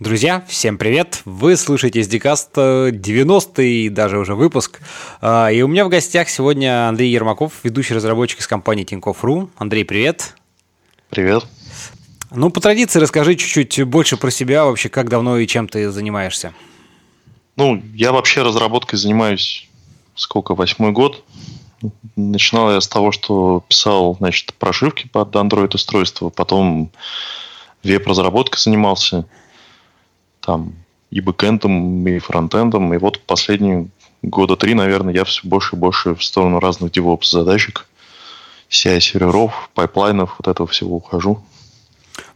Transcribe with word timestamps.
Друзья, 0.00 0.42
всем 0.48 0.78
привет! 0.78 1.20
Вы 1.26 1.58
слушаете 1.58 2.00
SDCast 2.00 2.90
90-й 2.90 3.90
даже 3.90 4.18
уже 4.18 4.34
выпуск. 4.34 4.80
А, 5.20 5.48
и 5.48 5.60
у 5.60 5.68
меня 5.68 5.84
в 5.84 5.90
гостях 5.90 6.30
сегодня 6.30 6.88
Андрей 6.88 7.12
Ермаков, 7.12 7.52
ведущий 7.64 7.92
разработчик 7.92 8.40
из 8.40 8.46
компании 8.46 8.84
Тинькофф.ру. 8.84 9.50
Андрей, 9.58 9.84
привет! 9.84 10.36
Привет! 11.10 11.44
Ну, 12.30 12.48
по 12.48 12.62
традиции 12.62 12.98
расскажи 12.98 13.34
чуть-чуть 13.34 13.82
больше 13.84 14.16
про 14.16 14.30
себя, 14.30 14.64
вообще, 14.64 14.88
как 14.88 15.10
давно 15.10 15.36
и 15.36 15.46
чем 15.46 15.68
ты 15.68 15.90
занимаешься. 15.90 16.54
Ну, 17.56 17.82
я 17.92 18.12
вообще 18.12 18.42
разработкой 18.42 18.98
занимаюсь 18.98 19.68
сколько, 20.14 20.54
восьмой 20.54 20.92
год. 20.92 21.22
Начинал 22.16 22.72
я 22.72 22.80
с 22.80 22.88
того, 22.88 23.12
что 23.12 23.62
писал, 23.68 24.16
значит, 24.18 24.54
прошивки 24.54 25.08
под 25.08 25.36
Android-устройство, 25.36 26.30
потом 26.30 26.90
веб-разработкой 27.84 28.58
занимался– 28.58 29.26
там 30.40 30.74
и 31.10 31.20
бэкэндом, 31.20 32.06
и 32.06 32.18
фронтендом. 32.18 32.92
И 32.94 32.98
вот 32.98 33.20
последние 33.20 33.88
года 34.22 34.56
три, 34.56 34.74
наверное, 34.74 35.14
я 35.14 35.24
все 35.24 35.46
больше 35.46 35.76
и 35.76 35.78
больше 35.78 36.14
в 36.14 36.22
сторону 36.22 36.60
разных 36.60 36.92
DevOps 36.92 37.30
задачек, 37.30 37.86
CI-серверов, 38.70 39.52
пайплайнов, 39.74 40.36
вот 40.38 40.48
этого 40.48 40.68
всего 40.68 40.96
ухожу. 40.96 41.42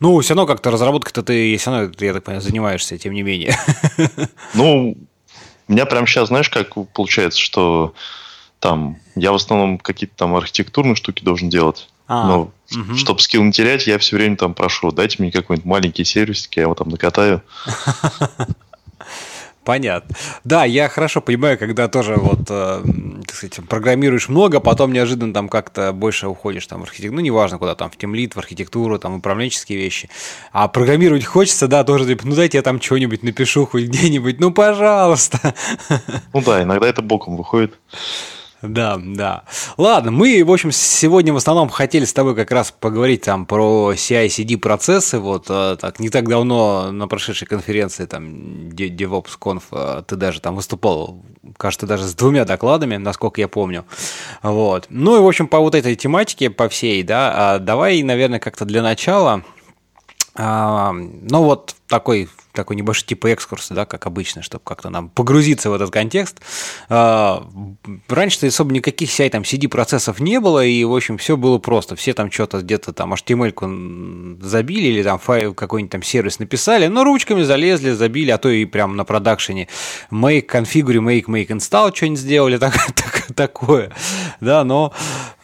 Ну, 0.01 0.19
все 0.21 0.35
равно 0.35 0.47
как-то 0.47 0.71
разработкой-то 0.71 1.23
ты 1.23 1.57
все 1.57 1.71
равно, 1.71 1.93
я 2.01 2.13
так 2.13 2.25
понимаю, 2.25 2.43
занимаешься, 2.43 2.99
тем 2.99 3.13
не 3.13 3.23
менее. 3.23 3.57
Ну, 4.55 4.97
у 5.67 5.73
меня 5.73 5.87
прямо 5.87 6.07
сейчас, 6.07 6.29
знаешь, 6.29 6.51
как 6.51 6.75
получается, 6.93 7.41
что 7.41 7.95
там 8.59 8.99
я 9.15 9.33
в 9.33 9.37
основном 9.37 9.79
какие-то 9.79 10.15
там 10.17 10.35
архитектурные 10.37 10.95
штуки 10.95 11.25
должен 11.25 11.49
делать. 11.49 11.89
А, 12.07 12.27
Но 12.27 12.53
угу. 12.71 12.97
чтобы 12.97 13.21
скилл 13.21 13.43
не 13.43 13.53
терять, 13.53 13.87
я 13.87 13.99
все 13.99 14.17
время 14.17 14.37
там 14.37 14.55
прошу, 14.55 14.91
дайте 14.93 15.17
мне 15.21 15.33
какой-нибудь 15.33 15.67
маленький 15.67 16.05
сервисик, 16.05 16.57
я 16.57 16.63
его 16.63 16.75
там 16.75 16.89
накатаю. 16.89 17.43
Понятно. 19.65 20.15
Да, 20.45 20.67
я 20.67 20.91
хорошо 20.91 21.23
понимаю, 21.23 21.59
когда 21.59 21.89
тоже 21.89 22.17
вот, 22.17 22.41
э, 22.51 22.83
так 23.27 23.35
сказать, 23.35 23.67
программируешь 23.67 24.29
много, 24.29 24.61
потом 24.61 24.93
неожиданно 24.93 25.33
там 25.33 25.49
как-то 25.49 25.93
больше 25.93 26.29
уходишь 26.29 26.67
там 26.67 26.81
в 26.81 26.85
архитектуру, 26.85 27.17
ну, 27.17 27.21
неважно 27.23 27.57
куда, 27.57 27.75
там 27.75 27.91
в 27.91 27.97
темлит, 27.97 28.37
в 28.37 28.39
архитектуру, 28.39 28.99
там 28.99 29.15
управленческие 29.15 29.79
вещи. 29.79 30.11
А 30.53 30.69
программировать 30.69 31.25
хочется, 31.25 31.67
да, 31.67 31.83
тоже, 31.83 32.05
типа, 32.05 32.27
ну, 32.27 32.35
дайте 32.35 32.59
я 32.59 32.63
там 32.63 32.81
что-нибудь 32.81 33.23
напишу 33.23 33.65
хоть 33.65 33.85
где-нибудь, 33.85 34.39
ну, 34.39 34.53
пожалуйста. 34.53 35.55
Ну 36.35 36.43
да, 36.43 36.63
иногда 36.63 36.87
это 36.87 37.01
боком 37.01 37.39
выходит. 37.39 37.79
Да, 38.65 38.99
да. 38.99 39.45
Ладно, 39.77 40.11
мы, 40.11 40.43
в 40.43 40.51
общем, 40.51 40.73
сегодня 40.73 41.35
в 41.35 41.37
основном 41.37 41.69
хотели 41.69 42.07
с 42.07 42.15
тобой 42.15 42.35
как 42.35 42.51
раз 42.51 42.73
поговорить 42.73 43.21
там 43.23 43.45
про 43.45 43.93
CI-CD 43.93 44.57
процессы. 44.57 45.19
Вот 45.19 45.47
э, 45.51 45.77
так 45.79 46.01
не 46.01 46.09
так 46.09 46.27
давно 46.27 46.91
на 46.91 47.07
прошедшей 47.07 47.47
конференции 47.47 48.07
там 48.07 48.71
DevOps.conf 48.71 49.63
э, 49.71 50.03
ты 50.07 50.17
даже 50.17 50.41
там 50.41 50.57
выступал, 50.57 51.23
кажется, 51.59 51.87
даже 51.87 52.05
с 52.05 52.15
двумя 52.15 52.47
докладами, 52.47 52.97
насколько 52.97 53.43
я 53.43 53.49
помню. 53.49 53.85
Вот. 54.43 54.87
Ну 54.89 55.17
и, 55.17 55.21
в 55.21 55.27
общем, 55.27 55.47
по 55.47 55.59
вот 55.59 55.75
этой 55.75 55.95
тематике, 55.95 56.49
по 56.49 56.71
всей, 56.71 57.03
да, 57.03 57.33
а 57.37 57.59
давай, 57.59 58.03
наверное, 58.03 58.41
как-то 58.41 58.65
для 58.65 58.81
начала 58.81 59.45
а, 60.37 60.93
ну 60.93 61.45
вот 61.45 61.77
такой 61.87 62.29
такой 62.55 62.77
небольшой 62.77 63.07
типа 63.07 63.27
экскурс, 63.29 63.69
да, 63.71 63.85
как 63.85 64.07
обычно, 64.07 64.41
чтобы 64.43 64.63
как-то 64.65 64.89
нам 64.89 65.09
погрузиться 65.09 65.71
в 65.71 65.75
этот 65.75 65.91
контекст. 65.91 66.41
А, 66.89 67.47
раньше 68.09 68.47
особо 68.47 68.73
никаких 68.73 69.11
CI 69.11 69.29
там 69.29 69.43
CD-процессов 69.43 70.21
не 70.21 70.41
было, 70.41 70.65
и, 70.65 70.85
в 70.85 70.95
общем, 70.95 71.19
все 71.19 71.37
было 71.37 71.59
просто. 71.59 71.97
Все 71.97 72.15
там 72.15 72.31
что-то 72.31 72.61
где-то 72.61 72.93
там 72.93 73.13
HTML 73.13 74.41
забили 74.41 74.89
или 74.89 75.03
там 75.03 75.19
файл 75.19 75.53
какой-нибудь 75.53 75.91
там 75.91 76.03
сервис 76.03 76.39
написали, 76.39 76.87
но 76.87 77.05
ручками 77.05 77.43
залезли, 77.43 77.91
забили, 77.91 78.31
а 78.31 78.39
то 78.39 78.49
и 78.49 78.65
прям 78.65 78.97
на 78.97 79.05
продакшене 79.05 79.69
make, 80.11 80.47
configure, 80.47 81.01
make, 81.01 81.25
make, 81.25 81.49
install 81.49 81.95
что-нибудь 81.95 82.21
сделали, 82.21 82.59
так, 82.59 82.75
так, 82.95 83.27
такое, 83.35 83.93
да, 84.41 84.65
но 84.65 84.93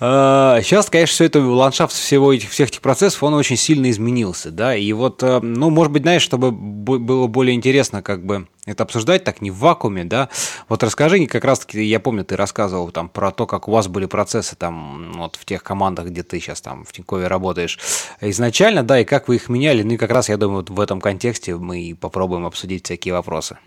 сейчас, 0.00 0.88
конечно, 0.88 1.12
все 1.12 1.24
это 1.26 1.40
ландшафт 1.40 1.94
всего 1.94 2.32
этих, 2.32 2.50
всех 2.50 2.70
этих 2.70 2.80
процессов, 2.80 3.22
он 3.22 3.34
очень 3.34 3.58
сильно 3.58 3.90
изменился, 3.90 4.50
да, 4.50 4.74
и 4.74 4.90
вот, 4.94 5.22
э, 5.22 5.40
ну, 5.40 5.68
может 5.68 5.92
быть, 5.92 6.02
знаешь, 6.02 6.22
чтобы 6.22 6.52
было 6.52 7.26
более 7.26 7.54
интересно 7.54 8.02
как 8.02 8.24
бы 8.24 8.48
это 8.64 8.84
обсуждать 8.84 9.24
так 9.24 9.42
не 9.42 9.50
в 9.50 9.58
вакууме, 9.58 10.04
да. 10.04 10.30
Вот 10.70 10.82
расскажи, 10.82 11.26
как 11.26 11.44
раз-таки, 11.44 11.84
я 11.84 12.00
помню, 12.00 12.24
ты 12.24 12.36
рассказывал 12.36 12.90
там 12.92 13.10
про 13.10 13.30
то, 13.30 13.46
как 13.46 13.68
у 13.68 13.72
вас 13.72 13.88
были 13.88 14.06
процессы 14.06 14.56
там 14.56 15.12
вот 15.16 15.36
в 15.36 15.44
тех 15.44 15.62
командах, 15.62 16.06
где 16.06 16.22
ты 16.22 16.40
сейчас 16.40 16.62
там 16.62 16.86
в 16.86 16.92
Тинькове 16.92 17.26
работаешь 17.26 17.78
изначально, 18.22 18.82
да, 18.82 19.00
и 19.00 19.04
как 19.04 19.28
вы 19.28 19.36
их 19.36 19.50
меняли, 19.50 19.82
ну 19.82 19.92
и 19.92 19.96
как 19.98 20.12
раз, 20.12 20.30
я 20.30 20.38
думаю, 20.38 20.60
вот 20.60 20.70
в 20.70 20.80
этом 20.80 21.02
контексте 21.02 21.56
мы 21.56 21.94
попробуем 22.00 22.46
обсудить 22.46 22.86
всякие 22.86 23.12
вопросы. 23.12 23.58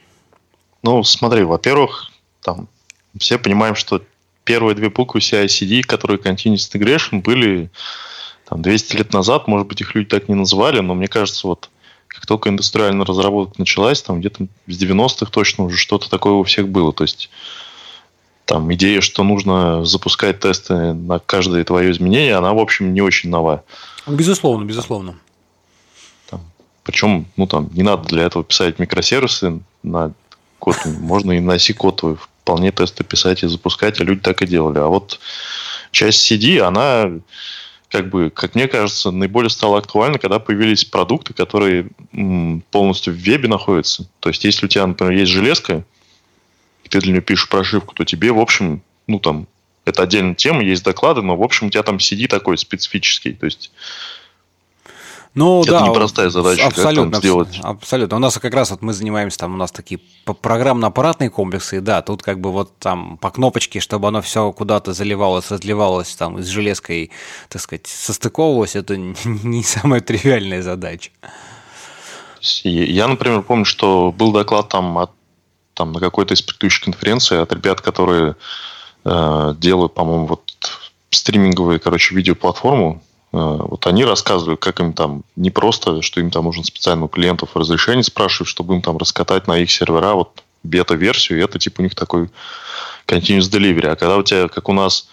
Ну, 0.81 1.03
смотри, 1.03 1.43
во-первых, 1.43 2.11
там 2.41 2.67
все 3.19 3.37
понимаем, 3.37 3.75
что 3.75 4.01
первые 4.43 4.75
две 4.75 4.89
буквы 4.89 5.19
CI-CD, 5.19 5.83
которые 5.83 6.19
Continuous 6.19 6.71
Integration, 6.71 7.21
были 7.21 7.69
там 8.45 8.61
200 8.61 8.95
лет 8.95 9.13
назад, 9.13 9.47
может 9.47 9.67
быть, 9.67 9.81
их 9.81 9.95
люди 9.95 10.09
так 10.09 10.27
не 10.29 10.35
называли, 10.35 10.79
но 10.79 10.93
мне 10.95 11.07
кажется, 11.07 11.47
вот 11.47 11.69
как 12.07 12.25
только 12.25 12.49
индустриальная 12.49 13.05
разработка 13.05 13.55
началась, 13.57 14.01
там 14.01 14.19
где-то 14.19 14.47
с 14.67 14.81
90-х 14.81 15.31
точно 15.31 15.63
уже 15.65 15.77
что-то 15.77 16.09
такое 16.09 16.33
у 16.33 16.43
всех 16.43 16.67
было. 16.69 16.93
То 16.93 17.05
есть 17.05 17.29
там 18.45 18.71
идея, 18.73 19.01
что 19.01 19.23
нужно 19.23 19.83
запускать 19.85 20.39
тесты 20.39 20.93
на 20.93 21.19
каждое 21.19 21.63
твое 21.63 21.91
изменение, 21.91 22.35
она, 22.35 22.53
в 22.53 22.59
общем, 22.59 22.93
не 22.93 23.01
очень 23.01 23.29
новая. 23.29 23.63
Безусловно, 24.05 24.65
безусловно. 24.65 25.15
Там, 26.29 26.41
причем, 26.83 27.25
ну 27.35 27.47
там, 27.47 27.69
не 27.73 27.83
надо 27.83 28.07
для 28.09 28.23
этого 28.23 28.43
писать 28.43 28.77
микросервисы 28.77 29.61
на 29.81 30.13
код. 30.59 30.75
Можно 30.85 31.31
и 31.31 31.39
на 31.39 31.57
C-код 31.57 32.19
вполне 32.43 32.71
тесты 32.71 33.05
писать 33.05 33.43
и 33.43 33.47
запускать, 33.47 33.99
а 34.01 34.03
люди 34.03 34.19
так 34.19 34.41
и 34.41 34.45
делали. 34.45 34.77
А 34.77 34.87
вот 34.87 35.19
часть 35.91 36.29
CD, 36.29 36.59
она 36.59 37.11
как 37.89 38.09
бы, 38.09 38.29
как 38.29 38.55
мне 38.55 38.67
кажется, 38.67 39.11
наиболее 39.11 39.49
стало 39.49 39.77
актуально, 39.77 40.19
когда 40.19 40.39
появились 40.39 40.83
продукты, 40.83 41.33
которые 41.33 41.87
полностью 42.71 43.13
в 43.13 43.17
вебе 43.17 43.47
находятся. 43.47 44.09
То 44.19 44.29
есть, 44.29 44.43
если 44.43 44.65
у 44.65 44.69
тебя, 44.69 44.85
например, 44.85 45.13
есть 45.13 45.31
железка, 45.31 45.85
и 46.83 46.89
ты 46.89 46.99
для 46.99 47.13
нее 47.13 47.21
пишешь 47.21 47.47
прошивку, 47.47 47.95
то 47.95 48.03
тебе, 48.03 48.31
в 48.31 48.39
общем, 48.39 48.81
ну 49.07 49.19
там, 49.19 49.47
это 49.85 50.03
отдельная 50.03 50.35
тема, 50.35 50.63
есть 50.63 50.83
доклады, 50.83 51.21
но, 51.21 51.37
в 51.37 51.43
общем, 51.43 51.67
у 51.67 51.69
тебя 51.69 51.83
там 51.83 51.97
CD 51.97 52.27
такой 52.27 52.57
специфический. 52.57 53.33
То 53.33 53.45
есть, 53.45 53.71
ну, 55.35 55.63
это 55.63 55.71
да, 55.71 55.87
непростая 55.87 56.29
задача, 56.29 56.67
абсолютно, 56.67 57.11
как 57.11 57.19
сделать. 57.19 57.59
Абсолютно. 57.63 58.17
У 58.17 58.19
нас 58.19 58.37
как 58.37 58.53
раз 58.53 58.69
вот 58.69 58.83
мы 58.83 58.93
занимаемся, 58.93 59.39
там 59.39 59.55
у 59.55 59.57
нас 59.57 59.71
такие 59.71 59.99
программно-аппаратные 60.25 61.31
комплексы, 61.31 61.77
и 61.77 61.79
да, 61.79 62.03
тут 62.03 62.21
как 62.21 62.39
бы 62.39 62.51
вот 62.51 62.77
там 62.77 63.17
по 63.17 63.31
кнопочке, 63.31 63.79
чтобы 63.79 64.07
оно 64.07 64.21
все 64.21 64.51
куда-то 64.51 64.93
заливалось, 64.93 65.49
разливалось 65.49 66.15
там 66.15 66.37
из 66.37 66.47
железкой, 66.47 67.09
так 67.49 67.61
сказать, 67.61 67.87
состыковывалось, 67.87 68.75
это 68.75 68.95
не 69.25 69.63
самая 69.63 70.01
тривиальная 70.01 70.61
задача. 70.61 71.09
Я, 72.63 73.07
например, 73.07 73.41
помню, 73.41 73.65
что 73.65 74.11
был 74.11 74.33
доклад 74.33 74.69
там, 74.69 74.97
от, 74.99 75.11
там 75.73 75.93
на 75.93 75.99
какой-то 75.99 76.35
из 76.35 76.41
предыдущих 76.41 76.83
конференций 76.83 77.41
от 77.41 77.51
ребят, 77.53 77.81
которые 77.81 78.35
э, 79.05 79.55
делают, 79.57 79.93
по-моему, 79.95 80.27
вот 80.27 80.43
стриминговые, 81.09 81.79
короче, 81.79 82.13
видеоплатформу, 82.13 83.01
вот 83.33 83.87
они 83.87 84.05
рассказывают, 84.05 84.61
как 84.61 84.79
им 84.79 84.93
там 84.93 85.23
не 85.35 85.49
просто, 85.49 86.03
что 86.03 86.19
им 86.19 86.29
там 86.29 86.45
нужно 86.45 86.63
специально 86.63 87.05
у 87.05 87.07
клиентов 87.07 87.55
разрешение 87.55 88.03
спрашивать, 88.03 88.47
чтобы 88.47 88.75
им 88.75 88.81
там 88.81 88.97
раскатать 88.97 89.47
на 89.47 89.57
их 89.57 89.71
сервера 89.71 90.13
вот 90.13 90.43
бета-версию, 90.61 91.43
это 91.43 91.57
типа 91.57 91.81
у 91.81 91.83
них 91.83 91.95
такой 91.95 92.29
continuous 93.07 93.51
delivery. 93.51 93.87
А 93.87 93.95
когда 93.95 94.17
у 94.17 94.23
тебя, 94.23 94.47
как 94.47 94.69
у 94.69 94.73
нас, 94.73 95.09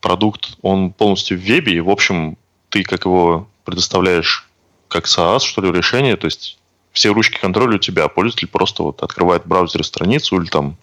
продукт, 0.00 0.56
он 0.62 0.92
полностью 0.92 1.38
в 1.38 1.42
вебе, 1.42 1.74
и, 1.74 1.80
в 1.80 1.90
общем, 1.90 2.38
ты 2.68 2.84
как 2.84 3.04
его 3.04 3.48
предоставляешь 3.64 4.48
как 4.88 5.06
SaaS, 5.06 5.40
что 5.40 5.60
ли, 5.60 5.72
решение, 5.72 6.16
то 6.16 6.26
есть 6.26 6.58
все 6.92 7.12
ручки 7.12 7.38
контроля 7.38 7.76
у 7.76 7.80
тебя, 7.80 8.04
а 8.04 8.08
пользователь 8.08 8.48
просто 8.48 8.84
вот 8.84 9.02
открывает 9.02 9.44
в 9.44 9.48
браузере 9.48 9.82
страницу 9.82 10.40
или 10.40 10.48
там 10.48 10.76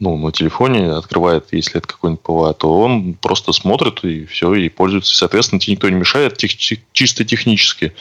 ну, 0.00 0.16
на 0.18 0.32
телефоне 0.32 0.90
открывает, 0.90 1.46
если 1.52 1.78
это 1.78 1.86
какой-нибудь 1.86 2.22
PWA, 2.22 2.52
то 2.54 2.80
он 2.80 3.14
просто 3.14 3.52
смотрит 3.52 4.04
и 4.04 4.26
все, 4.26 4.52
и 4.54 4.68
пользуется. 4.68 5.14
Соответственно, 5.14 5.60
тебе 5.60 5.74
никто 5.74 5.88
не 5.88 5.96
мешает 5.96 6.36
тех, 6.36 6.56
чисто 6.56 7.24
технически 7.24 7.94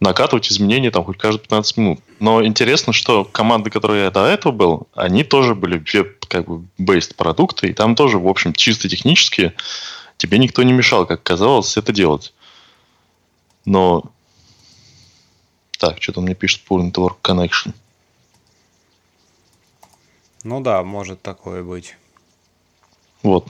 накатывать 0.00 0.50
изменения 0.50 0.90
там 0.90 1.04
хоть 1.04 1.16
каждые 1.16 1.42
15 1.42 1.76
минут. 1.76 2.00
Но 2.18 2.44
интересно, 2.44 2.92
что 2.92 3.24
команды, 3.24 3.70
которые 3.70 4.04
я 4.04 4.10
до 4.10 4.26
этого 4.26 4.52
был, 4.52 4.88
они 4.94 5.22
тоже 5.24 5.54
были 5.54 5.82
веб 5.92 6.26
как 6.26 6.46
бы 6.46 6.66
based 6.78 7.14
продукты, 7.14 7.68
и 7.68 7.72
там 7.72 7.94
тоже, 7.94 8.18
в 8.18 8.26
общем, 8.26 8.52
чисто 8.52 8.88
технически 8.88 9.54
тебе 10.16 10.38
никто 10.38 10.62
не 10.62 10.72
мешал, 10.72 11.06
как 11.06 11.22
казалось, 11.22 11.76
это 11.76 11.92
делать. 11.92 12.34
Но 13.64 14.04
так, 15.78 16.02
что-то 16.02 16.20
мне 16.20 16.34
пишет 16.34 16.62
Poor 16.68 16.90
Network 16.90 17.16
Connection. 17.22 17.72
Ну 20.44 20.60
да, 20.60 20.82
может 20.82 21.22
такое 21.22 21.62
быть. 21.62 21.96
Вот. 23.22 23.46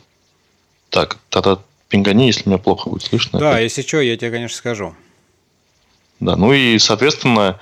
Так, 0.91 1.19
тогда 1.31 1.59
пингани, 1.89 2.27
если 2.27 2.49
меня 2.49 2.59
плохо 2.59 2.91
будет 2.91 3.03
слышно. 3.03 3.39
Да, 3.39 3.53
опять. 3.53 3.65
если 3.65 3.83
что, 3.83 4.01
я 4.01 4.17
тебе, 4.17 4.31
конечно, 4.31 4.57
скажу. 4.57 4.95
Да, 6.21 6.37
ну 6.37 6.53
и, 6.53 6.79
соответственно, 6.79 7.59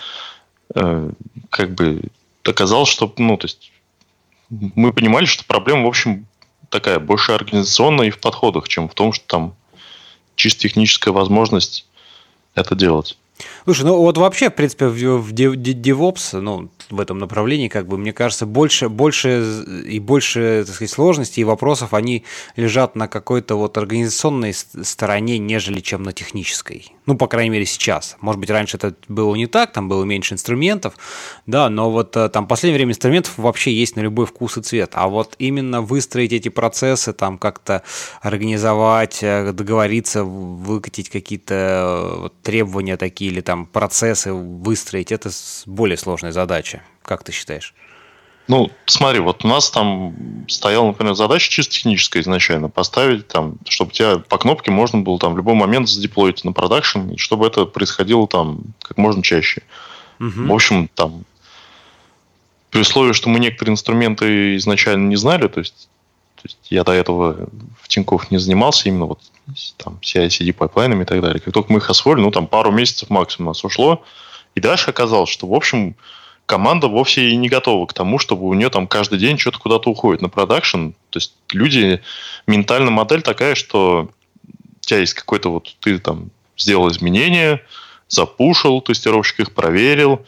э, 0.74 1.10
как 1.48 1.74
бы 1.74 2.02
оказалось, 2.44 2.88
что, 2.88 3.12
ну, 3.18 3.36
то 3.36 3.46
есть 3.46 3.72
мы 4.50 4.92
понимали, 4.92 5.24
что 5.24 5.44
проблема, 5.44 5.84
в 5.84 5.88
общем, 5.88 6.26
такая 6.68 6.98
больше 6.98 7.32
организационная 7.32 8.08
и 8.08 8.10
в 8.10 8.18
подходах, 8.18 8.68
чем 8.68 8.88
в 8.88 8.94
том, 8.94 9.12
что 9.12 9.24
там 9.26 9.54
чисто 10.34 10.62
техническая 10.62 11.12
возможность 11.12 11.86
это 12.54 12.74
делать. 12.74 13.16
Слушай, 13.64 13.86
ну 13.86 13.96
вот 13.96 14.18
вообще, 14.18 14.50
в 14.50 14.54
принципе, 14.54 14.86
в, 14.88 15.32
DevOps, 15.32 16.40
ну, 16.40 16.70
в 16.90 17.00
этом 17.00 17.18
направлении, 17.18 17.68
как 17.68 17.86
бы, 17.86 17.98
мне 17.98 18.12
кажется, 18.12 18.46
больше, 18.46 18.88
больше 18.88 19.64
и 19.86 19.98
больше, 19.98 20.64
так 20.66 20.74
сказать, 20.74 20.90
сложностей 20.90 21.42
и 21.42 21.44
вопросов, 21.44 21.94
они 21.94 22.24
лежат 22.56 22.96
на 22.96 23.08
какой-то 23.08 23.56
вот 23.56 23.78
организационной 23.78 24.54
стороне, 24.54 25.38
нежели 25.38 25.80
чем 25.80 26.02
на 26.02 26.12
технической. 26.12 26.94
Ну, 27.10 27.16
по 27.16 27.26
крайней 27.26 27.50
мере, 27.50 27.66
сейчас. 27.66 28.16
Может 28.20 28.38
быть, 28.38 28.50
раньше 28.50 28.76
это 28.76 28.94
было 29.08 29.34
не 29.34 29.48
так, 29.48 29.72
там 29.72 29.88
было 29.88 30.04
меньше 30.04 30.34
инструментов, 30.34 30.94
да, 31.44 31.68
но 31.68 31.90
вот 31.90 32.16
э, 32.16 32.28
там 32.28 32.44
в 32.44 32.46
последнее 32.46 32.76
время 32.76 32.92
инструментов 32.92 33.36
вообще 33.36 33.72
есть 33.72 33.96
на 33.96 34.00
любой 34.00 34.26
вкус 34.26 34.56
и 34.58 34.62
цвет. 34.62 34.92
А 34.94 35.08
вот 35.08 35.34
именно 35.40 35.82
выстроить 35.82 36.32
эти 36.32 36.50
процессы, 36.50 37.12
там 37.12 37.36
как-то 37.36 37.82
организовать, 38.22 39.24
э, 39.24 39.50
договориться, 39.52 40.22
выкатить 40.22 41.08
какие-то 41.08 41.54
э, 41.56 42.28
требования 42.44 42.96
такие 42.96 43.32
или 43.32 43.40
там 43.40 43.66
процессы 43.66 44.32
выстроить, 44.32 45.10
это 45.10 45.30
более 45.66 45.96
сложная 45.96 46.30
задача. 46.30 46.84
Как 47.02 47.24
ты 47.24 47.32
считаешь? 47.32 47.74
Ну, 48.50 48.68
смотри, 48.84 49.20
вот 49.20 49.44
у 49.44 49.48
нас 49.48 49.70
там 49.70 50.12
стояла, 50.48 50.88
например, 50.88 51.14
задача 51.14 51.48
чисто 51.48 51.72
техническая 51.74 52.20
изначально, 52.20 52.68
поставить 52.68 53.28
там, 53.28 53.58
чтобы 53.68 53.92
тебя 53.92 54.18
по 54.18 54.38
кнопке 54.38 54.72
можно 54.72 54.98
было 54.98 55.20
там 55.20 55.34
в 55.34 55.36
любой 55.36 55.54
момент 55.54 55.88
задеплоить 55.88 56.42
на 56.42 56.50
продакшн, 56.50 57.10
и 57.10 57.16
чтобы 57.16 57.46
это 57.46 57.64
происходило 57.64 58.26
там 58.26 58.62
как 58.82 58.98
можно 58.98 59.22
чаще. 59.22 59.62
Угу. 60.18 60.48
В 60.48 60.52
общем, 60.52 60.88
там, 60.96 61.24
при 62.70 62.80
условии, 62.80 63.12
что 63.12 63.28
мы 63.28 63.38
некоторые 63.38 63.74
инструменты 63.74 64.56
изначально 64.56 65.06
не 65.06 65.16
знали, 65.16 65.46
то 65.46 65.60
есть, 65.60 65.88
то 66.34 66.42
есть 66.42 66.58
я 66.70 66.82
до 66.82 66.90
этого 66.90 67.48
в 67.80 67.86
Тинькофф 67.86 68.32
не 68.32 68.38
занимался 68.38 68.88
именно 68.88 69.06
вот 69.06 69.20
там 69.76 70.00
CI-CD 70.02 70.52
пайплайнами 70.54 71.04
и 71.04 71.06
так 71.06 71.20
далее. 71.20 71.38
Как 71.38 71.54
только 71.54 71.72
мы 71.72 71.78
их 71.78 71.88
освоили, 71.88 72.22
ну 72.22 72.32
там 72.32 72.48
пару 72.48 72.72
месяцев 72.72 73.10
максимум 73.10 73.46
у 73.46 73.50
нас 73.50 73.62
ушло, 73.62 74.02
и 74.56 74.60
дальше 74.60 74.90
оказалось, 74.90 75.30
что, 75.30 75.46
в 75.46 75.54
общем, 75.54 75.94
команда 76.50 76.88
вовсе 76.88 77.30
и 77.30 77.36
не 77.36 77.48
готова 77.48 77.86
к 77.86 77.92
тому, 77.92 78.18
чтобы 78.18 78.48
у 78.48 78.54
нее 78.54 78.70
там 78.70 78.88
каждый 78.88 79.20
день 79.20 79.38
что-то 79.38 79.60
куда-то 79.60 79.88
уходит 79.88 80.20
на 80.20 80.28
продакшн. 80.28 80.88
То 81.10 81.18
есть 81.18 81.34
люди, 81.52 82.02
ментальная 82.48 82.90
модель 82.90 83.22
такая, 83.22 83.54
что 83.54 84.10
у 84.48 84.80
тебя 84.80 84.98
есть 84.98 85.14
какой-то 85.14 85.52
вот, 85.52 85.76
ты 85.78 86.00
там 86.00 86.32
сделал 86.56 86.90
изменения, 86.90 87.62
запушил, 88.08 88.80
тестировщик 88.80 89.38
их 89.38 89.54
проверил, 89.54 90.26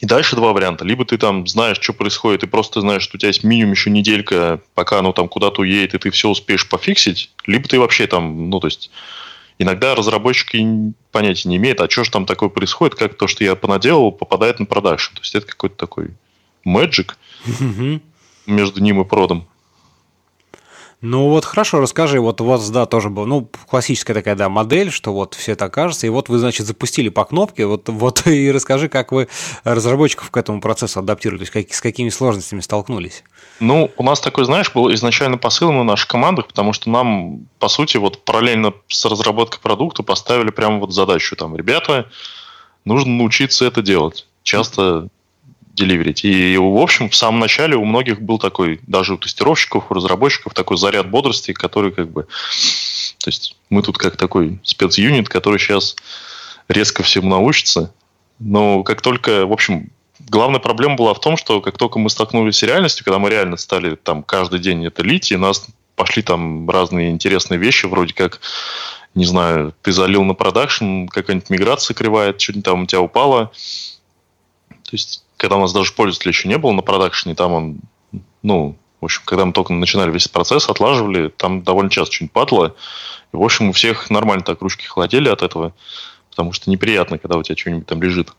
и 0.00 0.06
дальше 0.06 0.34
два 0.34 0.52
варианта. 0.52 0.84
Либо 0.84 1.04
ты 1.04 1.16
там 1.16 1.46
знаешь, 1.46 1.78
что 1.80 1.92
происходит, 1.92 2.42
и 2.42 2.48
просто 2.48 2.80
знаешь, 2.80 3.02
что 3.02 3.18
у 3.18 3.20
тебя 3.20 3.28
есть 3.28 3.44
минимум 3.44 3.74
еще 3.74 3.90
неделька, 3.90 4.60
пока 4.74 4.98
оно 4.98 5.12
там 5.12 5.28
куда-то 5.28 5.60
уедет, 5.60 5.94
и 5.94 5.98
ты 5.98 6.10
все 6.10 6.28
успеешь 6.28 6.68
пофиксить, 6.68 7.30
либо 7.46 7.68
ты 7.68 7.78
вообще 7.78 8.08
там, 8.08 8.50
ну, 8.50 8.58
то 8.58 8.66
есть 8.66 8.90
Иногда 9.60 9.94
разработчики 9.94 10.94
понятия 11.12 11.50
не 11.50 11.58
имеют, 11.58 11.82
а 11.82 11.90
что 11.90 12.02
же 12.02 12.10
там 12.10 12.24
такое 12.24 12.48
происходит, 12.48 12.94
как 12.94 13.12
то, 13.18 13.26
что 13.26 13.44
я 13.44 13.54
понаделал, 13.54 14.10
попадает 14.10 14.58
на 14.58 14.64
продакшн. 14.64 15.14
То 15.16 15.20
есть 15.20 15.34
это 15.34 15.46
какой-то 15.46 15.76
такой 15.76 16.14
мэджик 16.64 17.18
между 18.46 18.80
ним 18.80 19.02
и 19.02 19.04
продом. 19.04 19.46
Ну 21.02 21.30
вот 21.30 21.46
хорошо, 21.46 21.80
расскажи, 21.80 22.20
вот 22.20 22.42
у 22.42 22.44
вас, 22.44 22.68
да, 22.68 22.84
тоже 22.84 23.08
был, 23.08 23.24
ну, 23.24 23.48
классическая 23.68 24.12
такая, 24.12 24.34
да, 24.34 24.50
модель, 24.50 24.90
что 24.90 25.14
вот 25.14 25.34
все 25.34 25.52
это 25.52 25.64
окажется, 25.64 26.06
и 26.06 26.10
вот 26.10 26.28
вы, 26.28 26.38
значит, 26.38 26.66
запустили 26.66 27.08
по 27.08 27.24
кнопке, 27.24 27.64
вот, 27.64 27.88
вот 27.88 28.26
и 28.26 28.52
расскажи, 28.52 28.90
как 28.90 29.10
вы 29.10 29.28
разработчиков 29.64 30.30
к 30.30 30.36
этому 30.36 30.60
процессу 30.60 30.98
адаптировали, 30.98 31.38
то 31.38 31.42
есть 31.42 31.52
как, 31.52 31.74
с 31.74 31.80
какими 31.80 32.10
сложностями 32.10 32.60
столкнулись? 32.60 33.24
Ну, 33.60 33.90
у 33.96 34.02
нас 34.02 34.20
такой, 34.20 34.44
знаешь, 34.44 34.72
был 34.74 34.92
изначально 34.92 35.38
посыл 35.38 35.72
на 35.72 35.84
наших 35.84 36.08
командах, 36.08 36.48
потому 36.48 36.74
что 36.74 36.90
нам, 36.90 37.46
по 37.58 37.68
сути, 37.68 37.96
вот 37.96 38.22
параллельно 38.24 38.74
с 38.88 39.02
разработкой 39.06 39.60
продукта 39.62 40.02
поставили 40.02 40.50
прямо 40.50 40.80
вот 40.80 40.92
задачу, 40.92 41.34
там, 41.34 41.56
ребята, 41.56 42.10
нужно 42.84 43.12
научиться 43.12 43.64
это 43.64 43.80
делать. 43.80 44.26
Часто 44.42 45.08
деливерить. 45.74 46.24
И, 46.24 46.56
в 46.56 46.78
общем, 46.78 47.08
в 47.10 47.16
самом 47.16 47.40
начале 47.40 47.76
у 47.76 47.84
многих 47.84 48.20
был 48.20 48.38
такой, 48.38 48.80
даже 48.86 49.14
у 49.14 49.18
тестировщиков, 49.18 49.90
у 49.90 49.94
разработчиков, 49.94 50.54
такой 50.54 50.76
заряд 50.76 51.10
бодрости, 51.10 51.52
который 51.52 51.92
как 51.92 52.10
бы... 52.10 52.26
То 53.18 53.28
есть 53.28 53.56
мы 53.68 53.82
тут 53.82 53.98
как 53.98 54.16
такой 54.16 54.58
спецюнит, 54.62 55.28
который 55.28 55.58
сейчас 55.58 55.96
резко 56.68 57.02
всему 57.02 57.28
научится. 57.28 57.92
Но 58.38 58.82
как 58.82 59.02
только, 59.02 59.46
в 59.46 59.52
общем, 59.52 59.90
главная 60.28 60.60
проблема 60.60 60.96
была 60.96 61.14
в 61.14 61.20
том, 61.20 61.36
что 61.36 61.60
как 61.60 61.76
только 61.78 61.98
мы 61.98 62.10
столкнулись 62.10 62.56
с 62.56 62.62
реальностью, 62.62 63.04
когда 63.04 63.18
мы 63.18 63.30
реально 63.30 63.56
стали 63.56 63.96
там 63.96 64.22
каждый 64.22 64.60
день 64.60 64.84
это 64.86 65.02
лить, 65.02 65.32
и 65.32 65.36
нас 65.36 65.66
пошли 65.96 66.22
там 66.22 66.68
разные 66.68 67.10
интересные 67.10 67.58
вещи, 67.58 67.86
вроде 67.86 68.14
как, 68.14 68.40
не 69.14 69.26
знаю, 69.26 69.74
ты 69.82 69.92
залил 69.92 70.24
на 70.24 70.34
продакшн, 70.34 71.06
какая-нибудь 71.06 71.50
миграция 71.50 71.94
кривая, 71.94 72.34
что-нибудь 72.36 72.64
там 72.64 72.82
у 72.82 72.86
тебя 72.86 73.02
упало. 73.02 73.52
То 74.68 74.92
есть 74.92 75.24
когда 75.40 75.56
у 75.56 75.60
нас 75.60 75.72
даже 75.72 75.94
пользователя 75.94 76.32
еще 76.32 76.48
не 76.48 76.58
было 76.58 76.72
на 76.72 76.82
продакшене, 76.82 77.34
там 77.34 77.52
он, 77.52 77.80
ну, 78.42 78.76
в 79.00 79.06
общем, 79.06 79.22
когда 79.24 79.46
мы 79.46 79.54
только 79.54 79.72
начинали 79.72 80.10
весь 80.10 80.28
процесс, 80.28 80.68
отлаживали, 80.68 81.28
там 81.28 81.62
довольно 81.62 81.88
часто 81.88 82.14
что-нибудь 82.14 82.34
падало. 82.34 82.76
И, 83.32 83.36
в 83.36 83.42
общем, 83.42 83.70
у 83.70 83.72
всех 83.72 84.10
нормально 84.10 84.44
так 84.44 84.60
ручки 84.60 84.84
холодели 84.84 85.30
от 85.30 85.40
этого, 85.40 85.72
потому 86.28 86.52
что 86.52 86.68
неприятно, 86.68 87.16
когда 87.16 87.38
у 87.38 87.42
тебя 87.42 87.56
что-нибудь 87.56 87.86
там 87.86 88.02
лежит. 88.02 88.34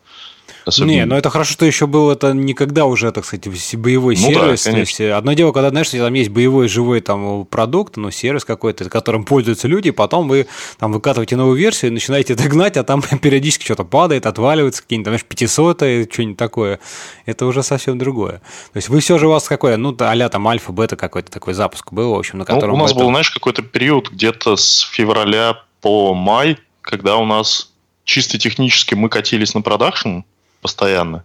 Особенно... 0.64 0.90
Не, 0.90 1.04
но 1.04 1.16
это 1.16 1.30
хорошо, 1.30 1.52
что 1.52 1.66
еще 1.66 1.86
был 1.86 2.10
это 2.10 2.32
никогда 2.32 2.84
уже, 2.84 3.10
так 3.12 3.24
сказать, 3.24 3.48
боевой 3.78 4.16
ну, 4.16 4.28
сервис. 4.28 4.64
Да, 4.64 4.72
то 4.72 4.78
есть, 4.78 5.00
одно 5.00 5.32
дело, 5.32 5.52
когда, 5.52 5.70
знаешь, 5.70 5.90
там 5.90 6.12
есть 6.14 6.30
боевой 6.30 6.68
живой 6.68 7.00
там 7.00 7.44
продукт, 7.46 7.96
ну, 7.96 8.10
сервис 8.10 8.44
какой-то, 8.44 8.88
которым 8.88 9.24
пользуются 9.24 9.68
люди, 9.68 9.90
потом 9.90 10.28
вы 10.28 10.46
там 10.78 10.92
выкатываете 10.92 11.36
новую 11.36 11.56
версию 11.56 11.90
и 11.90 11.94
начинаете 11.94 12.32
это 12.34 12.48
гнать, 12.48 12.76
а 12.76 12.84
там 12.84 13.02
периодически 13.22 13.64
что-то 13.64 13.84
падает, 13.84 14.26
отваливается, 14.26 14.82
какие-нибудь, 14.82 15.04
там, 15.04 15.12
знаешь, 15.12 15.24
500 15.24 16.12
что-нибудь 16.12 16.36
такое. 16.36 16.80
Это 17.26 17.46
уже 17.46 17.62
совсем 17.62 17.98
другое. 17.98 18.40
То 18.72 18.76
есть 18.76 18.88
вы 18.88 19.00
все 19.00 19.18
же 19.18 19.28
у 19.28 19.30
вас 19.30 19.48
какой, 19.48 19.76
ну, 19.76 19.96
а 19.98 20.28
там 20.28 20.48
альфа, 20.48 20.72
бета 20.72 20.96
какой-то 20.96 21.30
такой 21.30 21.54
запуск 21.54 21.92
был, 21.92 22.14
в 22.14 22.18
общем, 22.18 22.38
на 22.38 22.44
котором... 22.44 22.70
Ну, 22.70 22.74
у 22.76 22.82
нас 22.82 22.92
это... 22.92 23.00
был, 23.00 23.08
знаешь, 23.08 23.30
какой-то 23.30 23.62
период 23.62 24.10
где-то 24.10 24.56
с 24.56 24.80
февраля 24.80 25.58
по 25.80 26.14
май, 26.14 26.58
когда 26.80 27.16
у 27.16 27.24
нас 27.24 27.72
чисто 28.04 28.38
технически 28.38 28.94
мы 28.94 29.08
катились 29.08 29.54
на 29.54 29.62
продакшн, 29.62 30.20
постоянно. 30.62 31.24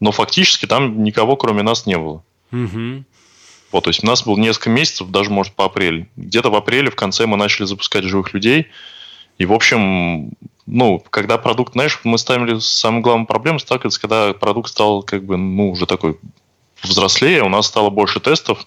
Но 0.00 0.10
фактически 0.10 0.66
там 0.66 1.04
никого, 1.04 1.36
кроме 1.36 1.62
нас, 1.62 1.86
не 1.86 1.96
было. 1.96 2.24
Угу. 2.50 3.04
Вот, 3.70 3.84
то 3.84 3.88
есть 3.88 4.02
у 4.02 4.06
нас 4.06 4.24
было 4.24 4.36
несколько 4.36 4.70
месяцев, 4.70 5.08
даже, 5.10 5.30
может, 5.30 5.54
по 5.54 5.66
апреле. 5.66 6.08
Где-то 6.16 6.50
в 6.50 6.56
апреле 6.56 6.90
в 6.90 6.96
конце 6.96 7.26
мы 7.26 7.36
начали 7.36 7.66
запускать 7.66 8.04
живых 8.04 8.34
людей. 8.34 8.66
И, 9.38 9.46
в 9.46 9.52
общем, 9.52 10.32
ну, 10.66 11.02
когда 11.10 11.38
продукт, 11.38 11.72
знаешь, 11.72 12.00
мы 12.04 12.18
ставили 12.18 12.58
самую 12.58 13.02
главную 13.02 13.26
проблему 13.26 13.58
сталкиваться, 13.60 14.00
когда 14.00 14.32
продукт 14.34 14.70
стал 14.70 15.02
как 15.02 15.24
бы, 15.24 15.36
ну, 15.36 15.70
уже 15.70 15.86
такой 15.86 16.18
взрослее, 16.82 17.42
у 17.42 17.48
нас 17.48 17.66
стало 17.66 17.90
больше 17.90 18.20
тестов, 18.20 18.66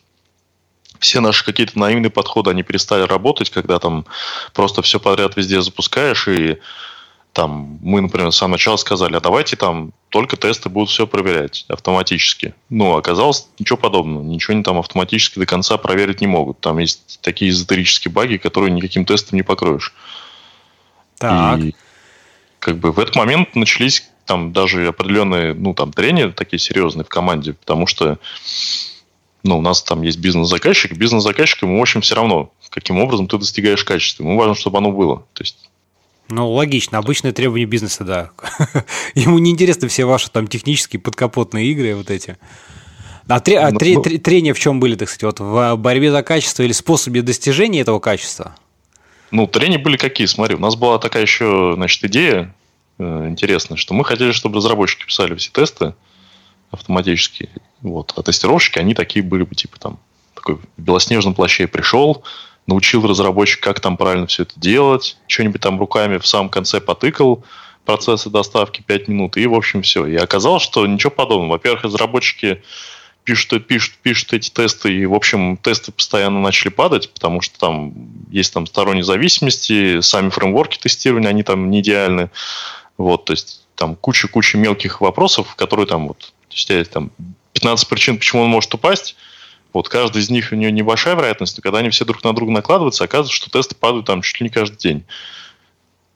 все 0.99 1.19
наши 1.19 1.45
какие-то 1.45 1.77
наивные 1.77 2.09
подходы, 2.09 2.51
они 2.51 2.63
перестали 2.63 3.03
работать, 3.03 3.49
когда 3.49 3.79
там 3.79 4.05
просто 4.53 4.81
все 4.81 4.99
подряд 4.99 5.35
везде 5.35 5.61
запускаешь, 5.61 6.27
и 6.27 6.57
там 7.35 7.79
мы, 7.81 7.99
например, 7.99 8.31
с 8.31 8.37
самого 8.37 8.53
начала 8.53 8.77
сказали, 8.77 9.17
а 9.17 9.19
давайте 9.19 9.57
там 9.57 9.91
только 10.07 10.37
тесты 10.37 10.69
будут 10.69 10.89
все 10.89 11.05
проверять 11.05 11.65
автоматически. 11.67 12.55
Ну, 12.69 12.95
оказалось 12.95 13.49
ничего 13.59 13.77
подобного. 13.77 14.23
Ничего 14.23 14.53
они 14.53 14.63
там 14.63 14.77
автоматически 14.77 15.39
до 15.39 15.45
конца 15.45 15.75
проверить 15.75 16.21
не 16.21 16.27
могут. 16.27 16.61
Там 16.61 16.77
есть 16.77 17.19
такие 17.21 17.51
эзотерические 17.51 18.13
баги, 18.13 18.37
которые 18.37 18.71
никаким 18.71 19.03
тестом 19.03 19.35
не 19.35 19.43
покроешь. 19.43 19.93
Так. 21.17 21.59
И 21.59 21.75
как 22.59 22.77
бы 22.77 22.93
в 22.93 22.99
этот 22.99 23.17
момент 23.17 23.53
начались 23.53 24.09
там 24.25 24.53
даже 24.53 24.87
определенные, 24.87 25.53
ну, 25.53 25.73
там, 25.73 25.91
трения 25.91 26.29
такие 26.29 26.57
серьезные 26.57 27.03
в 27.03 27.09
команде, 27.09 27.51
потому 27.51 27.85
что 27.85 28.17
ну, 29.43 29.57
у 29.57 29.61
нас 29.61 29.83
там 29.83 30.03
есть 30.03 30.19
бизнес-заказчик, 30.19 30.93
бизнес-заказчик, 30.93 31.63
ему, 31.63 31.79
в 31.79 31.81
общем, 31.81 31.99
все 31.99 32.15
равно, 32.15 32.53
каким 32.69 32.97
образом 32.97 33.27
ты 33.27 33.37
достигаешь 33.37 33.83
качества. 33.83 34.23
Ему 34.23 34.37
важно, 34.37 34.55
чтобы 34.55 34.77
оно 34.77 34.93
было. 34.93 35.25
То 35.33 35.43
есть 35.43 35.69
ну, 36.29 36.51
логично. 36.51 36.97
Обычное 36.97 37.31
требование 37.31 37.67
бизнеса, 37.67 38.03
да. 38.03 38.31
Ему 39.15 39.37
не 39.37 39.51
интересны 39.51 39.87
все 39.87 40.05
ваши 40.05 40.29
там 40.31 40.47
технические 40.47 40.99
подкапотные 40.99 41.67
игры 41.67 41.95
вот 41.95 42.09
эти. 42.09 42.37
А, 43.27 43.39
тре, 43.39 43.59
а 43.59 43.71
ну, 43.71 43.77
тре, 43.77 43.95
ну. 43.95 44.01
тре, 44.01 44.17
трения 44.17 44.53
в 44.53 44.59
чем 44.59 44.79
были, 44.79 44.95
так 44.95 45.09
сказать, 45.09 45.23
вот 45.23 45.39
в 45.39 45.75
борьбе 45.77 46.11
за 46.11 46.23
качество 46.23 46.63
или 46.63 46.71
способе 46.71 47.21
достижения 47.21 47.81
этого 47.81 47.99
качества? 47.99 48.55
Ну, 49.31 49.47
трения 49.47 49.79
были 49.79 49.97
какие? 49.97 50.27
Смотри, 50.27 50.55
у 50.55 50.59
нас 50.59 50.75
была 50.75 50.99
такая 50.99 51.23
еще, 51.23 51.73
значит, 51.75 52.03
идея 52.05 52.53
э, 52.99 53.27
интересная, 53.27 53.77
что 53.77 53.93
мы 53.93 54.05
хотели, 54.05 54.31
чтобы 54.31 54.57
разработчики 54.57 55.05
писали 55.05 55.35
все 55.35 55.51
тесты 55.51 55.95
автоматически, 56.71 57.49
вот, 57.81 58.13
а 58.15 58.21
тестировщики, 58.21 58.79
они 58.79 58.93
такие 58.93 59.23
были 59.23 59.43
бы, 59.43 59.55
типа, 59.55 59.79
там, 59.79 59.99
такой 60.33 60.55
в 60.55 60.81
белоснежном 60.81 61.33
плаще 61.33 61.67
пришел, 61.67 62.23
научил 62.67 63.05
разработчик, 63.05 63.61
как 63.61 63.79
там 63.79 63.97
правильно 63.97 64.27
все 64.27 64.43
это 64.43 64.53
делать, 64.59 65.17
что-нибудь 65.27 65.61
там 65.61 65.79
руками 65.79 66.17
в 66.17 66.27
самом 66.27 66.49
конце 66.49 66.81
потыкал, 66.81 67.43
процесса 67.85 68.29
доставки 68.29 68.81
5 68.85 69.07
минут, 69.07 69.37
и, 69.37 69.45
в 69.45 69.53
общем, 69.53 69.83
все. 69.83 70.05
И 70.07 70.15
оказалось, 70.15 70.63
что 70.63 70.85
ничего 70.87 71.11
подобного. 71.11 71.53
Во-первых, 71.53 71.83
разработчики 71.83 72.63
пишут, 73.23 73.67
пишут, 73.67 73.95
пишут 74.01 74.33
эти 74.33 74.49
тесты, 74.49 74.93
и, 74.93 75.05
в 75.05 75.13
общем, 75.13 75.57
тесты 75.57 75.91
постоянно 75.91 76.39
начали 76.41 76.69
падать, 76.69 77.11
потому 77.13 77.41
что 77.41 77.59
там 77.59 77.93
есть 78.31 78.53
там 78.53 78.65
сторонние 78.65 79.03
зависимости, 79.03 80.01
сами 80.01 80.29
фреймворки 80.29 80.77
тестирования, 80.77 81.29
они 81.29 81.43
там 81.43 81.69
не 81.69 81.81
идеальны. 81.81 82.29
Вот, 82.97 83.25
то 83.25 83.33
есть 83.33 83.65
там 83.75 83.95
куча-куча 83.95 84.57
мелких 84.57 85.01
вопросов, 85.01 85.55
которые 85.55 85.85
там 85.85 86.07
вот, 86.07 86.33
то 86.49 86.55
есть 86.55 86.91
там 86.91 87.11
15 87.53 87.87
причин, 87.87 88.17
почему 88.17 88.43
он 88.43 88.49
может 88.49 88.73
упасть, 88.73 89.15
вот 89.75 89.89
каждый 89.89 90.21
из 90.21 90.29
них 90.29 90.53
у 90.53 90.55
нее 90.55 90.71
небольшая 90.71 91.15
вероятность, 91.15 91.57
но 91.57 91.61
когда 91.61 91.79
они 91.79 91.89
все 91.89 92.05
друг 92.05 92.23
на 92.23 92.33
друга 92.33 92.53
накладываются, 92.53 93.03
оказывается, 93.03 93.35
что 93.35 93.49
тесты 93.51 93.75
падают 93.75 94.05
там 94.05 94.21
чуть 94.21 94.39
ли 94.39 94.45
не 94.45 94.49
каждый 94.49 94.77
день. 94.77 95.03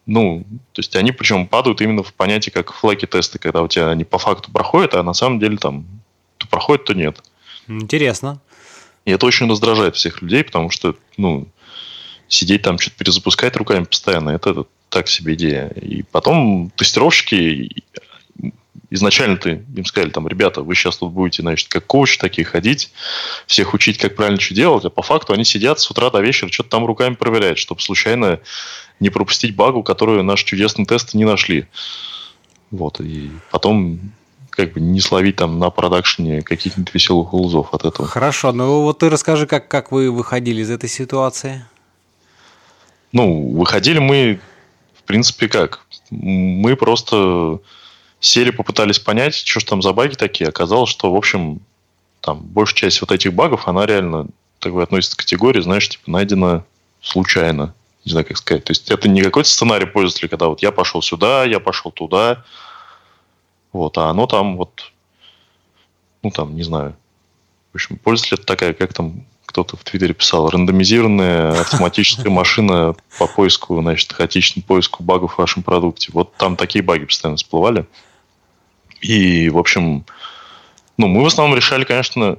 Ну, 0.05 0.45
то 0.71 0.79
есть 0.79 0.95
они 0.95 1.11
причем 1.11 1.45
падают 1.45 1.81
именно 1.81 2.01
в 2.01 2.13
понятие 2.13 2.53
как 2.53 2.73
флаки 2.73 3.05
тесты, 3.05 3.37
когда 3.37 3.61
у 3.61 3.67
тебя 3.67 3.89
они 3.89 4.05
по 4.05 4.17
факту 4.17 4.49
проходят, 4.49 4.95
а 4.95 5.03
на 5.03 5.13
самом 5.13 5.39
деле 5.39 5.57
там 5.57 5.85
то 6.37 6.47
проходит, 6.47 6.85
то 6.85 6.93
нет. 6.93 7.21
Интересно. 7.67 8.39
И 9.03 9.11
это 9.11 9.25
очень 9.25 9.49
раздражает 9.49 9.97
всех 9.97 10.21
людей, 10.21 10.45
потому 10.45 10.69
что, 10.69 10.95
ну, 11.17 11.45
сидеть 12.29 12.61
там, 12.61 12.79
что-то 12.79 12.95
перезапускать 12.97 13.57
руками 13.57 13.83
постоянно, 13.83 14.29
это, 14.29 14.51
это 14.51 14.65
так 14.87 15.09
себе 15.09 15.33
идея. 15.33 15.67
И 15.67 16.03
потом 16.03 16.71
тестировщики 16.77 17.83
изначально 18.89 19.37
ты 19.37 19.63
им 19.75 19.85
сказали, 19.85 20.09
там, 20.09 20.27
ребята, 20.27 20.61
вы 20.61 20.75
сейчас 20.75 20.97
тут 20.97 21.11
будете, 21.11 21.41
значит, 21.41 21.67
как 21.67 21.85
коуч 21.85 22.17
такие 22.17 22.45
ходить, 22.45 22.91
всех 23.45 23.73
учить, 23.73 23.97
как 23.97 24.15
правильно 24.15 24.39
что 24.39 24.55
делать, 24.55 24.85
а 24.85 24.89
по 24.89 25.01
факту 25.01 25.33
они 25.33 25.43
сидят 25.43 25.79
с 25.79 25.89
утра 25.89 26.09
до 26.09 26.21
вечера, 26.21 26.51
что-то 26.51 26.69
там 26.69 26.85
руками 26.85 27.15
проверяют, 27.15 27.59
чтобы 27.59 27.81
случайно 27.81 28.39
не 28.99 29.09
пропустить 29.09 29.55
багу, 29.55 29.83
которую 29.83 30.23
наши 30.23 30.45
чудесные 30.45 30.85
тесты 30.85 31.17
не 31.17 31.25
нашли. 31.25 31.67
Вот, 32.71 32.99
и 33.01 33.31
потом 33.51 33.99
как 34.49 34.73
бы 34.73 34.81
не 34.81 34.99
словить 34.99 35.37
там 35.37 35.57
на 35.57 35.69
продакшене 35.69 36.41
каких-нибудь 36.41 36.93
веселых 36.93 37.33
лузов 37.33 37.73
от 37.73 37.85
этого. 37.85 38.07
Хорошо, 38.07 38.51
ну 38.51 38.81
вот 38.81 38.99
ты 38.99 39.09
расскажи, 39.09 39.47
как, 39.47 39.67
как 39.67 39.91
вы 39.91 40.11
выходили 40.11 40.61
из 40.61 40.69
этой 40.69 40.89
ситуации? 40.89 41.65
Ну, 43.11 43.51
выходили 43.57 43.99
мы, 43.99 44.39
в 44.93 45.03
принципе, 45.03 45.47
как? 45.47 45.85
Мы 46.11 46.75
просто 46.75 47.59
сели, 48.19 48.51
попытались 48.51 48.99
понять, 48.99 49.35
что 49.35 49.59
же 49.59 49.65
там 49.65 49.81
за 49.81 49.93
баги 49.93 50.15
такие. 50.15 50.49
Оказалось, 50.49 50.89
что, 50.89 51.11
в 51.11 51.15
общем, 51.15 51.61
там 52.21 52.39
большая 52.39 52.75
часть 52.75 53.01
вот 53.01 53.11
этих 53.11 53.33
багов, 53.33 53.67
она 53.67 53.85
реально 53.85 54.27
так 54.59 54.73
бы 54.73 54.83
относится 54.83 55.15
к 55.15 55.19
категории, 55.19 55.61
знаешь, 55.61 55.87
типа 55.87 56.11
найдена 56.11 56.65
случайно. 57.01 57.73
Не 58.05 58.11
знаю, 58.11 58.25
как 58.25 58.37
сказать. 58.37 58.63
То 58.63 58.71
есть 58.71 58.89
это 58.89 59.07
не 59.09 59.21
какой-то 59.21 59.49
сценарий 59.49 59.85
пользователя, 59.85 60.29
когда 60.29 60.47
вот 60.47 60.61
я 60.61 60.71
пошел 60.71 61.01
сюда, 61.01 61.45
я 61.45 61.59
пошел 61.59 61.91
туда. 61.91 62.43
Вот, 63.71 63.97
а 63.97 64.09
оно 64.09 64.25
там 64.25 64.57
вот, 64.57 64.91
ну 66.23 66.31
там, 66.31 66.55
не 66.55 66.63
знаю. 66.63 66.95
В 67.71 67.75
общем, 67.75 67.97
пользователь 67.97 68.35
это 68.35 68.45
такая, 68.45 68.73
как 68.73 68.93
там 68.93 69.25
кто-то 69.45 69.77
в 69.77 69.83
Твиттере 69.83 70.13
писал, 70.13 70.49
рандомизированная 70.49 71.61
автоматическая 71.61 72.31
машина 72.31 72.95
по 73.17 73.27
поиску, 73.27 73.81
значит, 73.81 74.13
хаотичному 74.13 74.63
поиску 74.63 75.03
багов 75.03 75.35
в 75.35 75.37
вашем 75.39 75.63
продукте. 75.63 76.11
Вот 76.13 76.35
там 76.35 76.55
такие 76.55 76.83
баги 76.83 77.05
постоянно 77.05 77.37
всплывали. 77.37 77.87
И, 79.01 79.49
в 79.49 79.57
общем, 79.57 80.05
ну, 80.97 81.07
мы 81.07 81.23
в 81.23 81.27
основном 81.27 81.55
решали, 81.55 81.83
конечно, 81.85 82.37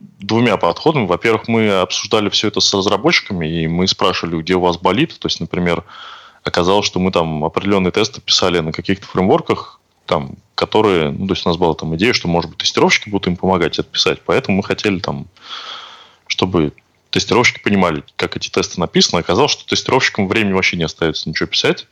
двумя 0.00 0.56
подходами. 0.56 1.06
Во-первых, 1.06 1.48
мы 1.48 1.70
обсуждали 1.70 2.28
все 2.28 2.48
это 2.48 2.60
с 2.60 2.72
разработчиками, 2.74 3.46
и 3.46 3.68
мы 3.68 3.86
спрашивали, 3.86 4.40
где 4.40 4.54
у 4.54 4.60
вас 4.60 4.78
болит. 4.78 5.18
То 5.18 5.26
есть, 5.26 5.40
например, 5.40 5.84
оказалось, 6.42 6.86
что 6.86 6.98
мы 7.00 7.12
там 7.12 7.44
определенные 7.44 7.92
тесты 7.92 8.20
писали 8.20 8.58
на 8.60 8.72
каких-то 8.72 9.06
фреймворках, 9.06 9.80
там, 10.06 10.36
которые, 10.54 11.10
ну, 11.10 11.26
то 11.26 11.34
есть 11.34 11.46
у 11.46 11.48
нас 11.48 11.56
была 11.56 11.74
там 11.74 11.94
идея, 11.96 12.12
что, 12.12 12.28
может 12.28 12.50
быть, 12.50 12.58
тестировщики 12.58 13.08
будут 13.08 13.28
им 13.28 13.36
помогать 13.36 13.78
это 13.78 13.88
писать. 13.88 14.20
Поэтому 14.24 14.56
мы 14.56 14.64
хотели 14.64 14.98
там, 14.98 15.26
чтобы 16.26 16.72
тестировщики 17.10 17.60
понимали, 17.62 18.02
как 18.16 18.36
эти 18.36 18.48
тесты 18.48 18.80
написаны. 18.80 19.20
Оказалось, 19.20 19.52
что 19.52 19.66
тестировщикам 19.66 20.28
времени 20.28 20.52
вообще 20.52 20.76
не 20.76 20.84
остается 20.84 21.28
ничего 21.28 21.46
писать 21.46 21.86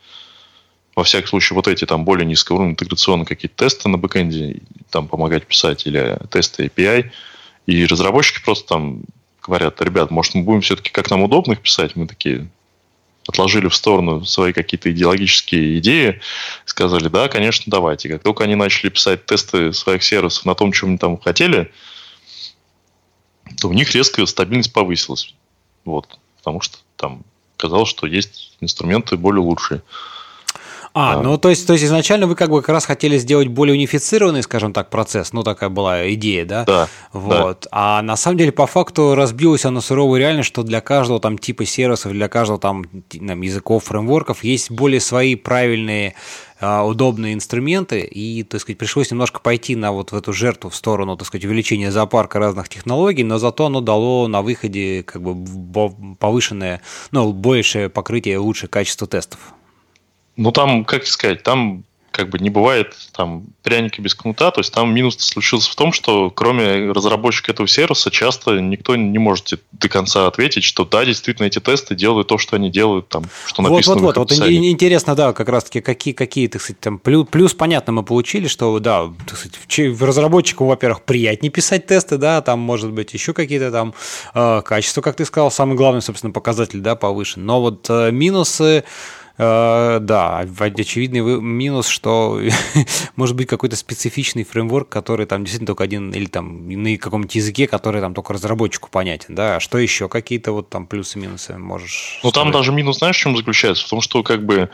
во 0.98 1.04
всяком 1.04 1.28
случае, 1.28 1.54
вот 1.54 1.68
эти 1.68 1.84
там 1.84 2.04
более 2.04 2.26
низкого 2.26 2.56
уровня 2.56 2.72
интеграционные 2.72 3.24
какие-то 3.24 3.54
тесты 3.54 3.88
на 3.88 3.98
бэкэнде 3.98 4.62
там 4.90 5.06
помогать 5.06 5.46
писать 5.46 5.86
или 5.86 6.18
тесты 6.28 6.66
API. 6.66 7.12
И 7.66 7.86
разработчики 7.86 8.42
просто 8.42 8.66
там 8.66 9.02
говорят, 9.40 9.80
ребят, 9.80 10.10
может, 10.10 10.34
мы 10.34 10.42
будем 10.42 10.60
все-таки 10.60 10.90
как 10.90 11.08
нам 11.08 11.22
удобно 11.22 11.52
их 11.52 11.60
писать? 11.60 11.94
Мы 11.94 12.08
такие 12.08 12.48
отложили 13.28 13.68
в 13.68 13.76
сторону 13.76 14.24
свои 14.24 14.52
какие-то 14.52 14.90
идеологические 14.90 15.78
идеи, 15.78 16.20
сказали, 16.64 17.06
да, 17.06 17.28
конечно, 17.28 17.70
давайте. 17.70 18.08
Как 18.08 18.24
только 18.24 18.42
они 18.42 18.56
начали 18.56 18.90
писать 18.90 19.24
тесты 19.24 19.72
своих 19.72 20.02
сервисов 20.02 20.46
на 20.46 20.56
том, 20.56 20.72
чем 20.72 20.88
они 20.88 20.98
там 20.98 21.16
хотели, 21.16 21.70
то 23.60 23.68
у 23.68 23.72
них 23.72 23.94
резко 23.94 24.26
стабильность 24.26 24.72
повысилась. 24.72 25.32
Вот. 25.84 26.18
Потому 26.38 26.60
что 26.60 26.78
там 26.96 27.22
казалось, 27.56 27.88
что 27.88 28.08
есть 28.08 28.56
инструменты 28.60 29.16
более 29.16 29.42
лучшие. 29.42 29.82
А, 30.94 31.14
а, 31.14 31.22
ну 31.22 31.38
то 31.38 31.50
есть, 31.50 31.66
то 31.66 31.72
есть 31.72 31.84
изначально 31.84 32.26
вы 32.26 32.34
как 32.34 32.50
бы 32.50 32.60
как 32.60 32.70
раз 32.70 32.86
хотели 32.86 33.18
сделать 33.18 33.48
более 33.48 33.74
унифицированный, 33.74 34.42
скажем 34.42 34.72
так, 34.72 34.90
процесс, 34.90 35.32
ну 35.32 35.42
такая 35.42 35.70
была 35.70 36.12
идея, 36.12 36.44
да? 36.44 36.64
Да. 36.64 36.88
Вот. 37.12 37.62
Да. 37.62 37.68
А 37.70 38.02
на 38.02 38.16
самом 38.16 38.38
деле 38.38 38.52
по 38.52 38.66
факту 38.66 39.14
разбилось 39.14 39.64
оно 39.64 39.80
суровую 39.80 40.20
реальность, 40.20 40.48
что 40.48 40.62
для 40.62 40.80
каждого 40.80 41.20
там 41.20 41.38
типа 41.38 41.64
сервисов, 41.64 42.12
для 42.12 42.28
каждого 42.28 42.58
там, 42.58 42.84
там 43.10 43.40
языков, 43.42 43.84
фреймворков 43.84 44.44
есть 44.44 44.70
более 44.70 45.00
свои 45.00 45.34
правильные 45.34 46.14
а, 46.60 46.84
удобные 46.84 47.34
инструменты, 47.34 48.00
и, 48.00 48.42
так 48.42 48.60
сказать, 48.60 48.78
пришлось 48.78 49.12
немножко 49.12 49.38
пойти 49.38 49.76
на 49.76 49.92
вот 49.92 50.10
в 50.10 50.16
эту 50.16 50.32
жертву 50.32 50.70
в 50.70 50.74
сторону, 50.74 51.16
так 51.16 51.26
сказать, 51.28 51.44
увеличения 51.44 51.92
зоопарка 51.92 52.40
разных 52.40 52.68
технологий, 52.68 53.22
но 53.22 53.38
зато 53.38 53.66
оно 53.66 53.80
дало 53.80 54.26
на 54.26 54.42
выходе 54.42 55.04
как 55.04 55.22
бы 55.22 56.16
повышенное, 56.16 56.80
ну, 57.12 57.32
большее 57.32 57.88
покрытие, 57.88 58.38
лучшее 58.38 58.68
качество 58.68 59.06
тестов. 59.06 59.38
Ну, 60.38 60.52
там, 60.52 60.84
как 60.84 61.06
сказать, 61.06 61.42
там 61.42 61.84
как 62.18 62.30
бы 62.30 62.38
не 62.40 62.50
бывает 62.50 62.94
там 63.12 63.44
пряника 63.62 64.02
без 64.02 64.12
кнута, 64.12 64.50
то 64.50 64.60
есть 64.60 64.72
там 64.72 64.92
минус 64.92 65.16
случился 65.18 65.70
в 65.70 65.76
том, 65.76 65.92
что 65.92 66.30
кроме 66.30 66.90
разработчика 66.90 67.52
этого 67.52 67.68
сервиса 67.68 68.10
часто 68.10 68.58
никто 68.58 68.96
не 68.96 69.18
может 69.18 69.60
до 69.70 69.88
конца 69.88 70.26
ответить, 70.26 70.64
что 70.64 70.84
да, 70.84 71.04
действительно 71.04 71.46
эти 71.46 71.60
тесты 71.60 71.94
делают 71.94 72.26
то, 72.26 72.38
что 72.38 72.56
они 72.56 72.70
делают, 72.70 73.08
там, 73.08 73.24
что 73.46 73.62
написано 73.62 74.00
вот, 74.00 74.16
вот, 74.16 74.30
вот, 74.30 74.40
вот 74.40 74.48
интересно, 74.48 75.14
да, 75.14 75.32
как 75.32 75.48
раз 75.48 75.64
таки 75.64 75.80
какие, 75.80 76.12
какие, 76.12 76.48
так 76.48 76.60
сказать, 76.60 76.80
там 76.80 76.98
плюс, 76.98 77.26
плюс 77.30 77.54
понятно 77.54 77.92
мы 77.92 78.02
получили, 78.02 78.48
что 78.48 78.76
да, 78.80 79.08
так 79.26 79.38
сказать, 79.38 80.00
разработчику, 80.00 80.64
во-первых, 80.64 81.02
приятнее 81.02 81.52
писать 81.52 81.86
тесты, 81.86 82.16
да, 82.16 82.42
там 82.42 82.58
может 82.58 82.90
быть 82.90 83.14
еще 83.14 83.32
какие-то 83.32 83.70
там 83.70 83.94
э, 84.34 84.62
качества, 84.62 85.02
как 85.02 85.14
ты 85.14 85.24
сказал, 85.24 85.52
самый 85.52 85.76
главный, 85.76 86.02
собственно, 86.02 86.32
показатель, 86.32 86.80
да, 86.80 86.96
повышен, 86.96 87.46
но 87.46 87.60
вот 87.60 87.86
э, 87.90 88.10
минусы 88.10 88.78
Э, 88.78 88.82
да, 89.38 90.38
очевидный 90.40 91.20
минус, 91.40 91.86
что 91.86 92.40
может 93.16 93.36
быть 93.36 93.46
какой-то 93.46 93.76
специфичный 93.76 94.42
фреймворк, 94.42 94.88
который 94.88 95.26
там 95.26 95.44
действительно 95.44 95.68
только 95.68 95.84
один, 95.84 96.10
или 96.10 96.26
там 96.26 96.68
на 96.68 96.96
каком-нибудь 96.98 97.34
языке, 97.36 97.68
который 97.68 98.00
там 98.00 98.14
только 98.14 98.32
разработчику 98.32 98.90
понятен, 98.90 99.36
да, 99.36 99.56
а 99.56 99.60
что 99.60 99.78
еще, 99.78 100.08
какие-то 100.08 100.52
вот 100.52 100.68
там 100.70 100.86
плюсы-минусы 100.86 101.56
можешь... 101.56 102.20
Ну, 102.24 102.32
там 102.32 102.50
даже 102.50 102.72
минус, 102.72 102.98
знаешь, 102.98 103.16
в 103.16 103.20
чем 103.20 103.36
заключается? 103.36 103.86
В 103.86 103.90
том, 103.90 104.00
что 104.00 104.24
как 104.24 104.44
бы 104.44 104.70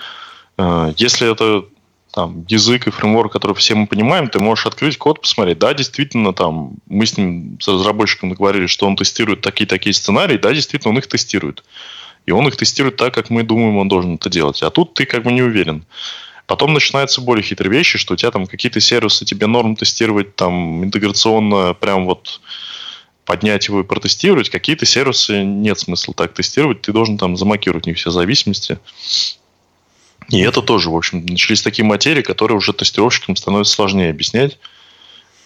э, 0.57 0.93
если 0.97 1.31
это 1.31 1.67
там, 2.15 2.47
язык 2.49 2.87
и 2.87 2.91
фреймворк, 2.91 3.33
который 3.33 3.55
все 3.55 3.75
мы 3.75 3.87
понимаем, 3.89 4.29
ты 4.29 4.39
можешь 4.39 4.67
открыть 4.67 4.97
код, 4.97 5.21
посмотреть. 5.21 5.59
Да, 5.59 5.75
действительно, 5.75 6.33
там, 6.33 6.75
мы 6.87 7.07
с 7.07 7.19
ним, 7.19 7.59
с 7.61 7.67
разработчиком 7.67 8.31
договорились, 8.31 8.71
что 8.71 8.87
он 8.87 8.95
тестирует 8.97 9.41
такие-такие 9.41 9.93
сценарии, 9.93 10.39
да, 10.39 10.53
действительно, 10.53 10.93
он 10.93 10.99
их 10.99 11.09
тестирует 11.09 11.65
и 12.27 12.31
он 12.31 12.49
их 12.49 12.57
тестирует 12.57 12.97
так, 12.97 13.15
как 13.15 13.31
мы 13.31 13.43
думаем, 13.43 13.77
он 13.77 13.89
должен 13.89 14.15
это 14.15 14.31
делать. 14.31 14.63
А 14.63 14.71
тут 14.71 14.95
ты 14.95 15.05
как 15.05 15.23
бы 15.23 15.33
не 15.33 15.43
уверен. 15.43 15.85
Потом 16.47 16.75
начинаются 16.75 17.21
более 17.21 17.43
хитрые 17.43 17.73
вещи, 17.73 17.99
что 17.99 18.15
у 18.15 18.17
тебя 18.17 18.31
там 18.31 18.47
какие-то 18.47 18.81
сервисы 18.81 19.25
тебе 19.25 19.47
норм 19.47 19.77
тестировать 19.77 20.37
там 20.37 20.85
интеграционно 20.85 21.75
прям 21.75 22.05
вот 22.05 22.41
поднять 23.25 23.69
его 23.69 23.81
и 23.81 23.85
протестировать. 23.85 24.51
Какие-то 24.51 24.85
сервисы 24.85 25.43
нет 25.43 25.79
смысла 25.79 26.13
так 26.15 26.35
тестировать. 26.35 26.83
Ты 26.83 26.93
должен 26.93 27.17
там 27.17 27.37
замокировать 27.37 27.87
у 27.87 27.91
них 27.91 27.99
все 27.99 28.11
зависимости. 28.11 28.79
И 30.29 30.41
это 30.41 30.63
тоже, 30.63 30.91
в 30.91 30.97
общем, 30.97 31.25
начались 31.27 31.63
такие 31.63 31.85
материи, 31.85 32.23
которые 32.23 32.57
уже 32.57 32.73
тестировщикам 32.73 33.37
становятся 33.37 33.75
сложнее 33.75 34.11
объяснять. 34.11 34.59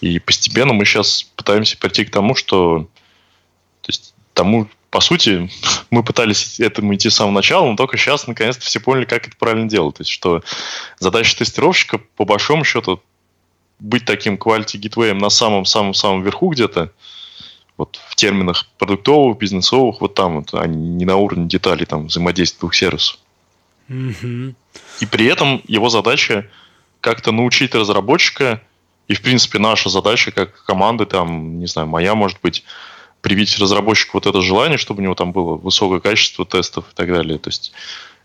И 0.00 0.18
постепенно 0.18 0.72
мы 0.72 0.84
сейчас 0.84 1.24
пытаемся 1.34 1.76
прийти 1.76 2.04
к 2.04 2.10
тому, 2.10 2.34
что 2.34 2.88
то 3.82 3.88
есть 3.88 4.14
тому, 4.34 4.68
по 4.90 5.00
сути, 5.00 5.50
мы 5.90 6.02
пытались 6.02 6.60
этому 6.60 6.94
идти 6.94 7.10
с 7.10 7.16
самого 7.16 7.34
начала, 7.34 7.66
но 7.66 7.76
только 7.76 7.96
сейчас 7.96 8.26
наконец-то 8.26 8.64
все 8.64 8.80
поняли, 8.80 9.04
как 9.04 9.26
это 9.26 9.36
правильно 9.36 9.68
делать. 9.68 9.96
То 9.96 10.00
есть, 10.02 10.10
что 10.10 10.42
задача 10.98 11.36
тестировщика, 11.36 11.98
по 12.16 12.24
большому 12.24 12.64
счету, 12.64 13.02
быть 13.78 14.04
таким 14.04 14.34
quality 14.34 14.80
gateway 14.80 15.12
на 15.12 15.30
самом-самом-самом 15.30 16.22
верху 16.22 16.48
где-то, 16.48 16.92
вот 17.76 18.00
в 18.08 18.16
терминах 18.16 18.66
продуктовых, 18.78 19.38
бизнесовых, 19.38 20.00
вот 20.00 20.14
там 20.14 20.36
вот, 20.40 20.52
а 20.52 20.66
не 20.66 21.04
на 21.04 21.16
уровне 21.16 21.46
деталей 21.46 21.86
там 21.86 22.08
взаимодействия 22.08 22.60
двух 22.60 22.74
сервисов. 22.74 23.18
Mm-hmm. 23.88 24.54
И 25.00 25.06
при 25.06 25.26
этом 25.26 25.62
его 25.68 25.88
задача 25.88 26.50
как-то 27.00 27.30
научить 27.30 27.74
разработчика, 27.74 28.60
и, 29.06 29.14
в 29.14 29.22
принципе, 29.22 29.58
наша 29.58 29.88
задача 29.88 30.32
как 30.32 30.64
команды, 30.64 31.06
там, 31.06 31.60
не 31.60 31.66
знаю, 31.66 31.88
моя, 31.88 32.14
может 32.14 32.38
быть, 32.42 32.64
привить 33.20 33.58
разработчику 33.58 34.18
вот 34.18 34.26
это 34.26 34.40
желание, 34.40 34.78
чтобы 34.78 35.00
у 35.00 35.02
него 35.02 35.14
там 35.14 35.32
было 35.32 35.56
высокое 35.56 36.00
качество 36.00 36.44
тестов 36.44 36.84
и 36.92 36.94
так 36.94 37.08
далее. 37.08 37.38
То 37.38 37.50
есть, 37.50 37.72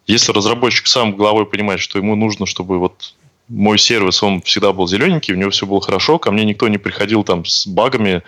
если 0.08 0.32
разработчик 0.32 0.88
сам 0.88 1.16
головой 1.16 1.46
понимает, 1.46 1.80
что 1.80 1.98
ему 1.98 2.16
нужно, 2.16 2.46
чтобы 2.46 2.80
вот 2.80 3.14
мой 3.50 3.78
сервис, 3.78 4.24
он 4.24 4.42
всегда 4.42 4.72
был 4.72 4.88
зелененький, 4.88 5.34
у 5.34 5.38
него 5.38 5.52
все 5.52 5.66
было 5.66 5.82
хорошо, 5.82 6.18
ко 6.18 6.32
мне 6.32 6.46
никто 6.46 6.68
не 6.70 6.78
приходил 6.78 7.24
там 7.24 7.46
с 7.46 7.68
багами, 7.68 8.24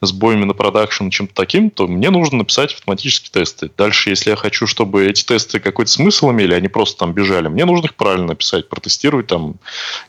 с 0.00 0.12
боями 0.12 0.44
на 0.44 0.54
продакшн, 0.54 1.08
чем-то 1.08 1.34
таким, 1.34 1.70
то 1.70 1.88
мне 1.88 2.10
нужно 2.10 2.38
написать 2.38 2.74
автоматические 2.74 3.30
тесты. 3.32 3.70
Дальше, 3.76 4.10
если 4.10 4.30
я 4.30 4.36
хочу, 4.36 4.66
чтобы 4.66 5.06
эти 5.06 5.24
тесты 5.24 5.58
какой-то 5.58 5.90
смысл 5.90 6.30
имели, 6.30 6.54
они 6.54 6.68
просто 6.68 7.00
там 7.00 7.12
бежали, 7.12 7.48
мне 7.48 7.64
нужно 7.64 7.86
их 7.86 7.96
правильно 7.96 8.28
написать, 8.28 8.68
протестировать 8.68 9.26
там 9.26 9.56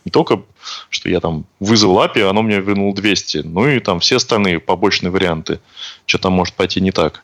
не 0.05 0.11
только, 0.11 0.43
что 0.89 1.09
я 1.09 1.19
там 1.19 1.45
вызвал 1.59 2.03
API, 2.03 2.29
оно 2.29 2.43
мне 2.43 2.59
вернуло 2.59 2.93
200, 2.93 3.39
ну 3.39 3.67
и 3.67 3.79
там 3.79 3.99
все 3.99 4.17
остальные 4.17 4.59
побочные 4.59 5.09
варианты, 5.09 5.59
что 6.05 6.19
там 6.19 6.33
может 6.33 6.53
пойти 6.53 6.81
не 6.81 6.91
так. 6.91 7.23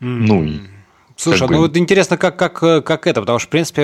Mm-hmm. 0.00 0.06
Ну 0.06 0.73
Слушай, 1.16 1.40
как 1.40 1.50
ну 1.50 1.56
бы... 1.58 1.62
вот 1.62 1.76
интересно, 1.76 2.16
как, 2.16 2.36
как, 2.36 2.58
как 2.58 3.06
это, 3.06 3.20
потому 3.20 3.38
что, 3.38 3.46
в 3.46 3.50
принципе, 3.50 3.82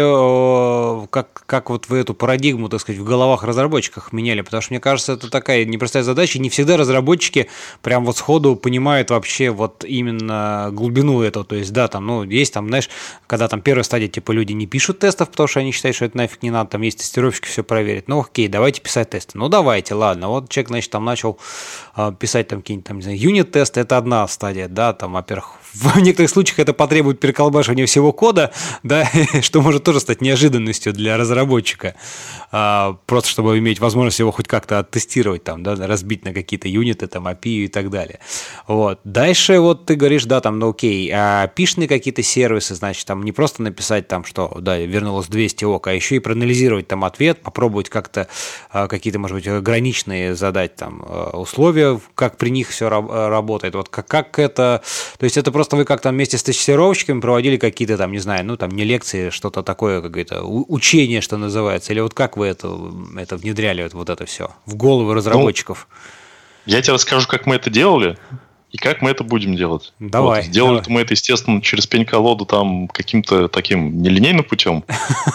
как, 1.10 1.44
как 1.46 1.70
вот 1.70 1.88
вы 1.88 1.98
эту 1.98 2.12
парадигму, 2.12 2.68
так 2.68 2.80
сказать, 2.80 3.00
в 3.00 3.04
головах 3.04 3.44
разработчиков 3.44 4.12
меняли, 4.12 4.40
потому 4.40 4.60
что, 4.60 4.72
мне 4.72 4.80
кажется, 4.80 5.12
это 5.12 5.30
такая 5.30 5.64
непростая 5.64 6.02
задача, 6.02 6.40
не 6.40 6.50
всегда 6.50 6.76
разработчики 6.76 7.48
прям 7.82 8.04
вот 8.04 8.16
сходу 8.16 8.56
понимают 8.56 9.10
вообще 9.10 9.50
вот 9.50 9.84
именно 9.84 10.70
глубину 10.72 11.22
этого, 11.22 11.44
то 11.44 11.54
есть, 11.54 11.72
да, 11.72 11.86
там, 11.86 12.04
ну, 12.06 12.24
есть 12.24 12.52
там, 12.52 12.66
знаешь, 12.66 12.90
когда 13.28 13.46
там 13.46 13.60
первая 13.60 13.84
стадия, 13.84 14.08
типа, 14.08 14.32
люди 14.32 14.52
не 14.52 14.66
пишут 14.66 14.98
тестов, 14.98 15.30
потому 15.30 15.46
что 15.46 15.60
они 15.60 15.70
считают, 15.70 15.94
что 15.94 16.06
это 16.06 16.16
нафиг 16.16 16.42
не 16.42 16.50
надо, 16.50 16.70
там 16.70 16.82
есть 16.82 16.98
тестировщики, 16.98 17.46
все 17.46 17.62
проверить, 17.62 18.08
ну, 18.08 18.20
окей, 18.20 18.48
давайте 18.48 18.80
писать 18.80 19.10
тесты, 19.10 19.38
ну, 19.38 19.48
давайте, 19.48 19.94
ладно, 19.94 20.28
вот 20.28 20.48
человек, 20.48 20.68
значит, 20.68 20.90
там 20.90 21.04
начал 21.04 21.38
а, 21.94 22.10
писать 22.10 22.48
там 22.48 22.60
какие-нибудь, 22.60 22.88
там, 22.88 22.96
не 22.96 23.02
знаю, 23.04 23.18
юнит-тесты, 23.20 23.80
это 23.80 23.96
одна 23.96 24.26
стадия, 24.26 24.66
да, 24.66 24.92
там, 24.92 25.12
во-первых, 25.12 25.59
в 25.74 26.00
некоторых 26.00 26.30
случаях 26.30 26.58
это 26.58 26.72
потребует 26.72 27.20
переколбашивания 27.20 27.86
всего 27.86 28.12
кода, 28.12 28.52
да, 28.82 29.08
что 29.42 29.60
может 29.60 29.84
тоже 29.84 30.00
стать 30.00 30.20
неожиданностью 30.20 30.92
для 30.92 31.16
разработчика, 31.16 31.94
а, 32.50 32.96
просто 33.06 33.30
чтобы 33.30 33.58
иметь 33.58 33.80
возможность 33.80 34.18
его 34.18 34.30
хоть 34.32 34.48
как-то 34.48 34.80
оттестировать, 34.80 35.44
там, 35.44 35.62
да, 35.62 35.74
разбить 35.74 36.24
на 36.24 36.32
какие-то 36.32 36.68
юниты, 36.68 37.06
там, 37.06 37.28
API 37.28 37.64
и 37.64 37.68
так 37.68 37.90
далее. 37.90 38.20
Вот. 38.66 39.00
Дальше 39.04 39.60
вот 39.60 39.86
ты 39.86 39.94
говоришь, 39.94 40.24
да, 40.24 40.40
там, 40.40 40.58
ну 40.58 40.70
окей, 40.70 41.10
а 41.12 41.46
пишные 41.48 41.88
какие-то 41.88 42.22
сервисы, 42.22 42.74
значит, 42.74 43.06
там 43.06 43.22
не 43.22 43.32
просто 43.32 43.62
написать 43.62 44.08
там, 44.08 44.24
что, 44.24 44.58
да, 44.60 44.78
вернулось 44.78 45.28
200 45.28 45.64
ок, 45.64 45.86
а 45.86 45.92
еще 45.92 46.16
и 46.16 46.18
проанализировать 46.18 46.88
там 46.88 47.04
ответ, 47.04 47.42
попробовать 47.42 47.88
как-то 47.88 48.28
а, 48.70 48.88
какие-то, 48.88 49.18
может 49.18 49.36
быть, 49.36 49.46
ограниченные 49.46 50.34
задать 50.34 50.76
там 50.76 51.04
а, 51.06 51.38
условия, 51.38 52.00
как 52.14 52.36
при 52.36 52.50
них 52.50 52.68
все 52.68 52.88
работает. 52.88 53.74
Вот 53.74 53.88
как, 53.88 54.08
как 54.08 54.38
это, 54.38 54.82
то 55.18 55.24
есть 55.24 55.36
это 55.36 55.52
просто 55.52 55.59
вы 55.76 55.84
как-то 55.84 56.10
вместе 56.10 56.38
с 56.38 56.42
тестировщиками 56.42 57.20
проводили 57.20 57.56
какие-то 57.56 57.96
там, 57.96 58.12
не 58.12 58.18
знаю, 58.18 58.44
ну 58.44 58.56
там 58.56 58.70
не 58.70 58.84
лекции, 58.84 59.30
что-то 59.30 59.62
такое, 59.62 60.00
какое-то 60.02 60.42
учение, 60.42 61.20
что 61.20 61.36
называется, 61.36 61.92
или 61.92 62.00
вот 62.00 62.14
как 62.14 62.36
вы 62.36 62.46
это, 62.46 62.76
это 63.16 63.36
внедряли, 63.36 63.82
вот, 63.82 63.94
вот 63.94 64.10
это 64.10 64.26
все, 64.26 64.50
в 64.66 64.76
головы 64.76 65.14
разработчиков? 65.14 65.88
Ну, 66.66 66.72
я 66.72 66.82
тебе 66.82 66.94
расскажу, 66.94 67.26
как 67.26 67.46
мы 67.46 67.56
это 67.56 67.70
делали. 67.70 68.16
И 68.70 68.78
как 68.78 69.02
мы 69.02 69.10
это 69.10 69.24
будем 69.24 69.56
делать? 69.56 69.92
Давай. 69.98 70.42
Вот, 70.42 70.50
делали 70.50 70.78
давай. 70.78 70.94
мы 70.94 71.00
это, 71.00 71.14
естественно, 71.14 71.60
через 71.60 71.88
пень-колоду 71.88 72.46
там 72.46 72.86
каким-то 72.86 73.48
таким 73.48 74.00
нелинейным 74.00 74.44
путем. 74.44 74.84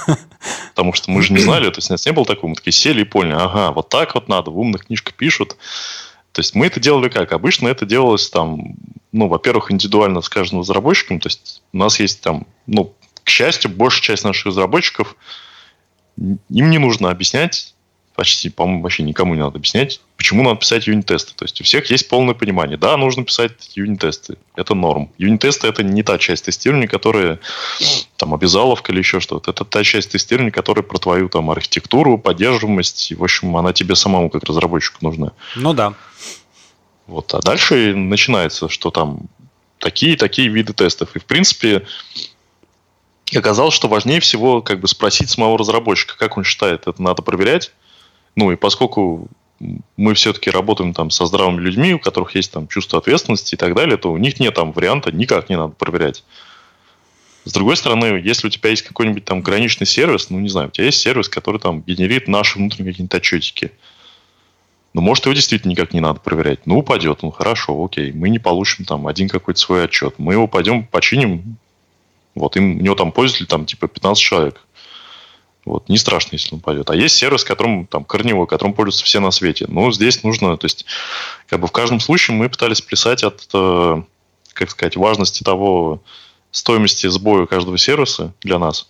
Потому 0.74 0.94
что 0.94 1.12
мы 1.12 1.22
же 1.22 1.34
не 1.34 1.40
знали, 1.40 1.70
то 1.70 1.80
есть 1.80 1.90
у 1.90 1.94
нас 1.94 2.06
не 2.06 2.14
было 2.14 2.26
такого. 2.26 2.52
Мы 2.52 2.56
такие 2.56 2.72
сели 2.72 3.02
и 3.02 3.04
поняли, 3.04 3.34
ага, 3.34 3.72
вот 3.72 3.90
так 3.90 4.16
вот 4.16 4.30
надо, 4.30 4.52
в 4.52 4.60
умных 4.60 4.86
книжках 4.86 5.16
пишут. 5.16 5.58
То 6.36 6.42
есть 6.42 6.54
мы 6.54 6.66
это 6.66 6.82
делали 6.82 7.08
как? 7.08 7.32
Обычно 7.32 7.70
это 7.70 7.86
делалось 7.86 8.30
там, 8.30 8.76
ну, 9.14 9.30
во-первых, 9.30 9.72
индивидуально 9.72 10.20
с 10.20 10.28
каждым 10.28 10.60
разработчиком. 10.60 11.22
То 11.22 11.28
есть 11.30 11.64
у 11.72 11.78
нас 11.78 11.98
есть 12.02 12.20
там, 12.20 12.46
ну, 12.68 12.94
к 13.24 13.30
счастью, 13.30 13.72
большая 13.72 14.02
часть 14.02 14.26
наших 14.26 14.48
разработчиков, 14.48 15.16
им 16.18 16.40
не 16.50 16.78
нужно 16.78 17.10
объяснять, 17.10 17.74
почти, 18.16 18.50
по-моему, 18.50 18.82
вообще 18.82 19.04
никому 19.04 19.36
не 19.36 19.42
надо 19.42 19.58
объяснять, 19.58 20.02
почему 20.18 20.44
надо 20.44 20.56
писать 20.58 20.88
юнит-тесты. 20.88 21.34
То 21.36 21.46
есть 21.46 21.60
у 21.62 21.64
всех 21.64 21.90
есть 21.92 22.08
полное 22.08 22.34
понимание. 22.34 22.78
Да, 22.78 22.98
нужно 22.98 23.24
писать 23.24 23.72
юнит-тесты. 23.76 24.38
Это 24.56 24.74
норм. 24.74 25.12
Юнит-тесты– 25.18 25.68
это 25.70 25.84
не 25.84 26.02
та 26.02 26.18
часть 26.18 26.46
тестирования, 26.46 26.88
которая 26.88 27.40
там 28.18 28.34
обязаловка 28.34 28.92
или 28.92 29.00
еще 29.00 29.20
что-то. 29.20 29.52
Это 29.52 29.66
та 29.66 29.84
часть 29.84 30.12
тестирования, 30.12 30.52
которая 30.52 30.84
про 30.84 30.98
твою 30.98 31.30
там 31.30 31.52
архитектуру, 31.52 32.18
поддерживаемость. 32.18 33.12
И, 33.12 33.16
в 33.16 33.24
общем, 33.24 33.56
она 33.58 33.74
тебе 33.74 33.96
самому 33.96 34.30
как 34.30 34.44
разработчику 34.44 34.98
нужна. 35.02 35.34
Ну 35.56 35.74
да. 35.74 35.94
Вот. 37.08 37.34
А 37.34 37.42
дальше 37.42 37.94
начинается, 37.94 38.70
что 38.70 38.92
там 38.92 39.28
такие-такие 39.80 40.48
виды 40.48 40.74
тестов. 40.74 41.16
И, 41.16 41.20
в 41.20 41.26
принципе, 41.26 41.86
оказалось, 43.36 43.74
что 43.74 43.88
важнее 43.88 44.20
всего 44.20 44.62
как 44.62 44.80
бы 44.80 44.88
спросить 44.88 45.30
самого 45.30 45.58
разработчика, 45.58 46.18
как 46.18 46.38
он 46.38 46.44
считает, 46.44 46.88
это 46.88 47.02
надо 47.02 47.22
проверять. 47.22 47.72
Ну 48.36 48.52
и 48.52 48.56
поскольку 48.56 49.30
мы 49.98 50.14
все-таки 50.14 50.50
работаем 50.50 50.94
там 50.94 51.10
со 51.10 51.26
здравыми 51.26 51.62
людьми, 51.62 51.94
у 51.94 52.00
которых 52.00 52.36
есть 52.36 52.52
там 52.52 52.68
чувство 52.68 53.00
ответственности 53.00 53.56
и 53.56 53.58
так 53.58 53.74
далее, 53.74 53.98
то 53.98 54.12
у 54.12 54.18
них 54.18 54.40
нет 54.40 54.54
там 54.54 54.72
варианта, 54.72 55.12
никак 55.12 55.50
не 55.50 55.56
надо 55.56 55.74
проверять. 55.74 56.24
С 57.46 57.54
другой 57.54 57.78
стороны, 57.78 58.20
если 58.24 58.48
у 58.48 58.50
тебя 58.50 58.72
есть 58.72 58.82
какой-нибудь 58.82 59.24
там 59.24 59.42
граничный 59.42 59.86
сервис, 59.86 60.30
ну 60.30 60.40
не 60.40 60.50
знаю, 60.50 60.70
у 60.70 60.72
тебя 60.72 60.86
есть 60.86 61.00
сервис, 61.00 61.30
который 61.30 61.60
там 61.60 61.82
генерит 61.82 62.28
наши 62.28 62.58
внутренние 62.58 62.92
какие-то 62.92 63.18
отчетики. 63.18 63.72
Ну, 64.96 65.02
может, 65.02 65.26
его 65.26 65.34
действительно 65.34 65.72
никак 65.72 65.94
не 65.94 66.00
надо 66.00 66.22
проверять. 66.22 66.66
Ну, 66.66 66.80
упадет, 66.80 67.22
ну, 67.22 67.30
хорошо, 67.30 67.84
окей. 67.84 68.14
Мы 68.14 68.30
не 68.30 68.40
получим 68.40 68.86
там 68.86 69.08
один 69.08 69.28
какой-то 69.28 69.60
свой 69.60 69.84
отчет. 69.84 70.16
Мы 70.18 70.34
его 70.34 70.48
пойдем 70.48 70.86
починим. 70.86 71.58
Вот, 72.34 72.56
им, 72.56 72.78
у 72.78 72.82
него 72.82 72.96
там 72.96 73.12
пользователь 73.12 73.46
там 73.46 73.66
типа 73.66 73.90
15 73.90 74.24
человек. 74.24 74.66
Вот, 75.66 75.90
не 75.90 75.98
страшно, 75.98 76.36
если 76.36 76.54
он 76.54 76.60
упадет. 76.60 76.90
А 76.92 76.96
есть 76.96 77.16
сервис, 77.16 77.44
которым, 77.44 77.88
там, 77.88 78.06
корневой, 78.06 78.46
которым 78.46 78.74
пользуются 78.74 79.04
все 79.04 79.20
на 79.20 79.32
свете. 79.32 79.66
Ну, 79.68 79.92
здесь 79.92 80.24
нужно, 80.24 80.58
то 80.58 80.66
есть, 80.66 80.86
как 81.48 81.60
бы 81.60 81.68
в 81.68 81.72
каждом 81.72 82.00
случае 82.00 82.38
мы 82.38 82.50
пытались 82.50 82.82
плясать 82.82 83.24
от, 83.24 83.48
э, 83.52 84.02
как 84.54 84.70
сказать, 84.70 84.96
важности 84.96 85.44
того, 85.44 86.02
стоимости 86.52 87.08
сбоя 87.08 87.48
каждого 87.48 87.80
сервиса 87.80 88.34
для 88.42 88.60
нас. 88.60 88.88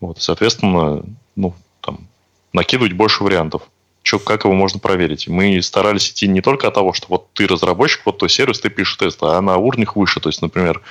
Вот, 0.00 0.20
соответственно, 0.20 1.04
ну, 1.36 1.54
там, 1.80 2.08
накидывать 2.52 2.92
больше 2.92 3.22
вариантов. 3.22 3.62
Чё, 4.02 4.18
как 4.18 4.44
его 4.44 4.54
можно 4.54 4.80
проверить? 4.80 5.28
Мы 5.28 5.62
старались 5.62 6.10
идти 6.10 6.28
не 6.28 6.40
только 6.40 6.68
от 6.68 6.74
того, 6.74 6.92
что 6.92 7.06
вот 7.08 7.32
ты 7.32 7.46
разработчик, 7.46 8.02
вот 8.04 8.18
твой 8.18 8.28
сервис, 8.28 8.60
ты 8.60 8.70
пишешь 8.70 8.96
тест, 8.96 9.22
а 9.22 9.40
на 9.40 9.56
уровнях 9.56 9.96
выше. 9.96 10.20
То 10.20 10.28
есть, 10.28 10.42
например, 10.42 10.82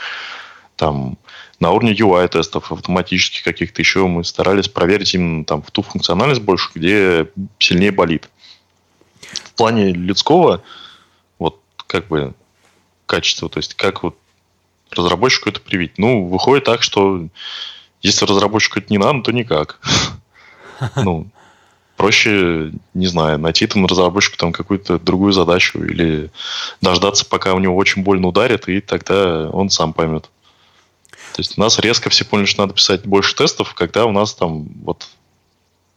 там 0.75 1.17
на 1.59 1.71
уровне 1.71 1.93
UI-тестов, 1.93 2.71
автоматических 2.71 3.43
каких-то 3.43 3.81
еще 3.81 4.07
мы 4.07 4.23
старались 4.23 4.67
проверить 4.67 5.13
именно 5.13 5.45
там 5.45 5.61
в 5.61 5.71
ту 5.71 5.81
функциональность 5.81 6.41
больше, 6.41 6.69
где 6.75 7.29
сильнее 7.59 7.91
болит. 7.91 8.29
В 9.21 9.53
плане 9.53 9.91
людского, 9.91 10.61
вот 11.39 11.59
как 11.87 12.07
бы 12.07 12.33
качества, 13.05 13.49
то 13.49 13.59
есть 13.59 13.73
как 13.75 14.03
вот 14.03 14.17
разработчику 14.91 15.49
это 15.49 15.61
привить. 15.61 15.97
Ну, 15.97 16.25
выходит 16.25 16.65
так, 16.65 16.83
что 16.83 17.27
если 18.01 18.25
разработчику 18.25 18.79
это 18.79 18.91
не 18.91 18.97
надо, 18.97 19.21
то 19.21 19.31
никак. 19.31 19.79
Ну, 20.97 21.29
проще, 21.95 22.73
не 22.93 23.07
знаю, 23.07 23.39
найти 23.39 23.65
там 23.65 23.85
разработчику 23.85 24.35
там 24.37 24.51
какую-то 24.51 24.99
другую 24.99 25.31
задачу 25.31 25.81
или 25.83 26.31
дождаться, 26.81 27.25
пока 27.25 27.53
у 27.53 27.59
него 27.59 27.77
очень 27.77 28.03
больно 28.03 28.27
ударит, 28.27 28.67
и 28.67 28.81
тогда 28.81 29.49
он 29.49 29.69
сам 29.69 29.93
поймет. 29.93 30.29
То 31.35 31.41
есть 31.41 31.57
у 31.57 31.61
нас 31.61 31.79
резко 31.79 32.09
все 32.09 32.23
поняли, 32.23 32.45
что 32.45 32.61
надо 32.61 32.75
писать 32.75 33.05
больше 33.05 33.35
тестов, 33.35 33.73
когда 33.73 34.05
у 34.05 34.11
нас 34.13 34.33
там 34.33 34.69
вот 34.83 35.09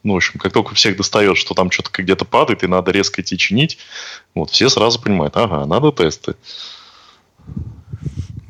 ну, 0.03 0.14
в 0.14 0.16
общем, 0.16 0.40
как 0.40 0.53
только 0.53 0.74
всех 0.74 0.96
достает, 0.96 1.37
что 1.37 1.55
там 1.55 1.70
что-то 1.70 1.90
где-то 2.03 2.24
падает, 2.24 2.64
и 2.64 2.66
надо 2.66 2.90
резко 2.90 3.22
идти 3.22 3.38
чинить, 3.38 3.79
вот, 4.35 4.51
все 4.51 4.68
сразу 4.68 5.01
понимают, 5.01 5.37
ага, 5.37 5.64
надо 5.64 5.92
тесты. 5.92 6.35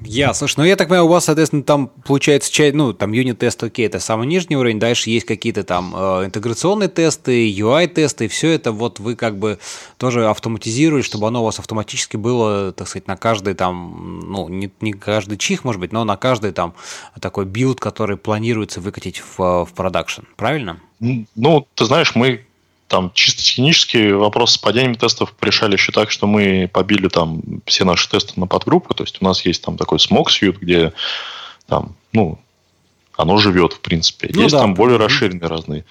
Ясно. 0.09 0.35
Слушай, 0.35 0.55
ну 0.59 0.65
я 0.65 0.77
так 0.77 0.89
понимаю, 0.89 1.05
у 1.05 1.09
вас, 1.09 1.27
соответственно, 1.27 1.63
там 1.63 1.89
получается, 2.07 2.51
ну, 2.73 2.95
там 2.95 3.13
юнит-тест, 3.13 3.63
окей, 3.63 3.87
это 3.87 4.01
самый 4.01 4.27
нижний 4.27 4.57
уровень, 4.57 4.79
дальше 4.79 5.11
есть 5.11 5.27
какие-то 5.27 5.65
там 5.65 5.95
э, 5.95 6.25
интеграционные 6.25 6.89
тесты, 6.89 7.47
UI-тесты, 7.51 8.29
все 8.29 8.51
это 8.51 8.73
вот 8.73 9.01
вы 9.01 9.17
как 9.17 9.39
бы 9.39 9.59
тоже 9.99 10.27
автоматизируете, 10.29 11.07
чтобы 11.07 11.29
оно 11.29 11.43
у 11.43 11.45
вас 11.45 11.59
автоматически 11.59 12.17
было, 12.17 12.73
так 12.73 12.89
сказать, 12.89 13.07
на 13.07 13.17
каждый 13.17 13.53
там, 13.53 14.23
ну, 14.27 14.49
не, 14.49 14.71
не 14.81 14.95
каждый 14.95 15.37
чих, 15.37 15.65
может 15.65 15.81
быть, 15.81 15.93
но 15.93 16.05
на 16.05 16.17
каждый 16.17 16.53
там 16.53 16.75
такой 17.21 17.45
билд, 17.45 17.79
который 17.79 18.17
планируется 18.17 18.81
выкатить 18.81 19.21
в, 19.21 19.67
в 19.67 19.73
продакшн, 19.75 20.23
правильно? 20.37 20.81
Ну, 21.01 21.67
ты 21.75 21.85
знаешь, 21.85 22.15
мы 22.15 22.47
там 22.89 23.13
чисто 23.15 23.43
технически 23.43 24.11
вопрос 24.13 24.53
с 24.53 24.59
падением 24.59 24.95
тестов 24.95 25.35
решали 25.41 25.75
еще 25.75 25.93
так, 25.93 26.11
что 26.11 26.27
мы 26.27 26.69
побили 26.73 27.09
там 27.09 27.43
все 27.67 27.85
наши 27.85 28.09
тесты 28.09 28.41
на 28.41 28.47
подгруппы. 28.47 28.95
То 28.95 29.05
есть 29.05 29.19
у 29.21 29.25
нас 29.25 29.45
есть 29.45 29.63
там 29.63 29.77
такой 29.77 30.01
smoke 30.01 30.31
suite, 30.31 30.59
где 30.59 30.93
там, 31.67 31.95
ну, 32.13 32.39
оно 33.15 33.37
живет, 33.37 33.75
в 33.75 33.81
принципе. 33.81 34.31
Ну, 34.33 34.43
есть 34.43 34.55
да, 34.55 34.61
там 34.61 34.75
более 34.75 34.97
расширенные 34.97 35.49
разные. 35.49 35.85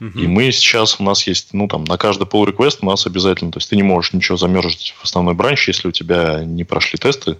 И 0.00 0.28
мы 0.28 0.52
сейчас, 0.52 1.00
у 1.00 1.02
нас 1.02 1.26
есть, 1.26 1.52
ну, 1.52 1.66
там, 1.66 1.82
на 1.82 1.98
каждый 1.98 2.24
pull 2.24 2.46
request 2.46 2.78
у 2.82 2.86
нас 2.86 3.04
обязательно, 3.04 3.50
то 3.50 3.58
есть 3.58 3.68
ты 3.68 3.74
не 3.74 3.82
можешь 3.82 4.12
ничего 4.12 4.38
замержить 4.38 4.94
в 4.96 5.04
основной 5.04 5.34
бранч, 5.34 5.66
если 5.66 5.88
у 5.88 5.90
тебя 5.90 6.44
не 6.44 6.62
прошли 6.62 6.98
тесты, 6.98 7.38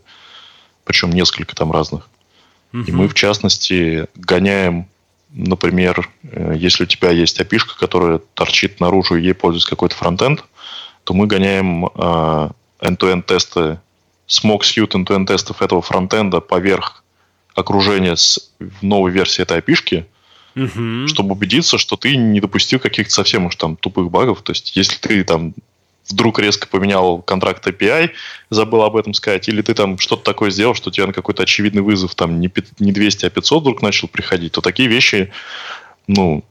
причем 0.84 1.10
несколько 1.10 1.54
там 1.54 1.70
разных. 1.70 2.08
И 2.72 2.90
мы, 2.90 3.08
в 3.08 3.14
частности, 3.14 4.08
гоняем, 4.16 4.88
например, 5.30 6.08
э, 6.22 6.54
если 6.56 6.84
у 6.84 6.86
тебя 6.86 7.10
есть 7.10 7.40
api 7.40 7.58
которая 7.78 8.18
торчит 8.34 8.80
наружу, 8.80 9.16
и 9.16 9.22
ей 9.22 9.34
пользуется 9.34 9.70
какой-то 9.70 9.94
фронтенд, 9.94 10.44
то 11.04 11.14
мы 11.14 11.26
гоняем 11.26 11.86
э, 11.86 12.50
end-to-end 12.80 13.22
тесты, 13.22 13.80
smog 14.28 14.60
suite 14.60 14.92
end-to-end 14.92 15.26
тестов 15.26 15.62
этого 15.62 15.82
фронтенда 15.82 16.40
поверх 16.40 17.02
окружения 17.54 18.16
с 18.16 18.52
новой 18.82 19.10
версии 19.10 19.42
этой 19.42 19.58
api 19.58 20.04
угу. 20.54 21.08
чтобы 21.08 21.32
убедиться, 21.32 21.78
что 21.78 21.96
ты 21.96 22.16
не 22.16 22.40
допустил 22.40 22.78
каких-то 22.78 23.12
совсем 23.12 23.46
уж 23.46 23.56
там 23.56 23.76
тупых 23.76 24.10
багов. 24.10 24.42
То 24.42 24.52
есть, 24.52 24.76
если 24.76 24.96
ты 24.98 25.24
там 25.24 25.54
вдруг 26.10 26.38
резко 26.38 26.66
поменял 26.68 27.22
контракт 27.22 27.66
API, 27.66 28.10
забыл 28.50 28.82
об 28.82 28.96
этом 28.96 29.14
сказать, 29.14 29.48
или 29.48 29.62
ты 29.62 29.74
там 29.74 29.98
что-то 29.98 30.24
такое 30.24 30.50
сделал, 30.50 30.74
что 30.74 30.90
у 30.90 30.92
тебя 30.92 31.06
на 31.06 31.12
какой-то 31.12 31.42
очевидный 31.42 31.82
вызов 31.82 32.14
там 32.14 32.40
не 32.40 32.48
200, 32.48 33.26
а 33.26 33.30
500 33.30 33.62
вдруг 33.62 33.82
начал 33.82 34.08
приходить, 34.08 34.52
то 34.52 34.60
такие 34.60 34.88
вещи, 34.88 35.32
ну, 36.06 36.44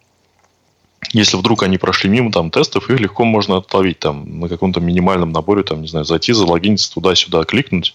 если 1.11 1.37
вдруг 1.37 1.63
они 1.63 1.77
прошли 1.77 2.09
мимо 2.09 2.31
там 2.31 2.49
тестов, 2.51 2.89
их 2.89 2.99
легко 2.99 3.23
можно 3.23 3.57
отловить 3.57 3.99
там 3.99 4.39
на 4.39 4.49
каком-то 4.49 4.79
минимальном 4.79 5.31
наборе, 5.31 5.63
там, 5.63 5.81
не 5.81 5.87
знаю, 5.87 6.05
зайти, 6.05 6.33
залогиниться 6.33 6.93
туда-сюда, 6.93 7.43
кликнуть, 7.43 7.93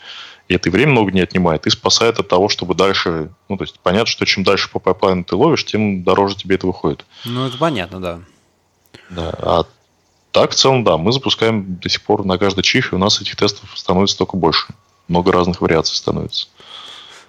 и 0.48 0.54
это 0.54 0.68
и 0.68 0.72
время 0.72 0.92
много 0.92 1.12
не 1.12 1.20
отнимает, 1.20 1.66
и 1.66 1.70
спасает 1.70 2.18
от 2.18 2.28
того, 2.28 2.48
чтобы 2.48 2.74
дальше, 2.74 3.30
ну, 3.48 3.56
то 3.56 3.64
есть 3.64 3.78
понятно, 3.80 4.06
что 4.06 4.24
чем 4.24 4.44
дальше 4.44 4.70
по 4.70 4.78
пайплайну 4.78 5.24
ты 5.24 5.36
ловишь, 5.36 5.64
тем 5.64 6.02
дороже 6.02 6.36
тебе 6.36 6.56
это 6.56 6.66
выходит. 6.66 7.04
Ну, 7.24 7.46
это 7.46 7.58
понятно, 7.58 8.00
да. 8.00 8.20
Да, 9.10 9.30
а 9.38 9.64
так, 10.32 10.52
в 10.52 10.54
целом, 10.54 10.82
да, 10.82 10.96
мы 10.96 11.12
запускаем 11.12 11.76
до 11.76 11.88
сих 11.88 12.02
пор 12.02 12.24
на 12.24 12.38
каждый 12.38 12.62
чих, 12.62 12.92
и 12.92 12.96
у 12.96 12.98
нас 12.98 13.20
этих 13.20 13.36
тестов 13.36 13.78
становится 13.78 14.18
только 14.18 14.36
больше. 14.36 14.74
Много 15.06 15.30
разных 15.30 15.60
вариаций 15.60 15.94
становится. 15.94 16.48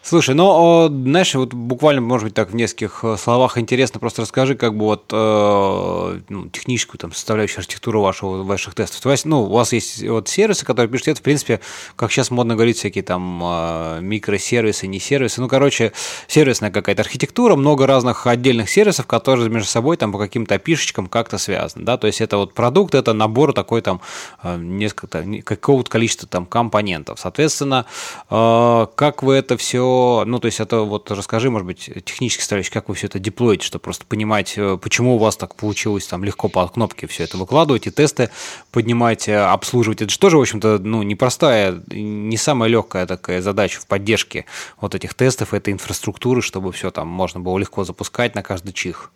Слушай, 0.05 0.35
ну, 0.35 0.89
знаешь, 0.89 1.33
вот 1.33 1.53
буквально, 1.53 2.01
может 2.01 2.25
быть, 2.25 2.33
так 2.33 2.51
в 2.51 2.55
нескольких 2.55 2.99
э, 3.03 3.15
словах 3.17 3.57
интересно, 3.57 4.01
просто 4.01 4.23
расскажи, 4.23 4.55
как 4.55 4.75
бы 4.75 4.83
вот 4.83 5.05
э, 5.13 6.19
ну, 6.27 6.49
техническую 6.49 6.99
там 6.99 7.13
составляющую 7.13 7.59
архитектуру 7.59 8.01
вашего, 8.01 8.43
ваших 8.43 8.75
тестов. 8.75 8.99
То 8.99 9.11
есть, 9.11 9.23
ну, 9.23 9.43
у 9.43 9.53
вас 9.53 9.71
есть 9.71 10.03
вот 10.03 10.27
сервисы, 10.27 10.65
которые 10.65 10.91
пишут, 10.91 11.07
это, 11.07 11.21
в 11.21 11.23
принципе, 11.23 11.61
как 11.95 12.11
сейчас 12.11 12.31
модно 12.31 12.55
говорить, 12.55 12.77
всякие 12.79 13.01
там 13.01 13.41
э, 13.45 13.99
микросервисы, 14.01 14.87
не 14.87 14.99
сервисы. 14.99 15.39
Ну, 15.39 15.47
короче, 15.47 15.93
сервисная 16.27 16.69
какая-то 16.69 17.01
архитектура, 17.01 17.55
много 17.55 17.87
разных 17.87 18.27
отдельных 18.27 18.69
сервисов, 18.69 19.07
которые 19.07 19.49
между 19.49 19.69
собой 19.69 19.95
там 19.95 20.11
по 20.11 20.19
каким-то 20.19 20.55
опишечкам 20.55 21.07
как-то 21.07 21.37
связаны, 21.37 21.85
да, 21.85 21.95
то 21.95 22.07
есть 22.07 22.19
это 22.19 22.35
вот 22.35 22.53
продукт, 22.53 22.93
это 22.93 23.13
набор 23.13 23.53
такой 23.53 23.81
там 23.81 24.01
несколько, 24.43 25.23
какого-то 25.45 25.89
количества 25.89 26.27
там 26.27 26.45
компонентов. 26.45 27.21
Соответственно, 27.21 27.85
как 28.27 29.23
вы 29.23 29.35
это 29.35 29.55
все 29.55 29.92
ну, 30.25 30.39
то 30.39 30.45
есть 30.45 30.59
это 30.59 30.81
вот 30.81 31.09
расскажи, 31.11 31.49
может 31.49 31.65
быть, 31.65 31.89
технически 32.05 32.41
составляющий, 32.41 32.71
как 32.71 32.89
вы 32.89 32.95
все 32.95 33.07
это 33.07 33.19
деплоите, 33.19 33.65
чтобы 33.65 33.83
просто 33.83 34.05
понимать, 34.05 34.53
э, 34.57 34.77
почему 34.81 35.15
у 35.15 35.17
вас 35.17 35.37
так 35.37 35.55
получилось 35.55 36.07
там 36.07 36.23
легко 36.23 36.49
по 36.49 36.67
кнопке 36.67 37.07
все 37.07 37.23
это 37.23 37.37
выкладывать 37.37 37.87
и 37.87 37.91
тесты 37.91 38.29
поднимать, 38.71 39.27
э, 39.27 39.37
обслуживать. 39.37 40.01
Это 40.01 40.11
же 40.11 40.19
тоже, 40.19 40.37
в 40.37 40.41
общем-то, 40.41 40.79
ну, 40.79 41.03
непростая, 41.03 41.81
не 41.87 42.37
самая 42.37 42.69
легкая 42.69 43.05
такая 43.05 43.41
задача 43.41 43.79
в 43.79 43.87
поддержке 43.87 44.45
вот 44.79 44.95
этих 44.95 45.13
тестов, 45.13 45.53
этой 45.53 45.73
инфраструктуры, 45.73 46.41
чтобы 46.41 46.71
все 46.71 46.91
там 46.91 47.07
можно 47.07 47.39
было 47.39 47.57
легко 47.57 47.83
запускать 47.83 48.35
на 48.35 48.43
каждый 48.43 48.73
чих. 48.73 49.11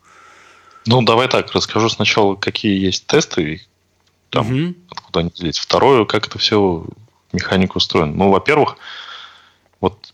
Ну, 0.85 1.01
давай 1.01 1.27
так, 1.27 1.51
расскажу 1.51 1.89
сначала, 1.89 2.35
какие 2.35 2.79
есть 2.79 3.07
тесты, 3.07 3.61
там, 4.29 4.47
угу. 4.47 4.75
откуда 4.89 5.19
они 5.19 5.31
взялись. 5.33 5.57
Второе, 5.57 6.05
как 6.05 6.27
это 6.27 6.39
все 6.39 6.85
механика 7.33 7.77
устроена. 7.77 8.13
Ну, 8.13 8.31
во-первых, 8.31 8.77
вот 9.81 10.13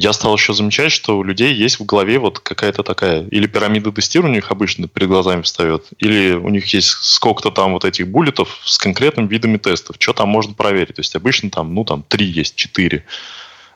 я 0.00 0.12
стал 0.12 0.34
еще 0.36 0.54
замечать, 0.54 0.92
что 0.92 1.18
у 1.18 1.24
людей 1.24 1.52
есть 1.52 1.80
в 1.80 1.84
голове 1.84 2.20
вот 2.20 2.38
какая-то 2.38 2.84
такая, 2.84 3.26
или 3.26 3.48
пирамида 3.48 3.90
тестирования 3.90 4.34
у 4.34 4.36
них 4.36 4.52
обычно 4.52 4.86
перед 4.86 5.08
глазами 5.08 5.42
встает, 5.42 5.86
или 5.98 6.34
у 6.34 6.48
них 6.50 6.72
есть 6.72 6.88
сколько-то 6.88 7.50
там 7.50 7.72
вот 7.72 7.84
этих 7.84 8.06
буллетов 8.06 8.60
с 8.64 8.78
конкретными 8.78 9.26
видами 9.26 9.56
тестов, 9.56 9.96
что 9.98 10.12
там 10.12 10.28
можно 10.28 10.54
проверить. 10.54 10.94
То 10.94 11.00
есть 11.00 11.16
обычно 11.16 11.50
там, 11.50 11.74
ну 11.74 11.84
там 11.84 12.04
три 12.06 12.26
есть, 12.26 12.54
четыре. 12.54 12.98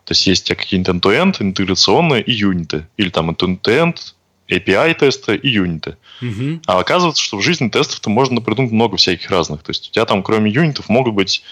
То 0.05 0.13
есть 0.13 0.27
есть 0.29 0.47
какие-нибудь 0.47 0.95
end-to-end, 0.95 1.37
интеграционные 1.41 2.23
и 2.23 2.31
юниты. 2.31 2.87
Или 2.97 3.09
там 3.09 3.31
end-to-end, 3.31 3.97
API-тесты 4.49 5.35
и 5.35 5.49
юниты. 5.49 5.97
Uh-huh. 6.21 6.61
А 6.67 6.79
оказывается, 6.79 7.23
что 7.23 7.39
в 7.39 7.43
жизни 7.43 7.69
тестов-то 7.69 8.11
можно 8.11 8.41
придумать 8.41 8.71
много 8.71 8.97
всяких 8.97 9.29
разных. 9.29 9.65
То 9.65 9.71
есть 9.71 9.89
у 9.89 9.93
тебя 9.93 10.05
там 10.05 10.23
кроме 10.23 10.53
юнитов 10.53 10.89
могут 10.89 11.15
быть 11.15 11.43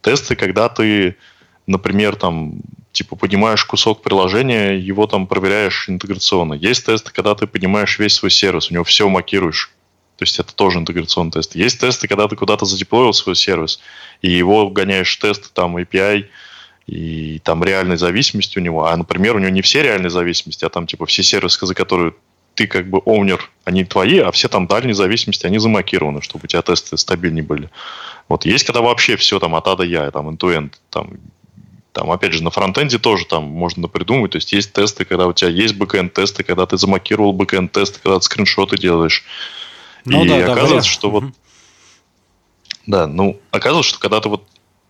тесты, 0.00 0.34
когда 0.34 0.70
ты, 0.70 1.16
например, 1.66 2.16
там 2.16 2.60
типа 2.94 3.16
поднимаешь 3.16 3.64
кусок 3.64 4.02
приложения, 4.02 4.78
его 4.78 5.06
там 5.06 5.26
проверяешь 5.26 5.88
интеграционно. 5.88 6.54
Есть 6.54 6.86
тесты, 6.86 7.12
когда 7.12 7.34
ты 7.34 7.46
поднимаешь 7.46 7.98
весь 7.98 8.14
свой 8.14 8.30
сервис, 8.30 8.70
у 8.70 8.74
него 8.74 8.84
все 8.84 9.08
макируешь. 9.08 9.72
То 10.16 10.22
есть 10.22 10.38
это 10.38 10.54
тоже 10.54 10.78
интеграционный 10.78 11.32
тест. 11.32 11.56
Есть 11.56 11.80
тесты, 11.80 12.06
когда 12.06 12.28
ты 12.28 12.36
куда-то 12.36 12.64
задеплоил 12.64 13.12
свой 13.12 13.34
сервис, 13.34 13.80
и 14.22 14.30
его 14.30 14.70
гоняешь 14.70 15.14
тесты, 15.16 15.48
там 15.52 15.76
API, 15.76 16.26
и 16.86 17.40
там 17.40 17.64
реальной 17.64 17.96
зависимости 17.96 18.58
у 18.58 18.62
него. 18.62 18.86
А, 18.86 18.96
например, 18.96 19.34
у 19.34 19.40
него 19.40 19.50
не 19.50 19.62
все 19.62 19.82
реальные 19.82 20.10
зависимости, 20.10 20.64
а 20.64 20.68
там 20.68 20.86
типа 20.86 21.04
все 21.06 21.24
сервисы, 21.24 21.66
за 21.66 21.74
которые 21.74 22.14
ты 22.54 22.68
как 22.68 22.88
бы 22.88 22.98
owner, 23.04 23.50
они 23.64 23.84
твои, 23.84 24.18
а 24.18 24.30
все 24.30 24.48
там 24.48 24.68
дальние 24.68 24.94
зависимости, 24.94 25.46
они 25.46 25.58
замокированы, 25.58 26.22
чтобы 26.22 26.44
у 26.44 26.46
тебя 26.46 26.62
тесты 26.62 26.96
стабильнее 26.96 27.42
были. 27.42 27.70
Вот 28.28 28.46
есть, 28.46 28.64
когда 28.64 28.80
вообще 28.80 29.16
все 29.16 29.40
там 29.40 29.56
от 29.56 29.66
А 29.66 29.74
до 29.74 29.82
Я, 29.82 30.08
там 30.12 30.28
end-to-end, 30.28 30.74
там 30.90 31.18
там, 31.94 32.10
опять 32.10 32.32
же, 32.32 32.42
на 32.42 32.50
фронтенде 32.50 32.98
тоже 32.98 33.24
там 33.24 33.44
можно 33.44 33.86
придумать. 33.86 34.32
То 34.32 34.36
есть 34.38 34.52
есть 34.52 34.72
тесты, 34.72 35.04
когда 35.04 35.28
у 35.28 35.32
тебя 35.32 35.48
есть 35.48 35.76
бэкэнд 35.76 36.12
тесты, 36.12 36.42
когда 36.42 36.66
ты 36.66 36.76
замокировал 36.76 37.32
бэкэнд 37.32 37.70
тесты, 37.70 38.00
когда 38.02 38.18
ты 38.18 38.24
скриншоты 38.24 38.76
делаешь. 38.76 39.24
Ну, 40.04 40.24
и 40.24 40.28
да, 40.28 40.38
оказывается, 40.38 40.90
да, 40.90 40.94
что 40.94 41.10
вот... 41.10 41.24
Да, 42.86 43.06
ну, 43.06 43.40
оказывается, 43.52 43.90
что 43.90 44.00
когда 44.00 44.20
ты 44.20 44.28
вот 44.28 44.42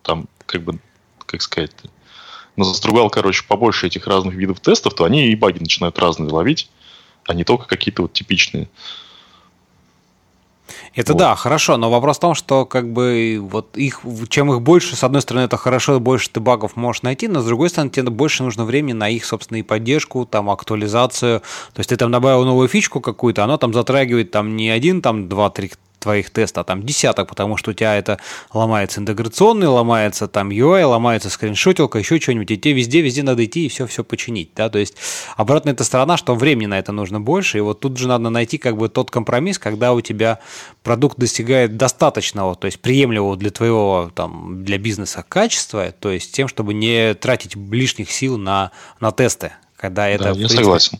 там, 0.03 0.29
как 0.47 0.63
бы, 0.63 0.79
как 1.27 1.43
сказать, 1.43 1.73
застругал, 2.57 3.11
короче, 3.11 3.45
побольше 3.47 3.87
этих 3.87 4.07
разных 4.07 4.35
видов 4.35 4.61
тестов, 4.61 4.95
то 4.95 5.05
они 5.05 5.29
и 5.29 5.37
баги 5.37 5.59
начинают 5.59 5.99
разные 5.99 6.31
ловить, 6.31 6.71
а 7.27 7.35
не 7.35 7.45
только 7.45 7.67
какие-то 7.67 8.01
вот 8.01 8.15
типичные. 8.15 8.71
Это 10.95 11.13
вот. 11.13 11.19
да, 11.19 11.35
хорошо, 11.35 11.77
но 11.77 11.91
вопрос 11.91 12.19
в 12.19 12.21
том, 12.21 12.35
что 12.35 12.67
как 12.67 12.93
бы 12.93 13.39
вот 13.41 13.77
их, 13.77 14.01
чем 14.29 14.53
их 14.53 14.63
больше, 14.63 14.95
с 14.95 15.03
одной 15.03 15.23
стороны, 15.23 15.45
это 15.45 15.57
хорошо, 15.57 15.99
больше 15.99 16.31
ты 16.31 16.41
багов 16.41 16.77
можешь 16.77 17.03
найти, 17.03 17.27
но 17.27 17.41
с 17.41 17.45
другой 17.45 17.69
стороны, 17.69 17.91
тебе 17.91 18.11
больше 18.11 18.45
нужно 18.45 18.65
времени 18.65 18.93
на 18.93 19.09
их, 19.09 19.25
собственно, 19.25 19.59
и 19.59 19.63
поддержку, 19.63 20.25
там, 20.25 20.51
актуализацию. 20.51 21.41
То 21.41 21.81
есть 21.81 21.91
ты 21.91 21.97
там 21.97 22.13
добавил 22.13 22.45
новую 22.45 22.69
фичку 22.69 23.01
какую-то, 23.01 23.43
она 23.43 23.59
там 23.59 23.75
затрагивает 23.75 24.31
там 24.31 24.57
не 24.57 24.71
один, 24.71 25.03
там, 25.03 25.29
два-три 25.29 25.73
твоих 26.05 26.31
тестов, 26.31 26.63
а 26.63 26.65
там 26.65 26.83
десяток, 26.83 27.29
потому 27.29 27.57
что 27.57 27.71
у 27.71 27.75
тебя 27.75 27.97
это 27.97 28.19
ломается 28.53 29.01
интеграционный, 29.01 29.67
ломается 29.67 30.29
там 30.29 30.51
UI, 30.51 30.85
ломается 30.85 31.31
скриншотилка, 31.31 31.99
еще 31.99 32.21
что-нибудь, 32.21 32.51
и 32.51 32.59
тебе 32.59 32.75
везде-везде 32.75 33.23
надо 33.23 33.45
идти 33.45 33.65
и 33.65 33.69
все-все 33.69 34.05
починить, 34.05 34.51
да, 34.55 34.69
то 34.69 34.79
есть 34.79 34.97
обратная 35.37 35.73
эта 35.73 35.83
сторона, 35.83 36.17
что 36.19 36.35
времени 36.35 36.67
на 36.67 36.79
это 36.79 36.93
нужно 36.93 37.21
больше, 37.21 37.59
и 37.59 37.61
вот 37.63 37.81
тут 37.81 37.97
же 37.97 38.07
надо 38.07 38.29
найти 38.29 38.59
как 38.59 38.77
бы 38.77 38.89
тот 38.89 39.11
компромисс, 39.11 39.59
когда 39.59 39.95
у 39.95 40.03
тебя 40.03 40.41
продукт 40.83 41.19
достигает 41.19 41.79
достаточного, 41.79 42.55
то 42.55 42.67
есть 42.67 42.81
приемлемого 42.81 43.37
для 43.39 43.51
твоего 43.51 44.11
там, 44.15 44.63
для 44.63 44.77
бизнеса 44.77 45.25
качества, 45.27 45.91
то 45.99 46.11
есть 46.11 46.33
тем, 46.33 46.49
чтобы 46.49 46.75
не 46.75 47.15
тратить 47.15 47.57
лишних 47.57 48.11
сил 48.13 48.37
на, 48.37 48.73
на 49.01 49.11
тесты, 49.11 49.53
когда 49.77 50.07
это... 50.07 50.25
Да, 50.25 50.29
я 50.31 50.35
принципе, 50.35 50.63
согласен. 50.65 50.99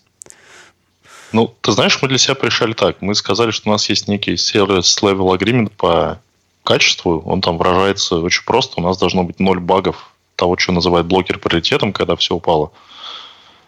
Ну, 1.35 1.53
ты 1.63 1.73
знаешь, 1.73 1.99
мы 2.01 2.07
для 2.07 2.17
себя 2.17 2.37
решали 2.41 2.75
так. 2.75 3.03
Мы 3.03 3.17
сказали, 3.17 3.51
что 3.51 3.69
у 3.69 3.73
нас 3.73 3.89
есть 3.89 4.07
некий 4.07 4.37
сервис 4.37 4.97
level 5.03 5.37
agreement 5.37 5.73
по 5.77 6.21
качеству. 6.63 7.21
Он 7.27 7.41
там 7.41 7.59
выражается 7.59 8.21
очень 8.21 8.45
просто. 8.45 8.81
У 8.81 8.85
нас 8.85 8.97
должно 8.99 9.25
быть 9.25 9.41
ноль 9.41 9.59
багов 9.59 10.13
того, 10.37 10.57
что 10.57 10.71
называют 10.71 11.09
блокер 11.09 11.41
приоритетом, 11.41 11.93
когда 11.93 12.15
все 12.15 12.37
упало. 12.37 12.71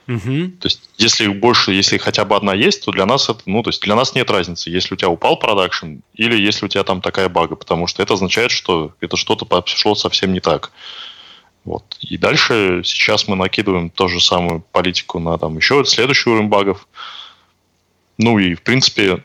Угу. 0.06 0.52
То 0.60 0.66
есть, 0.66 0.88
если 0.96 1.26
больше, 1.26 1.72
если 1.72 1.98
хотя 1.98 2.24
бы 2.24 2.36
одна 2.36 2.54
есть, 2.54 2.84
то 2.84 2.92
для 2.92 3.04
нас 3.04 3.28
это, 3.28 3.40
ну, 3.46 3.64
то 3.64 3.70
есть 3.70 3.82
для 3.82 3.96
нас 3.96 4.14
нет 4.14 4.30
разницы, 4.30 4.70
если 4.70 4.94
у 4.94 4.96
тебя 4.96 5.08
упал 5.08 5.36
продакшн 5.36 5.96
или 6.14 6.40
если 6.40 6.66
у 6.66 6.68
тебя 6.68 6.84
там 6.84 7.00
такая 7.00 7.28
бага, 7.28 7.56
потому 7.56 7.88
что 7.88 8.00
это 8.00 8.14
означает, 8.14 8.52
что 8.52 8.92
это 9.00 9.16
что-то 9.16 9.44
пошло 9.44 9.96
совсем 9.96 10.32
не 10.32 10.38
так. 10.38 10.70
Вот. 11.64 11.82
И 12.00 12.16
дальше 12.16 12.82
сейчас 12.84 13.26
мы 13.26 13.34
накидываем 13.34 13.90
ту 13.90 14.06
же 14.06 14.20
самую 14.20 14.62
политику 14.70 15.18
на 15.18 15.36
там 15.36 15.56
еще 15.56 15.84
следующий 15.84 16.30
уровень 16.30 16.48
багов. 16.48 16.86
Ну 18.18 18.38
и, 18.38 18.54
в 18.54 18.62
принципе, 18.62 19.24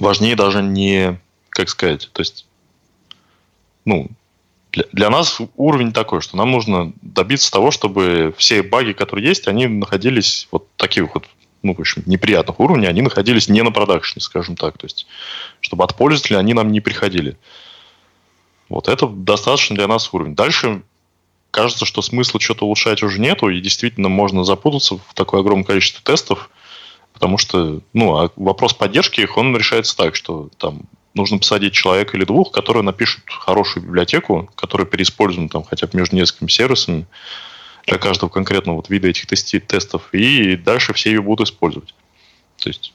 важнее 0.00 0.36
даже 0.36 0.62
не, 0.62 1.20
как 1.50 1.68
сказать, 1.68 2.10
то 2.12 2.20
есть, 2.20 2.46
ну, 3.84 4.08
для, 4.72 4.84
для 4.92 5.10
нас 5.10 5.38
уровень 5.56 5.92
такой, 5.92 6.20
что 6.20 6.36
нам 6.36 6.50
нужно 6.50 6.92
добиться 7.00 7.50
того, 7.50 7.70
чтобы 7.70 8.34
все 8.36 8.62
баги, 8.62 8.92
которые 8.92 9.26
есть, 9.26 9.48
они 9.48 9.66
находились 9.66 10.48
вот 10.50 10.68
таких 10.76 11.14
вот 11.14 11.26
ну, 11.62 11.74
в 11.74 11.80
общем, 11.80 12.02
неприятных 12.06 12.60
уровней, 12.60 12.86
они 12.86 13.02
находились 13.02 13.48
не 13.48 13.62
на 13.62 13.72
продакшене, 13.72 14.22
скажем 14.22 14.56
так. 14.56 14.78
То 14.78 14.86
есть, 14.86 15.06
чтобы 15.60 15.82
от 15.82 15.96
пользователя 15.96 16.38
они 16.38 16.54
нам 16.54 16.70
не 16.70 16.80
приходили. 16.80 17.36
Вот 18.68 18.88
это 18.88 19.06
достаточно 19.08 19.74
для 19.74 19.88
нас 19.88 20.12
уровень. 20.12 20.36
Дальше 20.36 20.82
кажется, 21.50 21.84
что 21.84 22.02
смысла 22.02 22.40
что-то 22.40 22.66
улучшать 22.66 23.02
уже 23.02 23.20
нету, 23.20 23.48
и 23.48 23.60
действительно 23.60 24.08
можно 24.08 24.44
запутаться 24.44 24.96
в 24.96 25.14
такое 25.14 25.40
огромное 25.40 25.64
количество 25.64 26.02
тестов, 26.04 26.50
потому 27.16 27.38
что, 27.38 27.80
ну, 27.94 28.18
а 28.18 28.30
вопрос 28.36 28.74
поддержки 28.74 29.22
их, 29.22 29.38
он 29.38 29.56
решается 29.56 29.96
так, 29.96 30.14
что 30.14 30.50
там 30.58 30.82
нужно 31.14 31.38
посадить 31.38 31.72
человека 31.72 32.14
или 32.14 32.24
двух, 32.24 32.52
которые 32.52 32.82
напишут 32.82 33.24
хорошую 33.26 33.84
библиотеку, 33.86 34.50
которая 34.54 34.86
переиспользуем 34.86 35.48
там 35.48 35.64
хотя 35.64 35.86
бы 35.86 35.96
между 35.96 36.14
несколькими 36.14 36.48
сервисами 36.48 37.06
для 37.86 37.96
каждого 37.96 38.28
конкретного 38.28 38.76
вот 38.76 38.90
вида 38.90 39.08
этих 39.08 39.26
тести- 39.26 39.60
тестов, 39.60 40.12
и 40.12 40.56
дальше 40.56 40.92
все 40.92 41.08
ее 41.08 41.22
будут 41.22 41.48
использовать. 41.48 41.94
То 42.58 42.68
есть 42.68 42.92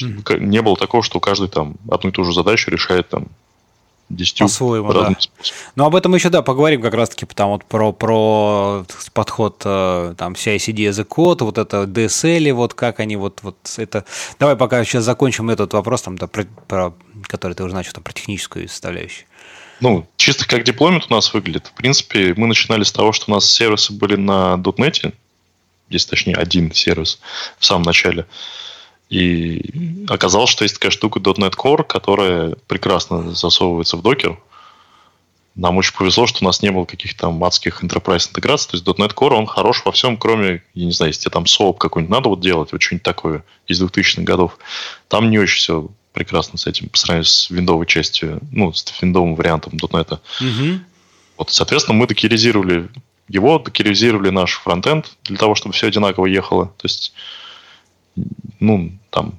mm-hmm. 0.00 0.38
не 0.38 0.62
было 0.62 0.76
такого, 0.76 1.02
что 1.02 1.18
каждый 1.18 1.48
там 1.48 1.74
одну 1.90 2.10
и 2.10 2.12
ту 2.12 2.22
же 2.24 2.32
задачу 2.32 2.70
решает 2.70 3.08
там 3.08 3.26
10 4.10 4.38
По-своему, 4.38 4.92
да. 4.92 5.16
Но 5.76 5.86
об 5.86 5.96
этом 5.96 6.14
еще, 6.14 6.28
да, 6.28 6.42
поговорим 6.42 6.82
как 6.82 6.94
раз-таки 6.94 7.26
там 7.26 7.50
вот 7.50 7.64
про, 7.64 7.92
про 7.92 8.84
подход 9.12 9.62
э, 9.64 10.14
там 10.16 10.34
CI-CD 10.34 10.90
as 10.90 11.00
a 11.00 11.04
code, 11.04 11.42
вот 11.44 11.58
это 11.58 11.84
DSL, 11.84 12.52
вот 12.52 12.74
как 12.74 13.00
они 13.00 13.16
вот, 13.16 13.40
вот 13.42 13.56
это... 13.76 14.04
Давай 14.38 14.56
пока 14.56 14.84
сейчас 14.84 15.04
закончим 15.04 15.50
этот 15.50 15.72
вопрос, 15.72 16.02
там, 16.02 16.16
да, 16.16 16.26
про, 16.26 16.44
про, 16.68 16.94
который 17.22 17.54
ты 17.54 17.64
уже 17.64 17.74
начал, 17.74 17.92
там, 17.92 18.04
про 18.04 18.12
техническую 18.12 18.68
составляющую. 18.68 19.26
Ну, 19.80 20.06
чисто 20.16 20.46
как 20.46 20.64
дипломит 20.64 21.06
у 21.10 21.14
нас 21.14 21.32
выглядит. 21.34 21.66
В 21.66 21.72
принципе, 21.72 22.34
мы 22.36 22.46
начинали 22.46 22.84
с 22.84 22.92
того, 22.92 23.12
что 23.12 23.30
у 23.30 23.34
нас 23.34 23.50
сервисы 23.50 23.92
были 23.92 24.16
на 24.16 24.54
.NET, 24.54 25.12
здесь 25.88 26.06
точнее 26.06 26.36
один 26.36 26.72
сервис 26.72 27.20
в 27.58 27.64
самом 27.64 27.82
начале. 27.82 28.26
И 29.10 30.06
оказалось, 30.08 30.50
что 30.50 30.64
есть 30.64 30.74
такая 30.74 30.90
штука 30.90 31.20
.NET 31.20 31.54
Core, 31.56 31.84
которая 31.84 32.56
прекрасно 32.66 33.34
засовывается 33.34 33.96
в 33.96 34.02
докер. 34.02 34.40
Нам 35.54 35.76
очень 35.76 35.94
повезло, 35.94 36.26
что 36.26 36.38
у 36.42 36.44
нас 36.44 36.62
не 36.62 36.70
было 36.70 36.84
каких-то 36.84 37.22
там 37.22 37.44
адских 37.44 37.84
enterprise 37.84 38.28
интеграций. 38.28 38.70
То 38.70 38.76
есть 38.76 38.86
.NET 38.86 39.14
Core, 39.14 39.34
он 39.34 39.46
хорош 39.46 39.82
во 39.84 39.92
всем, 39.92 40.16
кроме, 40.16 40.62
я 40.74 40.86
не 40.86 40.92
знаю, 40.92 41.10
если 41.10 41.22
тебе 41.22 41.32
там 41.32 41.44
SOAP 41.44 41.76
какой-нибудь 41.78 42.12
надо 42.12 42.28
вот 42.28 42.40
делать, 42.40 42.72
вот 42.72 42.82
что-нибудь 42.82 43.04
такое 43.04 43.44
из 43.66 43.80
2000-х 43.80 44.22
годов, 44.22 44.58
там 45.08 45.30
не 45.30 45.38
очень 45.38 45.58
все 45.58 45.88
прекрасно 46.12 46.58
с 46.58 46.66
этим 46.66 46.88
по 46.88 46.96
сравнению 46.96 47.26
с 47.26 47.50
виндовой 47.50 47.86
частью, 47.86 48.40
ну, 48.50 48.72
с 48.72 48.84
виндовым 49.00 49.36
вариантом 49.36 49.74
.NET. 49.74 50.18
Угу. 50.40 50.80
Вот, 51.36 51.50
соответственно, 51.50 51.98
мы 51.98 52.06
докеризировали 52.06 52.88
его, 53.28 53.58
докеризировали 53.58 54.30
наш 54.30 54.54
фронтенд 54.54 55.10
для 55.24 55.36
того, 55.36 55.54
чтобы 55.54 55.74
все 55.74 55.88
одинаково 55.88 56.26
ехало. 56.26 56.66
То 56.66 56.86
есть 56.86 57.12
ну, 58.60 58.92
там, 59.10 59.38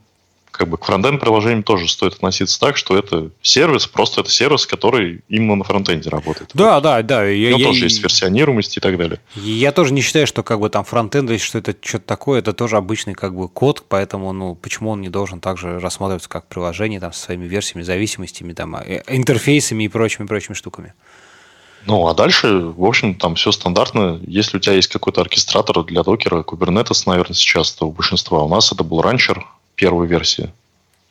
как 0.56 0.70
бы 0.70 0.78
к 0.78 0.86
фронтенд 0.86 1.20
приложениям 1.20 1.64
тоже 1.64 1.90
стоит 1.90 2.14
относиться 2.14 2.60
так, 2.60 2.78
что 2.78 2.98
это 2.98 3.30
сервис, 3.42 3.88
просто 3.88 4.22
это 4.22 4.32
сервис, 4.32 4.66
который 4.66 5.22
именно 5.28 5.56
на 5.56 5.64
фронтенде 5.64 6.10
работает. 6.10 6.52
Да, 6.54 6.80
да, 6.80 7.02
да. 7.02 7.26
Я, 7.26 7.56
У 7.56 7.60
него 7.60 7.70
тоже 7.72 7.86
есть 7.86 8.02
версионируемость 8.02 8.78
и 8.78 8.80
так 8.80 8.98
далее. 8.98 9.20
Я 9.36 9.72
тоже 9.74 9.94
не 9.94 10.02
считаю, 10.02 10.28
что 10.28 10.44
как 10.44 10.60
бы 10.60 10.70
там 10.70 10.86
фронтенд, 10.86 11.42
что 11.42 11.58
это 11.58 11.76
что-то 11.82 12.06
такое, 12.06 12.40
это 12.40 12.54
тоже 12.54 12.78
обычный 12.78 13.16
как 13.16 13.36
бы 13.36 13.50
код, 13.50 13.84
поэтому, 13.88 14.32
ну, 14.32 14.56
почему 14.56 14.92
он 14.92 15.02
не 15.02 15.10
должен 15.10 15.42
также 15.42 15.80
рассматриваться 15.80 16.30
как 16.30 16.48
приложение 16.48 17.00
там 17.02 17.12
со 17.12 17.26
своими 17.26 17.46
версиями, 17.46 17.84
зависимостями, 17.84 18.54
там, 18.54 18.76
э, 18.78 19.04
интерфейсами 19.08 19.84
и 19.84 19.88
прочими-прочими 19.90 20.56
штуками. 20.56 20.94
Ну, 21.88 22.08
а 22.08 22.16
дальше, 22.16 22.48
в 22.60 22.84
общем, 22.84 23.14
там 23.14 23.36
все 23.36 23.52
стандартно. 23.52 24.20
Если 24.26 24.58
у 24.58 24.60
тебя 24.60 24.74
есть 24.74 24.88
какой-то 24.88 25.22
оркестратор 25.22 25.84
для 25.84 26.02
докера, 26.02 26.42
Kubernetes, 26.42 27.04
наверное, 27.06 27.36
сейчас, 27.36 27.72
то 27.72 27.88
у 27.88 27.92
большинства. 27.92 28.42
У 28.42 28.50
нас 28.50 28.72
это 28.72 28.84
был 28.84 29.02
ранчер 29.02 29.46
первой 29.76 30.08
версии. 30.08 30.46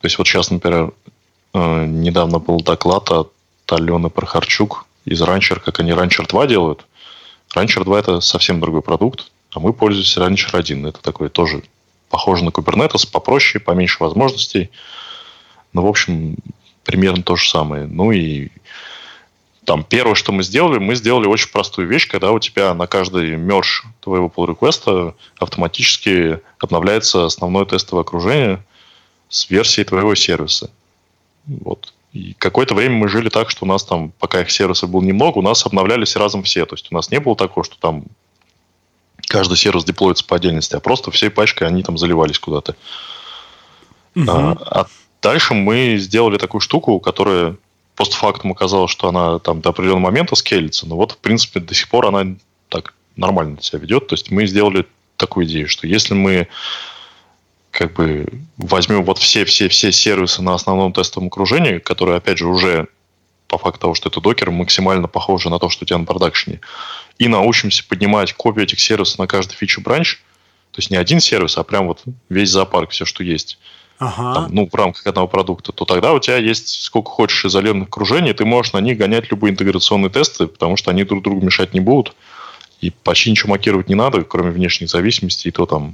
То 0.01 0.07
есть 0.07 0.17
вот 0.17 0.27
сейчас, 0.27 0.51
например, 0.51 0.91
э, 1.53 1.85
недавно 1.85 2.39
был 2.39 2.59
доклад 2.59 3.09
от 3.11 3.31
Алены 3.67 4.09
Прохарчук 4.09 4.85
из 5.05 5.21
Rancher, 5.21 5.59
как 5.59 5.79
они 5.79 5.91
Rancher 5.91 6.27
2 6.27 6.47
делают. 6.47 6.85
Rancher 7.55 7.85
2 7.85 7.99
это 7.99 8.19
совсем 8.19 8.59
другой 8.59 8.81
продукт, 8.81 9.31
а 9.51 9.61
мы 9.61 9.71
пользуемся 9.71 10.19
Rancher 10.19 10.57
1. 10.57 10.87
Это 10.87 11.01
такой 11.01 11.29
тоже 11.29 11.63
похоже 12.09 12.43
на 12.43 12.49
Kubernetes, 12.49 13.09
попроще, 13.09 13.63
поменьше 13.63 13.97
возможностей. 13.99 14.69
Но, 15.71 15.83
в 15.83 15.87
общем, 15.87 16.35
примерно 16.83 17.23
то 17.23 17.37
же 17.37 17.49
самое. 17.49 17.87
Ну 17.87 18.11
и 18.11 18.49
там 19.65 19.83
первое, 19.83 20.15
что 20.15 20.31
мы 20.31 20.43
сделали, 20.43 20.77
мы 20.77 20.95
сделали 20.95 21.25
очень 21.25 21.49
простую 21.49 21.87
вещь, 21.87 22.07
когда 22.07 22.31
у 22.31 22.39
тебя 22.39 22.73
на 22.73 22.87
каждый 22.87 23.35
мерж 23.35 23.83
твоего 23.99 24.31
pull 24.33 24.47
реквеста 24.47 25.15
автоматически 25.39 26.39
обновляется 26.59 27.25
основное 27.25 27.65
тестовое 27.65 28.03
окружение 28.03 28.63
с 29.27 29.49
версией 29.49 29.85
твоего 29.85 30.13
сервиса. 30.13 30.69
Вот. 31.47 31.93
И 32.13 32.33
какое-то 32.37 32.75
время 32.75 32.95
мы 32.95 33.09
жили 33.09 33.29
так, 33.29 33.49
что 33.49 33.65
у 33.65 33.67
нас 33.67 33.83
там, 33.83 34.11
пока 34.19 34.41
их 34.41 34.51
сервисов 34.51 34.89
было 34.89 35.01
немного, 35.01 35.39
у 35.39 35.41
нас 35.41 35.65
обновлялись 35.65 36.15
разом 36.15 36.43
все. 36.43 36.65
То 36.65 36.75
есть 36.75 36.87
у 36.91 36.95
нас 36.95 37.09
не 37.09 37.19
было 37.19 37.35
такого, 37.35 37.65
что 37.65 37.77
там 37.79 38.05
каждый 39.27 39.57
сервис 39.57 39.83
деплоится 39.83 40.25
по 40.25 40.35
отдельности, 40.35 40.75
а 40.75 40.79
просто 40.79 41.11
всей 41.11 41.29
пачкой 41.29 41.67
они 41.67 41.83
там 41.83 41.97
заливались 41.97 42.39
куда-то. 42.39 42.75
Угу. 44.15 44.29
А, 44.29 44.51
а 44.51 44.85
дальше 45.21 45.55
мы 45.55 45.97
сделали 45.97 46.37
такую 46.37 46.61
штуку, 46.61 46.99
которая 46.99 47.57
постфактум 47.95 48.51
оказалось, 48.51 48.91
что 48.91 49.07
она 49.07 49.39
там 49.39 49.61
до 49.61 49.69
определенного 49.69 50.05
момента 50.05 50.35
скелится, 50.35 50.87
но 50.87 50.95
вот, 50.95 51.13
в 51.13 51.17
принципе, 51.17 51.59
до 51.59 51.73
сих 51.73 51.89
пор 51.89 52.07
она 52.07 52.35
так 52.69 52.93
нормально 53.15 53.61
себя 53.61 53.79
ведет. 53.79 54.07
То 54.07 54.15
есть 54.15 54.31
мы 54.31 54.45
сделали 54.45 54.85
такую 55.17 55.45
идею, 55.45 55.67
что 55.69 55.87
если 55.87 56.13
мы 56.13 56.47
как 57.71 57.93
бы 57.93 58.27
возьмем 58.57 59.03
вот 59.03 59.17
все-все-все 59.17 59.91
сервисы 59.91 60.41
на 60.41 60.53
основном 60.53 60.93
тестовом 60.93 61.27
окружении, 61.27 61.79
которые, 61.79 62.17
опять 62.17 62.37
же, 62.37 62.47
уже 62.47 62.87
по 63.47 63.57
факту 63.57 63.81
того, 63.81 63.93
что 63.93 64.09
это 64.09 64.21
докер, 64.21 64.51
максимально 64.51 65.07
похожи 65.07 65.49
на 65.49 65.59
то, 65.59 65.69
что 65.69 65.83
у 65.83 65.87
тебя 65.87 65.97
на 65.97 66.05
продакшене, 66.05 66.61
и 67.17 67.27
научимся 67.27 67.85
поднимать 67.87 68.33
копию 68.33 68.65
этих 68.65 68.79
сервисов 68.79 69.19
на 69.19 69.27
каждый 69.27 69.55
фичу-бранч, 69.55 70.21
то 70.71 70.79
есть 70.79 70.89
не 70.89 70.97
один 70.97 71.19
сервис, 71.19 71.57
а 71.57 71.63
прям 71.63 71.87
вот 71.87 72.03
весь 72.27 72.49
зоопарк, 72.49 72.91
все, 72.91 73.05
что 73.05 73.23
есть– 73.23 73.57
ага. 73.99 74.33
там, 74.33 74.47
ну, 74.53 74.69
в 74.71 74.75
рамках 74.75 75.05
одного 75.07 75.27
продукта, 75.27 75.71
то 75.71 75.85
тогда 75.85 76.13
у 76.13 76.19
тебя 76.19 76.37
есть 76.37 76.83
сколько 76.83 77.09
хочешь 77.09 77.45
изолированных 77.45 77.87
окружений, 77.87 78.33
ты 78.33 78.45
можешь 78.45 78.73
на 78.73 78.79
них 78.79 78.97
гонять 78.97 79.31
любые 79.31 79.51
интеграционные 79.51 80.09
тесты, 80.09 80.47
потому 80.47 80.77
что 80.77 80.91
они 80.91 81.03
друг 81.03 81.23
другу 81.23 81.45
мешать 81.45 81.73
не 81.73 81.79
будут, 81.79 82.15
и 82.81 82.89
почти 82.89 83.31
ничего 83.31 83.51
макировать 83.51 83.89
не 83.89 83.95
надо, 83.95 84.23
кроме 84.23 84.51
внешних 84.51 84.89
зависимостей, 84.89 85.49
и 85.49 85.51
то 85.51 85.65
там, 85.65 85.93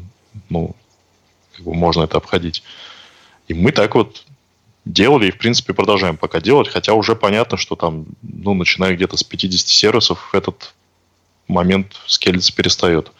ну, 0.50 0.76
как 1.56 1.66
бы 1.66 1.74
можно 1.74 2.04
это 2.04 2.18
обходить. 2.18 2.64
И 3.48 3.54
мы 3.54 3.72
так 3.72 3.96
вот 3.96 4.24
делали 4.86 5.28
и, 5.28 5.32
в 5.32 5.38
принципе, 5.38 5.74
продолжаем 5.74 6.18
пока 6.18 6.40
делать, 6.40 6.68
хотя 6.70 6.94
уже 6.94 7.16
понятно, 7.16 7.58
что 7.58 7.76
там, 7.76 8.06
ну, 8.22 8.54
начиная 8.54 8.96
где-то 8.96 9.18
с 9.18 9.24
50 9.24 9.68
сервисов, 9.68 10.30
этот 10.34 10.74
момент 11.48 11.94
скелиться 12.08 12.56
перестает. 12.56 13.12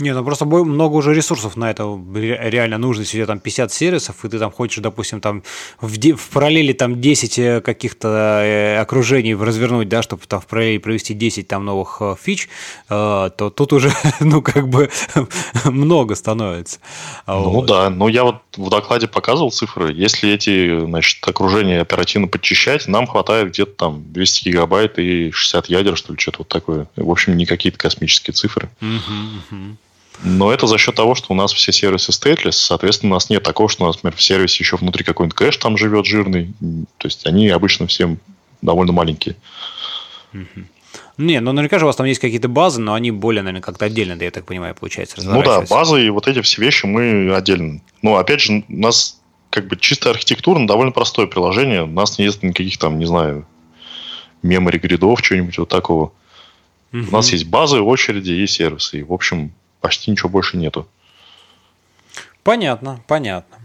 Не, 0.00 0.12
ну 0.12 0.24
просто 0.24 0.44
много 0.44 0.94
уже 0.96 1.14
ресурсов 1.14 1.56
на 1.56 1.70
это 1.70 1.96
реально 2.14 2.78
нужно, 2.78 3.02
если 3.02 3.18
у 3.18 3.20
тебя 3.20 3.26
там 3.26 3.38
50 3.38 3.72
сервисов, 3.72 4.24
и 4.24 4.28
ты 4.28 4.40
там 4.40 4.50
хочешь, 4.50 4.82
допустим, 4.82 5.20
там 5.20 5.44
в, 5.80 6.16
в 6.16 6.30
параллели 6.30 6.72
там 6.72 7.00
10 7.00 7.38
э, 7.38 7.60
каких-то 7.60 8.08
э, 8.42 8.78
окружений 8.80 9.36
развернуть, 9.36 9.88
да, 9.88 10.02
чтобы 10.02 10.22
там 10.26 10.40
в 10.40 10.46
параллели 10.46 10.78
провести 10.78 11.14
10 11.14 11.46
там 11.46 11.64
новых 11.64 11.98
э, 12.00 12.16
фич, 12.20 12.48
то 12.88 13.52
тут 13.54 13.72
уже, 13.72 13.92
ну, 14.20 14.42
как 14.42 14.68
бы 14.68 14.90
много 15.64 16.16
становится. 16.16 16.80
Ну 17.28 17.50
вот. 17.50 17.66
да, 17.66 17.88
но 17.88 18.08
я 18.08 18.24
вот 18.24 18.42
в 18.56 18.68
докладе 18.70 19.06
показывал 19.06 19.52
цифры. 19.52 19.92
Если 19.92 20.28
эти, 20.28 20.80
значит, 20.86 21.26
окружения 21.26 21.80
оперативно 21.80 22.26
подчищать, 22.26 22.88
нам 22.88 23.06
хватает 23.06 23.50
где-то 23.50 23.72
там 23.72 24.12
200 24.12 24.48
гигабайт 24.48 24.98
и 24.98 25.30
60 25.30 25.66
ядер, 25.66 25.96
что 25.96 26.12
ли, 26.12 26.18
что-то 26.18 26.38
вот 26.38 26.48
такое. 26.48 26.88
В 26.96 27.10
общем, 27.10 27.36
не 27.36 27.46
какие-то 27.46 27.78
космические 27.78 28.34
цифры. 28.34 28.68
Угу, 28.80 29.56
угу. 29.56 29.76
Но 30.22 30.52
это 30.52 30.66
за 30.66 30.78
счет 30.78 30.94
того, 30.94 31.14
что 31.14 31.32
у 31.32 31.36
нас 31.36 31.52
все 31.52 31.72
сервисы 31.72 32.12
стейтлес, 32.12 32.56
соответственно, 32.56 33.12
у 33.12 33.16
нас 33.16 33.30
нет 33.30 33.42
такого, 33.42 33.68
что 33.68 33.84
у 33.84 33.86
нас, 33.86 33.96
например, 33.96 34.16
в 34.16 34.22
сервисе 34.22 34.62
еще 34.62 34.76
внутри 34.76 35.04
какой-нибудь 35.04 35.36
кэш 35.36 35.56
там 35.56 35.76
живет 35.76 36.06
жирный. 36.06 36.54
То 36.98 37.06
есть 37.06 37.26
они 37.26 37.48
обычно 37.48 37.86
все 37.86 38.16
довольно 38.62 38.92
маленькие. 38.92 39.36
Не, 41.16 41.40
ну 41.40 41.52
наверняка 41.52 41.78
же 41.78 41.84
у 41.84 41.88
вас 41.88 41.96
там 41.96 42.06
есть 42.06 42.20
какие-то 42.20 42.48
базы, 42.48 42.80
но 42.80 42.94
они 42.94 43.12
более, 43.12 43.42
наверное, 43.42 43.62
как-то 43.62 43.84
отдельно, 43.84 44.20
я 44.20 44.30
так 44.30 44.46
понимаю, 44.46 44.74
получается. 44.74 45.16
Ну 45.22 45.42
да, 45.42 45.60
базы 45.62 46.06
и 46.06 46.10
вот 46.10 46.26
эти 46.26 46.40
все 46.42 46.60
вещи 46.60 46.86
мы 46.86 47.32
отдельно. 47.34 47.80
Ну, 48.02 48.16
опять 48.16 48.40
же, 48.40 48.64
у 48.68 48.72
нас 48.76 49.20
как 49.50 49.68
бы 49.68 49.76
чисто 49.76 50.10
архитектурно 50.10 50.66
довольно 50.66 50.90
простое 50.90 51.26
приложение. 51.26 51.84
У 51.84 51.86
нас 51.86 52.18
нет 52.18 52.42
никаких 52.42 52.78
там, 52.78 52.98
не 52.98 53.06
знаю, 53.06 53.46
мемори 54.42 54.78
гридов, 54.78 55.22
чего-нибудь 55.22 55.58
вот 55.58 55.68
такого. 55.68 56.12
Угу. 56.92 57.06
У 57.08 57.12
нас 57.12 57.30
есть 57.30 57.46
базы, 57.46 57.80
очереди 57.80 58.32
и 58.32 58.46
сервисы. 58.48 58.98
И, 58.98 59.02
в 59.04 59.12
общем, 59.12 59.52
почти 59.84 60.10
ничего 60.10 60.30
больше 60.30 60.56
нету. 60.56 60.88
Понятно, 62.42 63.04
понятно. 63.06 63.58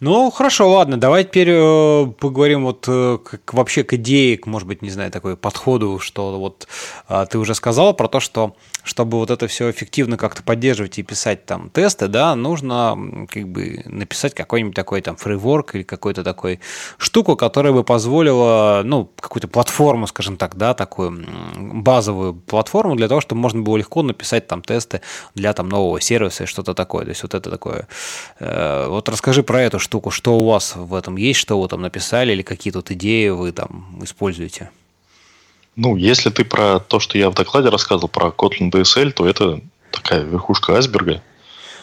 Ну, 0.00 0.30
хорошо, 0.30 0.70
ладно, 0.70 0.96
давай 0.96 1.24
теперь 1.24 1.48
э, 1.50 2.06
поговорим 2.20 2.64
вот 2.64 2.84
э, 2.86 3.18
как 3.18 3.52
вообще 3.52 3.82
к 3.82 3.94
идее, 3.94 4.38
может 4.44 4.68
быть, 4.68 4.80
не 4.80 4.90
знаю, 4.90 5.10
такой 5.10 5.36
подходу, 5.36 5.98
что 5.98 6.38
вот 6.38 6.68
э, 7.08 7.26
ты 7.28 7.36
уже 7.36 7.56
сказал 7.56 7.94
про 7.94 8.06
то, 8.06 8.20
что 8.20 8.54
чтобы 8.84 9.18
вот 9.18 9.30
это 9.30 9.48
все 9.48 9.70
эффективно 9.72 10.16
как-то 10.16 10.44
поддерживать 10.44 10.98
и 11.00 11.02
писать 11.02 11.46
там 11.46 11.68
тесты, 11.68 12.06
да, 12.06 12.36
нужно 12.36 13.26
как 13.28 13.48
бы 13.48 13.82
написать 13.86 14.34
какой-нибудь 14.34 14.76
такой 14.76 15.00
там 15.00 15.16
фрейворк 15.16 15.74
или 15.74 15.82
какой-то 15.82 16.22
такой 16.22 16.60
штуку, 16.96 17.34
которая 17.34 17.72
бы 17.72 17.82
позволила, 17.82 18.82
ну, 18.84 19.10
какую-то 19.18 19.48
платформу, 19.48 20.06
скажем 20.06 20.36
так, 20.36 20.56
да, 20.56 20.74
такую 20.74 21.26
базовую 21.56 22.34
платформу 22.34 22.94
для 22.94 23.08
того, 23.08 23.20
чтобы 23.20 23.40
можно 23.40 23.62
было 23.62 23.76
легко 23.76 24.02
написать 24.02 24.46
там 24.46 24.62
тесты 24.62 25.00
для 25.34 25.52
там 25.54 25.68
нового 25.68 26.00
сервиса 26.00 26.44
и 26.44 26.46
что-то 26.46 26.72
такое. 26.72 27.02
То 27.04 27.10
есть 27.10 27.24
вот 27.24 27.34
это 27.34 27.50
такое. 27.50 27.88
Вот 28.38 29.08
расскажи 29.08 29.42
про 29.42 29.60
эту 29.60 29.78
штуку, 29.88 30.10
что 30.10 30.36
у 30.36 30.44
вас 30.44 30.76
в 30.76 30.94
этом 30.94 31.16
есть, 31.16 31.40
что 31.40 31.58
вы 31.58 31.66
там 31.66 31.80
написали, 31.80 32.32
или 32.32 32.42
какие 32.42 32.72
тут 32.72 32.90
идеи 32.90 33.30
вы 33.30 33.52
там 33.52 33.98
используете? 34.02 34.70
Ну, 35.76 35.96
если 35.96 36.28
ты 36.28 36.44
про 36.44 36.78
то, 36.78 37.00
что 37.00 37.16
я 37.16 37.30
в 37.30 37.34
докладе 37.34 37.70
рассказывал 37.70 38.08
про 38.08 38.28
Kotlin 38.28 38.70
DSL, 38.70 39.12
то 39.12 39.26
это 39.26 39.60
такая 39.90 40.24
верхушка 40.24 40.74
айсберга. 40.74 41.22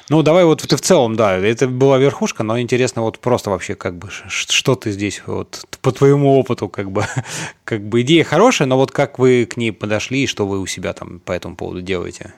Ну, 0.09 0.21
давай 0.21 0.45
вот 0.45 0.61
ты 0.61 0.75
в 0.75 0.81
целом, 0.81 1.15
да, 1.15 1.35
это 1.35 1.67
была 1.67 1.97
верхушка, 1.97 2.43
но 2.43 2.59
интересно 2.59 3.01
вот 3.01 3.17
просто 3.17 3.49
вообще 3.49 3.73
как 3.73 3.97
бы, 3.97 4.09
что 4.27 4.75
ты 4.75 4.91
здесь 4.91 5.23
вот 5.25 5.65
по 5.81 5.91
твоему 5.91 6.37
опыту 6.37 6.69
как 6.69 6.91
бы, 6.91 7.05
как 7.63 7.81
бы 7.81 8.01
идея 8.01 8.23
хорошая, 8.23 8.67
но 8.67 8.77
вот 8.77 8.91
как 8.91 9.17
вы 9.17 9.47
к 9.47 9.57
ней 9.57 9.71
подошли 9.71 10.23
и 10.23 10.27
что 10.27 10.45
вы 10.45 10.59
у 10.59 10.67
себя 10.67 10.93
там 10.93 11.19
по 11.19 11.31
этому 11.31 11.55
поводу 11.55 11.81
делаете? 11.81 12.33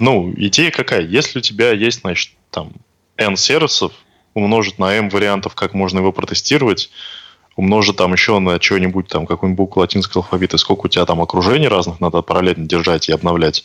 Ну, 0.00 0.32
идея 0.36 0.72
какая? 0.72 1.02
Если 1.02 1.38
у 1.38 1.42
тебя 1.42 1.70
есть, 1.70 2.00
значит, 2.00 2.32
там 2.50 2.72
N 3.16 3.36
сервисов, 3.36 3.92
умножить 4.38 4.78
на 4.78 4.94
m 4.94 5.08
вариантов, 5.08 5.54
как 5.54 5.74
можно 5.74 5.98
его 5.98 6.12
протестировать, 6.12 6.90
умножить 7.56 7.96
там 7.96 8.12
еще 8.12 8.38
на 8.38 8.60
что-нибудь, 8.60 9.08
там, 9.08 9.26
какую-нибудь 9.26 9.58
букву 9.58 9.80
латинского 9.80 10.22
алфавита, 10.22 10.58
сколько 10.58 10.86
у 10.86 10.88
тебя 10.88 11.04
там 11.04 11.20
окружений 11.20 11.68
разных 11.68 12.00
надо 12.00 12.22
параллельно 12.22 12.66
держать 12.66 13.08
и 13.08 13.12
обновлять, 13.12 13.64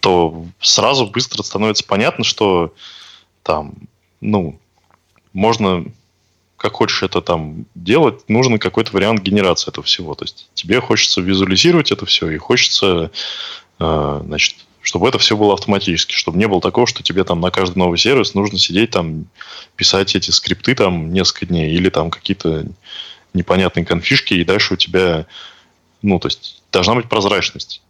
то 0.00 0.44
сразу 0.60 1.06
быстро 1.06 1.42
становится 1.42 1.84
понятно, 1.84 2.24
что 2.24 2.74
там, 3.42 3.74
ну, 4.20 4.58
можно 5.32 5.84
как 6.62 6.74
хочешь 6.74 7.02
это 7.02 7.20
там 7.20 7.66
делать, 7.74 8.28
нужен 8.28 8.56
какой-то 8.60 8.92
вариант 8.92 9.20
генерации 9.20 9.68
этого 9.68 9.84
всего. 9.84 10.14
То 10.14 10.24
есть 10.24 10.48
тебе 10.54 10.80
хочется 10.80 11.20
визуализировать 11.20 11.90
это 11.90 12.06
все 12.06 12.30
и 12.30 12.38
хочется, 12.38 13.10
э, 13.80 14.20
значит, 14.24 14.61
чтобы 14.82 15.08
это 15.08 15.18
все 15.18 15.36
было 15.36 15.54
автоматически, 15.54 16.12
чтобы 16.12 16.38
не 16.38 16.46
было 16.46 16.60
такого, 16.60 16.86
что 16.86 17.02
тебе 17.02 17.24
там 17.24 17.40
на 17.40 17.50
каждый 17.50 17.78
новый 17.78 17.98
сервис 17.98 18.34
нужно 18.34 18.58
сидеть 18.58 18.90
там, 18.90 19.26
писать 19.76 20.14
эти 20.14 20.30
скрипты 20.30 20.74
там 20.74 21.12
несколько 21.12 21.46
дней 21.46 21.72
или 21.72 21.88
там 21.88 22.10
какие-то 22.10 22.66
непонятные 23.32 23.86
конфижки, 23.86 24.34
и 24.34 24.44
дальше 24.44 24.74
у 24.74 24.76
тебя, 24.76 25.26
ну, 26.02 26.18
то 26.18 26.28
есть 26.28 26.62
должна 26.72 26.94
быть 26.94 27.08
прозрачность 27.08 27.82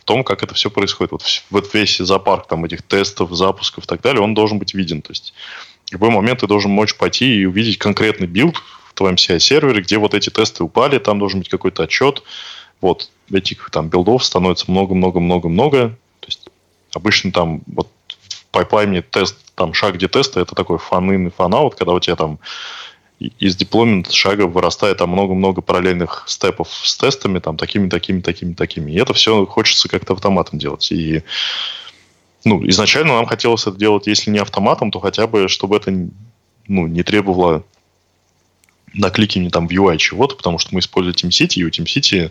в 0.00 0.04
том, 0.04 0.24
как 0.24 0.42
это 0.42 0.54
все 0.54 0.70
происходит. 0.70 1.12
Вот, 1.12 1.22
вот 1.50 1.74
весь 1.74 1.98
зоопарк 1.98 2.48
там 2.48 2.64
этих 2.64 2.82
тестов, 2.82 3.32
запусков 3.32 3.84
и 3.84 3.86
так 3.86 4.00
далее, 4.00 4.22
он 4.22 4.34
должен 4.34 4.58
быть 4.58 4.74
виден. 4.74 5.02
То 5.02 5.12
есть 5.12 5.34
в 5.86 5.92
любой 5.92 6.10
момент 6.10 6.40
ты 6.40 6.46
должен 6.46 6.70
мочь 6.70 6.96
пойти 6.96 7.36
и 7.36 7.44
увидеть 7.44 7.78
конкретный 7.78 8.26
билд 8.26 8.56
в 8.88 8.94
твоем 8.94 9.14
CI-сервере, 9.14 9.82
где 9.82 9.98
вот 9.98 10.14
эти 10.14 10.30
тесты 10.30 10.64
упали, 10.64 10.98
там 10.98 11.18
должен 11.18 11.40
быть 11.40 11.48
какой-то 11.48 11.84
отчет. 11.84 12.22
Вот 12.80 13.10
этих 13.32 13.70
там 13.70 13.88
билдов 13.88 14.24
становится 14.24 14.70
много-много-много-много, 14.70 15.96
Обычно 16.94 17.32
там 17.32 17.62
вот 17.66 17.88
в 18.06 18.46
пайплайне 18.46 19.02
тест, 19.02 19.36
там 19.54 19.74
шаг 19.74 19.94
где 19.94 20.08
теста, 20.08 20.40
это 20.40 20.54
такой 20.54 20.78
fan-in 20.78 21.28
и 21.28 21.30
fan-out, 21.30 21.74
когда 21.74 21.92
у 21.92 22.00
тебя 22.00 22.16
там 22.16 22.38
из 23.18 23.56
деплоймента 23.56 24.12
шага 24.12 24.46
вырастает 24.46 24.98
там 24.98 25.10
много-много 25.10 25.60
параллельных 25.60 26.24
степов 26.28 26.68
с 26.70 26.96
тестами, 26.96 27.40
там 27.40 27.56
такими, 27.56 27.88
такими, 27.88 28.20
такими, 28.20 28.54
такими. 28.54 28.92
И 28.92 28.96
это 28.96 29.12
все 29.12 29.44
хочется 29.44 29.88
как-то 29.88 30.12
автоматом 30.12 30.58
делать. 30.58 30.90
И 30.92 31.24
ну, 32.44 32.66
изначально 32.68 33.14
нам 33.14 33.26
хотелось 33.26 33.66
это 33.66 33.76
делать, 33.76 34.06
если 34.06 34.30
не 34.30 34.38
автоматом, 34.38 34.92
то 34.92 35.00
хотя 35.00 35.26
бы, 35.26 35.48
чтобы 35.48 35.76
это 35.76 35.90
ну, 36.68 36.86
не 36.86 37.02
требовало 37.02 37.64
накликивания 38.94 39.50
там 39.50 39.66
в 39.66 39.72
UI 39.72 39.96
чего-то, 39.98 40.36
потому 40.36 40.58
что 40.58 40.74
мы 40.74 40.80
используем 40.80 41.14
TeamCity, 41.14 41.56
и 41.56 41.64
у 41.64 41.70
TeamCity 41.70 42.30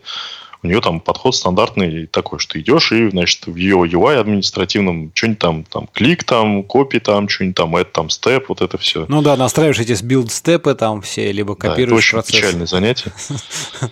у 0.64 0.68
нее 0.68 0.82
там 0.82 1.00
подход 1.00 1.36
стандартный 1.36 2.08
такой, 2.08 2.40
что 2.40 2.60
идешь 2.60 2.92
и, 2.92 3.10
значит, 3.10 3.48
в 3.48 3.56
ее 3.56 3.78
UI 3.78 4.16
административном 4.16 5.12
что-нибудь 5.14 5.40
там, 5.40 5.64
там, 5.64 5.88
клик 5.94 6.24
там, 6.24 6.64
копи 6.64 7.00
там, 7.00 7.30
что-нибудь 7.30 7.56
там, 7.56 7.76
это 7.76 7.92
там, 7.92 8.10
степ, 8.10 8.50
вот 8.50 8.62
это 8.62 8.78
все. 8.78 9.06
Ну 9.08 9.22
да, 9.22 9.36
настраиваешь 9.36 9.80
эти 9.80 9.94
билд-степы 10.04 10.76
там 10.76 11.02
все, 11.02 11.32
либо 11.32 11.56
копируешь 11.56 11.78
да, 11.80 11.84
это 11.86 11.96
очень 11.96 12.12
процесс. 12.14 12.36
печальное 12.36 12.68
занятие. 12.68 13.12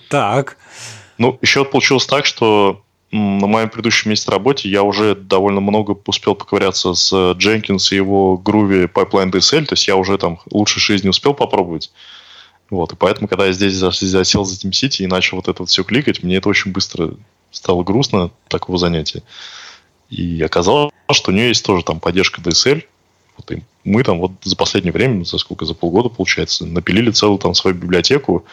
Так. 0.10 0.58
Ну, 1.18 1.38
еще 1.42 1.64
получилось 1.66 2.06
так, 2.06 2.26
что 2.26 2.82
на 3.12 3.48
моем 3.48 3.70
предыдущем 3.70 4.10
месте 4.10 4.30
работе 4.32 4.70
я 4.70 4.84
уже 4.84 5.16
довольно 5.16 5.62
много 5.62 5.96
успел 6.06 6.36
поковыряться 6.36 6.94
с 6.94 7.14
Jenkins 7.14 7.92
и 7.92 7.96
его 7.96 8.42
Groovy 8.44 8.92
Pipeline 8.92 9.32
DSL, 9.32 9.66
то 9.66 9.74
есть 9.74 9.88
я 9.88 9.96
уже 9.96 10.18
там 10.18 10.40
лучше 10.52 10.80
жизни 10.80 11.10
успел 11.10 11.34
попробовать. 11.34 11.92
Вот, 12.70 12.94
и 12.94 12.96
поэтому, 12.96 13.28
когда 13.28 13.46
я 13.46 13.54
здесь 13.54 13.76
засел 13.76 14.44
за 14.44 14.56
TeamCity 14.56 15.04
и 15.04 15.08
начал 15.08 15.38
вот 15.38 15.48
это 15.48 15.62
вот 15.62 15.70
все 15.70 15.84
кликать, 15.84 16.24
мне 16.24 16.38
это 16.38 16.50
очень 16.50 16.72
быстро 16.72 17.16
стало 17.52 17.84
грустно, 17.84 18.32
такого 18.48 18.78
занятия. 18.78 19.24
И 20.10 20.42
оказалось, 20.42 20.92
что 21.12 21.32
у 21.32 21.34
нее 21.34 21.50
есть 21.50 21.66
тоже 21.66 21.84
там 21.84 22.00
поддержка 22.00 22.42
DSL. 22.42 22.84
Вот, 23.38 23.52
и 23.52 23.64
мы 23.84 24.04
там 24.04 24.20
вот 24.20 24.32
за 24.44 24.56
последнее 24.56 24.94
время, 24.94 25.24
за 25.24 25.38
сколько, 25.38 25.66
за 25.66 25.74
полгода, 25.74 26.10
получается, 26.10 26.66
напилили 26.66 27.12
целую 27.12 27.38
там 27.38 27.54
свою 27.54 27.76
библиотеку. 27.76 28.46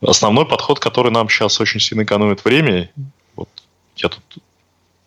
Основной 0.00 0.46
подход, 0.46 0.78
который 0.78 1.12
нам 1.12 1.28
сейчас 1.28 1.60
очень 1.60 1.80
сильно 1.80 2.02
экономит 2.02 2.44
время, 2.44 2.90
вот 3.36 3.48
я 3.96 4.08
тут 4.08 4.22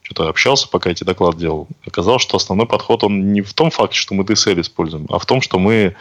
что-то 0.01 0.29
общался, 0.29 0.67
пока 0.67 0.89
эти 0.89 1.03
доклады 1.03 1.39
делал, 1.39 1.67
оказалось, 1.85 2.21
что 2.21 2.35
основной 2.35 2.67
подход, 2.67 3.03
он 3.03 3.31
не 3.31 3.41
в 3.41 3.53
том 3.53 3.71
факте, 3.71 3.97
что 3.97 4.13
мы 4.13 4.23
DSL 4.23 4.59
используем, 4.59 5.07
а 5.09 5.19
в 5.19 5.25
том, 5.25 5.41
что 5.41 5.57
мы 5.57 5.95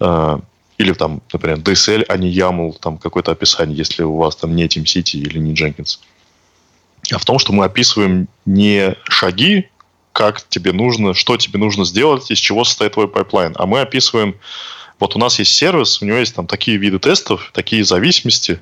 э, 0.00 0.38
или 0.78 0.92
там, 0.92 1.20
например, 1.32 1.58
DSL, 1.58 2.04
а 2.08 2.16
не 2.16 2.32
YAML, 2.32 2.78
там 2.80 2.98
какое-то 2.98 3.32
описание, 3.32 3.76
если 3.76 4.04
у 4.04 4.16
вас 4.16 4.36
там 4.36 4.54
не 4.54 4.66
TeamCity 4.66 5.18
или 5.18 5.38
не 5.38 5.52
Jenkins. 5.52 5.98
А 7.12 7.18
в 7.18 7.24
том, 7.24 7.38
что 7.38 7.52
мы 7.52 7.64
описываем 7.64 8.28
не 8.46 8.94
шаги, 9.04 9.68
как 10.12 10.46
тебе 10.48 10.72
нужно, 10.72 11.14
что 11.14 11.36
тебе 11.36 11.58
нужно 11.58 11.84
сделать, 11.84 12.30
из 12.30 12.38
чего 12.38 12.64
состоит 12.64 12.92
твой 12.92 13.08
пайплайн, 13.08 13.54
а 13.56 13.66
мы 13.66 13.80
описываем, 13.80 14.36
вот 15.00 15.16
у 15.16 15.18
нас 15.18 15.38
есть 15.38 15.52
сервис, 15.52 16.00
у 16.00 16.04
него 16.04 16.18
есть 16.18 16.34
там 16.34 16.46
такие 16.46 16.76
виды 16.76 16.98
тестов, 16.98 17.50
такие 17.54 17.84
зависимости, 17.84 18.60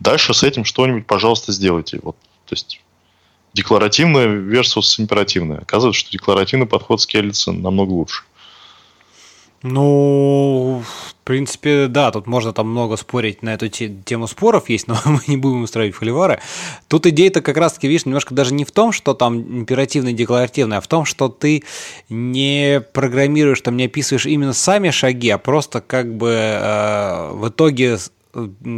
дальше 0.00 0.34
с 0.34 0.42
этим 0.42 0.64
что-нибудь, 0.64 1.06
пожалуйста, 1.06 1.52
сделайте. 1.52 2.00
Вот, 2.02 2.16
то 2.46 2.54
есть 2.54 2.80
декларативное 3.54 4.26
versus 4.26 5.00
императивное. 5.00 5.58
Оказывается, 5.58 6.00
что 6.00 6.12
декларативный 6.12 6.66
подход 6.66 7.00
скелится 7.00 7.52
намного 7.52 7.92
лучше. 7.92 8.22
Ну, 9.68 10.84
в 10.84 11.14
принципе, 11.24 11.88
да, 11.88 12.12
тут 12.12 12.28
можно 12.28 12.52
там 12.52 12.70
много 12.70 12.96
спорить 12.96 13.42
на 13.42 13.54
эту 13.54 13.68
тему 13.68 14.28
споров 14.28 14.68
есть, 14.68 14.86
но 14.86 14.96
мы 15.04 15.20
не 15.26 15.36
будем 15.36 15.62
устраивать 15.62 15.96
холивары. 15.96 16.38
Тут 16.86 17.06
идея-то 17.06 17.42
как 17.42 17.56
раз-таки, 17.56 17.88
видишь, 17.88 18.06
немножко 18.06 18.32
даже 18.32 18.54
не 18.54 18.64
в 18.64 18.70
том, 18.70 18.92
что 18.92 19.12
там 19.12 19.40
императивно 19.40 20.10
и 20.10 20.12
декларативно, 20.12 20.76
а 20.76 20.80
в 20.80 20.86
том, 20.86 21.04
что 21.04 21.28
ты 21.28 21.64
не 22.08 22.80
программируешь, 22.92 23.60
там 23.60 23.76
не 23.76 23.86
описываешь 23.86 24.26
именно 24.26 24.52
сами 24.52 24.90
шаги, 24.90 25.30
а 25.30 25.38
просто 25.38 25.80
как 25.80 26.14
бы 26.14 26.30
э, 26.30 27.32
в 27.32 27.48
итоге 27.48 27.98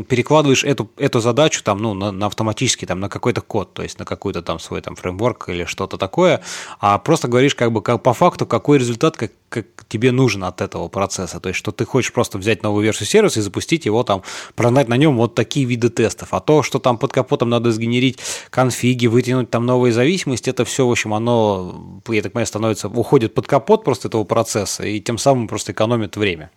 перекладываешь 0.08 0.64
эту, 0.64 0.90
эту 0.96 1.20
задачу 1.20 1.62
там, 1.64 1.78
ну, 1.78 1.94
на, 1.94 2.12
на 2.12 2.26
автоматически 2.26 2.84
там, 2.84 3.00
на 3.00 3.08
какой-то 3.08 3.40
код, 3.40 3.74
то 3.74 3.82
есть 3.82 3.98
на 3.98 4.04
какой-то 4.04 4.42
там 4.42 4.60
свой 4.60 4.80
там 4.80 4.94
фреймворк 4.94 5.48
или 5.48 5.64
что-то 5.64 5.98
такое, 5.98 6.42
а 6.78 6.98
просто 6.98 7.28
говоришь 7.28 7.54
как 7.54 7.72
бы 7.72 7.82
как, 7.82 8.02
по 8.02 8.14
факту, 8.14 8.46
какой 8.46 8.78
результат 8.78 9.16
как, 9.16 9.32
как 9.48 9.66
тебе 9.88 10.12
нужен 10.12 10.44
от 10.44 10.60
этого 10.60 10.88
процесса. 10.88 11.40
То 11.40 11.48
есть, 11.48 11.58
что 11.58 11.72
ты 11.72 11.84
хочешь 11.84 12.12
просто 12.12 12.38
взять 12.38 12.62
новую 12.62 12.84
версию 12.84 13.08
сервиса 13.08 13.40
и 13.40 13.42
запустить 13.42 13.86
его 13.86 14.04
там, 14.04 14.22
прогнать 14.54 14.88
на 14.88 14.96
нем 14.96 15.16
вот 15.16 15.34
такие 15.34 15.66
виды 15.66 15.88
тестов. 15.88 16.28
А 16.32 16.40
то, 16.40 16.62
что 16.62 16.78
там 16.78 16.98
под 16.98 17.12
капотом 17.12 17.50
надо 17.50 17.72
сгенерить 17.72 18.18
конфиги, 18.50 19.06
вытянуть 19.06 19.50
там 19.50 19.66
новые 19.66 19.92
зависимости, 19.92 20.50
это 20.50 20.64
все, 20.64 20.86
в 20.86 20.90
общем, 20.90 21.14
оно, 21.14 22.02
я 22.08 22.22
так 22.22 22.32
понимаю, 22.32 22.46
становится, 22.46 22.88
уходит 22.88 23.34
под 23.34 23.46
капот 23.46 23.84
просто 23.84 24.08
этого 24.08 24.24
процесса 24.24 24.84
и 24.84 25.00
тем 25.00 25.18
самым 25.18 25.48
просто 25.48 25.72
экономит 25.72 26.16
время. 26.16 26.50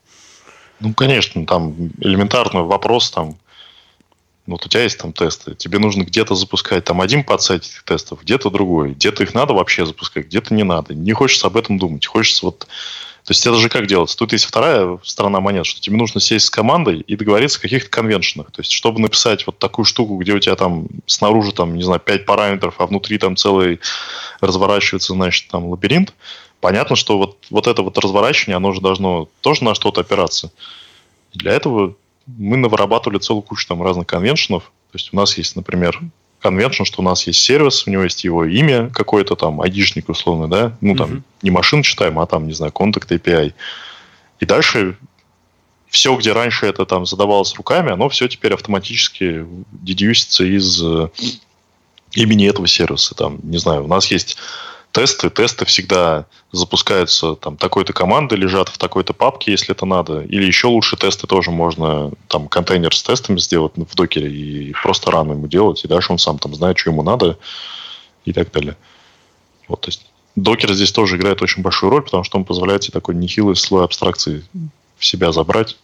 Ну, 0.82 0.94
конечно, 0.94 1.46
там 1.46 1.92
элементарный 2.00 2.64
вопрос, 2.64 3.12
там, 3.12 3.38
вот 4.48 4.66
у 4.66 4.70
тебя 4.70 4.84
есть 4.84 4.98
там 4.98 5.14
тесты, 5.14 5.54
тебе 5.54 5.78
нужно 5.78 6.04
где-то 6.04 6.34
запускать 6.34 6.84
там 6.84 7.00
один 7.00 7.24
подсет 7.24 7.64
этих 7.64 7.84
тестов, 7.84 8.24
где-то 8.24 8.50
другой, 8.50 8.94
где-то 8.94 9.24
их 9.24 9.36
надо 9.36 9.54
вообще 9.54 9.86
запускать, 9.86 10.26
где-то 10.26 10.54
не 10.54 10.64
надо. 10.64 10.96
Не 10.96 11.14
хочется 11.14 11.48
об 11.48 11.58
этом 11.58 11.78
думать, 11.78 12.06
хочется 12.06 12.46
вот... 12.46 12.68
То 13.24 13.34
есть 13.34 13.46
это 13.46 13.56
же 13.58 13.70
как 13.70 13.86
делается? 13.86 14.18
Тут 14.18 14.34
есть 14.34 14.46
вторая 14.46 14.98
сторона 15.04 15.40
монет, 15.40 15.68
что 15.68 15.80
тебе 15.80 15.96
нужно 15.96 16.20
сесть 16.20 16.48
с 16.48 16.50
командой 16.50 17.02
и 17.02 17.16
договориться 17.16 17.60
о 17.60 17.62
каких-то 17.62 17.88
конвеншенах. 17.88 18.52
То 18.52 18.62
есть 18.62 18.72
чтобы 18.72 19.00
написать 19.00 19.46
вот 19.46 19.60
такую 19.60 19.86
штуку, 19.86 20.18
где 20.18 20.34
у 20.34 20.40
тебя 20.40 20.56
там 20.56 20.88
снаружи 21.06 21.52
там, 21.52 21.76
не 21.76 21.84
знаю, 21.84 22.00
5 22.00 22.26
параметров, 22.26 22.76
а 22.80 22.88
внутри 22.88 23.20
там 23.20 23.36
целый 23.36 23.80
разворачивается, 24.40 25.14
значит, 25.14 25.52
там 25.52 25.68
лабиринт, 25.68 26.16
понятно, 26.62 26.96
что 26.96 27.18
вот, 27.18 27.38
вот 27.50 27.68
это 27.68 27.82
вот 27.82 27.98
разворачивание, 27.98 28.56
оно 28.56 28.72
же 28.72 28.80
должно 28.80 29.28
тоже 29.42 29.64
на 29.64 29.76
что-то 29.76 30.02
опираться. 30.02 30.52
Для 31.34 31.52
этого 31.52 31.96
мы 32.26 32.58
навырабатывали 32.58 33.18
целую 33.18 33.42
кучу 33.42 33.68
там 33.68 33.84
разных 33.84 34.08
конвеншенов. 34.08 34.72
То 34.92 34.98
есть 34.98 35.10
у 35.12 35.18
нас 35.18 35.38
есть, 35.38 35.56
например, 35.56 36.00
конвеншн, 36.40 36.84
что 36.84 37.02
у 37.02 37.06
нас 37.06 37.28
есть 37.28 37.42
сервис, 37.42 37.86
у 37.88 37.90
него 37.90 38.04
есть 38.04 38.24
его 38.24 38.46
имя 38.46 38.90
какой-то 38.90 39.36
там, 39.36 39.62
айдишник 39.62 40.10
условно, 40.10 40.48
да, 40.48 40.78
ну 40.82 40.96
там 40.96 41.12
uh-huh. 41.12 41.22
не 41.44 41.52
машин 41.52 41.84
читаем, 41.84 42.20
а 42.20 42.26
там, 42.26 42.48
не 42.48 42.54
знаю, 42.54 42.72
контакт 42.72 43.12
API. 43.12 43.54
И 44.40 44.46
дальше 44.46 44.98
все, 45.88 46.16
где 46.16 46.32
раньше 46.32 46.66
это 46.66 46.86
там 46.86 47.06
задавалось 47.06 47.54
руками, 47.56 47.92
оно 47.92 48.10
все 48.10 48.28
теперь 48.28 48.54
автоматически 48.54 49.46
дедюсится 49.72 50.44
из 50.44 50.82
э, 50.82 51.10
имени 52.14 52.48
этого 52.48 52.68
сервиса. 52.68 53.14
Там, 53.14 53.40
не 53.44 53.58
знаю, 53.58 53.84
у 53.84 53.88
нас 53.88 54.08
есть 54.08 54.38
тесты, 54.92 55.30
тесты 55.30 55.66
всегда 55.66 56.26
запускаются 56.52 57.36
там 57.36 57.58
такой-то 57.58 57.94
команды, 57.94 58.36
лежат 58.36 58.70
в 58.70 58.78
такой-то 58.78 59.14
папке, 59.14 59.52
если 59.52 59.72
это 59.72 59.86
надо. 59.86 60.22
Или 60.22 60.46
еще 60.46 60.68
лучше 60.68 60.98
тесты 60.98 61.28
тоже 61.28 61.52
можно 61.52 62.12
там 62.28 62.48
контейнер 62.48 62.94
с 62.96 63.04
тестами 63.04 63.40
сделать 63.40 63.74
в 63.76 63.96
докере 63.96 64.32
и 64.32 64.74
просто 64.74 65.12
рано 65.12 65.34
ему 65.34 65.48
делать, 65.48 65.84
и 65.84 65.88
дальше 65.88 66.12
он 66.12 66.20
сам 66.20 66.40
там 66.40 66.54
знает, 66.56 66.78
что 66.78 66.92
ему 66.92 67.04
надо 67.04 67.38
и 68.26 68.34
так 68.34 68.52
далее. 68.52 68.76
Вот, 69.68 69.82
то 69.82 69.90
есть 69.90 70.06
докер 70.36 70.74
здесь 70.74 70.92
тоже 70.92 71.18
играет 71.18 71.42
очень 71.42 71.64
большую 71.64 71.90
роль, 71.90 72.04
потому 72.04 72.24
что 72.24 72.38
он 72.38 72.46
позволяет 72.46 72.82
тебе 72.82 72.94
такой 72.94 73.16
нехилый 73.16 73.56
слой 73.56 73.86
абстракции 73.86 74.44
в 74.98 75.06
себя 75.06 75.32
забрать 75.32 75.78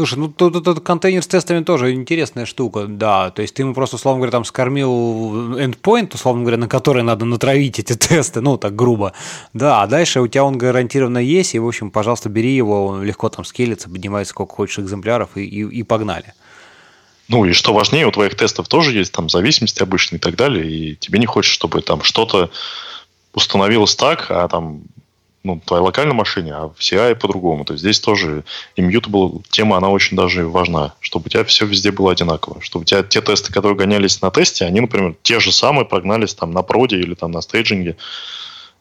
Слушай, 0.00 0.18
ну 0.18 0.28
тут, 0.28 0.64
тут 0.64 0.80
контейнер 0.80 1.22
с 1.22 1.26
тестами 1.26 1.62
тоже 1.62 1.92
интересная 1.92 2.46
штука, 2.46 2.86
да. 2.86 3.30
То 3.32 3.42
есть 3.42 3.52
ты 3.52 3.60
ему 3.60 3.74
просто, 3.74 3.96
условно 3.96 4.20
говоря, 4.20 4.30
там 4.30 4.46
скормил 4.46 5.58
endpoint, 5.58 6.14
условно 6.14 6.40
говоря, 6.40 6.56
на 6.56 6.68
который 6.68 7.02
надо 7.02 7.26
натравить 7.26 7.78
эти 7.78 7.94
тесты, 7.94 8.40
ну 8.40 8.56
так 8.56 8.74
грубо. 8.74 9.12
Да, 9.52 9.82
а 9.82 9.86
дальше 9.86 10.22
у 10.22 10.26
тебя 10.26 10.44
он 10.44 10.56
гарантированно 10.56 11.18
есть, 11.18 11.54
и, 11.54 11.58
в 11.58 11.68
общем, 11.68 11.90
пожалуйста, 11.90 12.30
бери 12.30 12.56
его, 12.56 12.86
он 12.86 13.02
легко 13.02 13.28
там 13.28 13.44
скелится, 13.44 13.90
поднимается 13.90 14.30
сколько 14.30 14.54
хочешь 14.54 14.78
экземпляров, 14.78 15.36
и, 15.36 15.44
и, 15.44 15.66
и 15.66 15.82
погнали. 15.82 16.32
Ну 17.28 17.44
и 17.44 17.52
что 17.52 17.74
важнее, 17.74 18.06
у 18.06 18.10
твоих 18.10 18.34
тестов 18.36 18.68
тоже 18.68 18.92
есть 18.92 19.12
там 19.12 19.28
зависимости 19.28 19.82
обычные 19.82 20.16
и 20.16 20.22
так 20.22 20.34
далее, 20.34 20.66
и 20.66 20.96
тебе 20.96 21.18
не 21.18 21.26
хочется, 21.26 21.54
чтобы 21.54 21.82
там 21.82 22.02
что-то 22.04 22.50
установилось 23.34 23.96
так, 23.96 24.30
а 24.30 24.48
там 24.48 24.80
ну, 25.42 25.60
твоей 25.64 25.82
локальной 25.82 26.14
машине, 26.14 26.52
а 26.52 26.68
в 26.68 26.78
CI 26.80 27.14
по-другому. 27.14 27.64
То 27.64 27.72
есть 27.72 27.82
здесь 27.82 28.00
тоже 28.00 28.44
immutable 28.76 29.42
тема, 29.50 29.76
она 29.76 29.88
очень 29.88 30.16
даже 30.16 30.46
важна, 30.46 30.94
чтобы 31.00 31.26
у 31.26 31.28
тебя 31.30 31.44
все 31.44 31.66
везде 31.66 31.92
было 31.92 32.12
одинаково. 32.12 32.60
Чтобы 32.60 32.82
у 32.82 32.86
тебя 32.86 33.02
те 33.02 33.22
тесты, 33.22 33.52
которые 33.52 33.76
гонялись 33.76 34.20
на 34.20 34.30
тесте, 34.30 34.66
они, 34.66 34.80
например, 34.80 35.16
те 35.22 35.40
же 35.40 35.50
самые 35.52 35.86
прогнались 35.86 36.34
там 36.34 36.52
на 36.52 36.62
проде 36.62 36.96
или 36.98 37.14
там 37.14 37.30
на 37.30 37.40
стейджинге, 37.40 37.96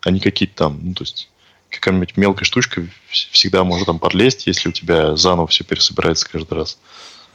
а 0.02 0.12
не 0.12 0.20
какие-то 0.20 0.56
там, 0.56 0.80
ну, 0.82 0.94
то 0.94 1.04
есть 1.04 1.30
какая-нибудь 1.70 2.18
мелкая 2.18 2.46
штучка 2.46 2.86
всегда 3.10 3.64
может 3.64 3.86
там 3.86 4.00
подлезть, 4.00 4.48
если 4.48 4.70
у 4.70 4.72
тебя 4.72 5.16
заново 5.16 5.48
все 5.48 5.64
пересобирается 5.64 6.30
каждый 6.30 6.56
раз. 6.56 6.78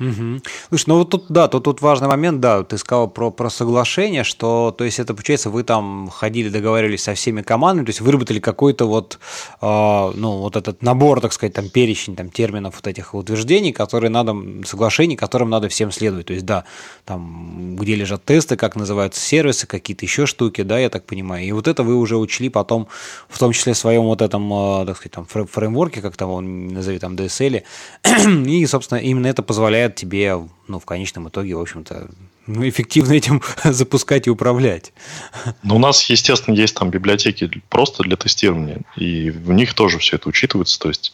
Угу. 0.01 0.40
Слушай, 0.70 0.84
ну 0.88 0.99
вот 0.99 1.11
тут, 1.11 1.26
да, 1.28 1.47
тут, 1.47 1.64
тут 1.64 1.80
важный 1.80 2.09
момент, 2.09 2.40
да, 2.40 2.64
ты 2.64 2.78
сказал 2.78 3.09
про, 3.09 3.30
про 3.30 3.49
соглашение, 3.49 4.24
что, 4.24 4.74
то 4.76 4.82
есть 4.82 4.99
это, 4.99 5.14
получается, 5.14 5.51
вы 5.51 5.62
там 5.62 6.09
ходили, 6.09 6.49
договаривались 6.49 7.05
со 7.05 7.14
всеми 7.14 7.42
командами, 7.42 7.86
то 7.86 7.90
есть 7.90 8.01
выработали 8.01 8.40
какой-то 8.40 8.86
вот, 8.86 9.20
э, 9.62 9.66
ну, 10.14 10.38
вот 10.38 10.57
этот 10.57 10.82
набор, 10.82 11.20
так 11.20 11.32
сказать, 11.32 11.55
там, 11.55 11.68
перечень, 11.68 12.16
там, 12.16 12.30
терминов 12.30 12.74
вот 12.74 12.86
этих 12.88 13.14
утверждений, 13.14 13.72
которые 13.72 14.11
надо, 14.11 14.34
соглашений, 14.64 15.14
которым 15.16 15.51
надо 15.51 15.68
всем 15.68 15.92
следовать, 15.92 16.26
то 16.26 16.32
есть, 16.32 16.45
да, 16.45 16.64
там, 17.05 17.76
где 17.76 17.95
лежат 17.95 18.24
тесты, 18.24 18.57
как 18.57 18.74
называются 18.74 19.20
сервисы, 19.20 19.68
какие-то 19.68 20.05
еще 20.05 20.26
штуки, 20.26 20.62
да, 20.62 20.76
я 20.76 20.90
так 20.90 21.05
понимаю, 21.05 21.47
и 21.47 21.53
вот 21.53 21.68
это 21.68 21.84
вы 21.84 21.95
уже 21.95 22.16
учли 22.16 22.49
потом, 22.49 22.88
в 23.28 23.38
том 23.38 23.53
числе 23.53 23.74
в 23.74 23.78
своем 23.78 24.03
вот 24.03 24.22
этом, 24.22 24.53
э, 24.53 24.86
так 24.86 24.97
сказать, 24.97 25.12
там, 25.12 25.26
фреймворке, 25.47 26.01
как 26.01 26.16
там 26.16 26.30
он 26.30 26.68
назови, 26.68 26.99
там, 26.99 27.14
DSL, 27.14 27.62
и, 28.49 28.66
собственно, 28.66 28.99
именно 28.99 29.28
это 29.28 29.45
позволяет 29.45 29.84
позволяет 29.85 29.95
тебе, 29.97 30.49
ну, 30.68 30.78
в 30.78 30.85
конечном 30.85 31.28
итоге, 31.28 31.57
в 31.57 31.61
общем-то, 31.61 32.09
ну, 32.47 32.68
эффективно 32.68 33.12
этим 33.12 33.43
запускать 33.64 34.26
и 34.26 34.30
управлять. 34.30 34.93
Ну, 35.62 35.76
у 35.76 35.78
нас, 35.78 36.11
естественно, 36.11 36.55
есть 36.55 36.74
там 36.74 36.91
библиотеки 36.91 37.62
просто 37.68 38.03
для 38.03 38.16
тестирования, 38.16 38.80
и 38.97 39.30
в 39.30 39.53
них 39.53 39.74
тоже 39.74 39.99
все 39.99 40.16
это 40.16 40.28
учитывается, 40.28 40.78
то 40.78 40.89
есть 40.89 41.12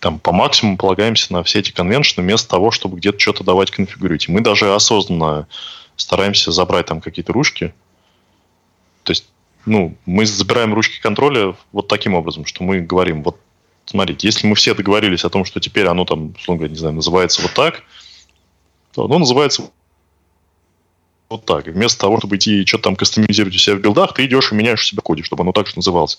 там 0.00 0.20
по 0.20 0.32
максимуму 0.32 0.76
полагаемся 0.76 1.32
на 1.32 1.42
все 1.42 1.58
эти 1.58 1.72
конвеншены 1.72 2.22
вместо 2.24 2.48
того, 2.48 2.70
чтобы 2.70 2.98
где-то 2.98 3.18
что-то 3.18 3.44
давать 3.44 3.70
конфигурировать. 3.70 4.28
мы 4.28 4.40
даже 4.40 4.72
осознанно 4.72 5.48
стараемся 5.96 6.52
забрать 6.52 6.86
там 6.86 7.00
какие-то 7.00 7.32
ручки. 7.32 7.74
То 9.02 9.10
есть, 9.10 9.24
ну, 9.66 9.96
мы 10.06 10.24
забираем 10.24 10.72
ручки 10.72 11.00
контроля 11.00 11.56
вот 11.72 11.88
таким 11.88 12.14
образом, 12.14 12.44
что 12.44 12.62
мы 12.62 12.80
говорим, 12.80 13.24
вот 13.24 13.40
смотрите, 13.88 14.26
если 14.26 14.46
мы 14.46 14.54
все 14.54 14.74
договорились 14.74 15.24
о 15.24 15.30
том, 15.30 15.44
что 15.44 15.60
теперь 15.60 15.86
оно 15.86 16.04
там, 16.04 16.34
условно 16.38 16.58
говоря, 16.58 16.72
не 16.72 16.78
знаю, 16.78 16.94
называется 16.94 17.42
вот 17.42 17.52
так, 17.54 17.82
то 18.92 19.04
оно 19.04 19.18
называется 19.18 19.70
вот 21.30 21.44
так. 21.44 21.68
И 21.68 21.70
вместо 21.70 21.98
того, 21.98 22.18
чтобы 22.18 22.36
идти 22.36 22.62
и 22.62 22.66
что-то 22.66 22.84
там 22.84 22.96
кастомизировать 22.96 23.54
у 23.54 23.58
себя 23.58 23.76
в 23.76 23.80
билдах, 23.80 24.14
ты 24.14 24.26
идешь 24.26 24.52
и 24.52 24.54
меняешь 24.54 24.82
у 24.82 24.84
себя 24.84 25.02
коде, 25.02 25.22
чтобы 25.22 25.42
оно 25.42 25.52
так 25.52 25.66
же 25.66 25.74
называлось. 25.76 26.18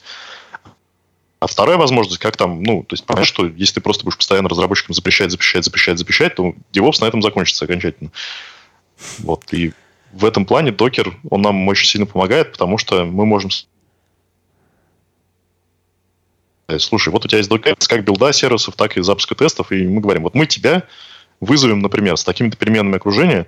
А 1.39 1.47
вторая 1.47 1.77
возможность, 1.77 2.19
как 2.19 2.35
там, 2.35 2.63
ну, 2.63 2.83
то 2.83 2.95
есть, 2.95 3.05
понятно, 3.05 3.25
что 3.25 3.45
если 3.45 3.75
ты 3.75 3.81
просто 3.81 4.03
будешь 4.03 4.17
постоянно 4.17 4.49
разработчикам 4.49 4.93
запрещать, 4.93 5.31
запрещать, 5.31 5.63
запрещать, 5.63 5.97
запрещать, 5.97 6.35
то 6.35 6.53
DevOps 6.73 6.99
на 6.99 7.05
этом 7.05 7.21
закончится 7.21 7.65
окончательно. 7.65 8.11
Вот, 9.19 9.53
и 9.53 9.73
в 10.11 10.25
этом 10.25 10.45
плане 10.45 10.71
докер, 10.71 11.17
он 11.29 11.41
нам 11.41 11.67
очень 11.67 11.87
сильно 11.87 12.05
помогает, 12.05 12.51
потому 12.51 12.77
что 12.77 13.05
мы 13.05 13.25
можем 13.25 13.51
слушай, 16.77 17.09
вот 17.09 17.25
у 17.25 17.27
тебя 17.27 17.39
есть 17.39 17.49
докер, 17.49 17.75
как 17.75 18.03
билда 18.03 18.31
сервисов, 18.33 18.75
так 18.75 18.97
и 18.97 19.01
запуска 19.01 19.35
тестов, 19.35 19.71
и 19.71 19.87
мы 19.87 20.01
говорим, 20.01 20.23
вот 20.23 20.35
мы 20.35 20.45
тебя 20.45 20.83
вызовем, 21.39 21.79
например, 21.79 22.17
с 22.17 22.23
такими-то 22.23 22.57
переменными 22.57 22.97
окружения, 22.97 23.47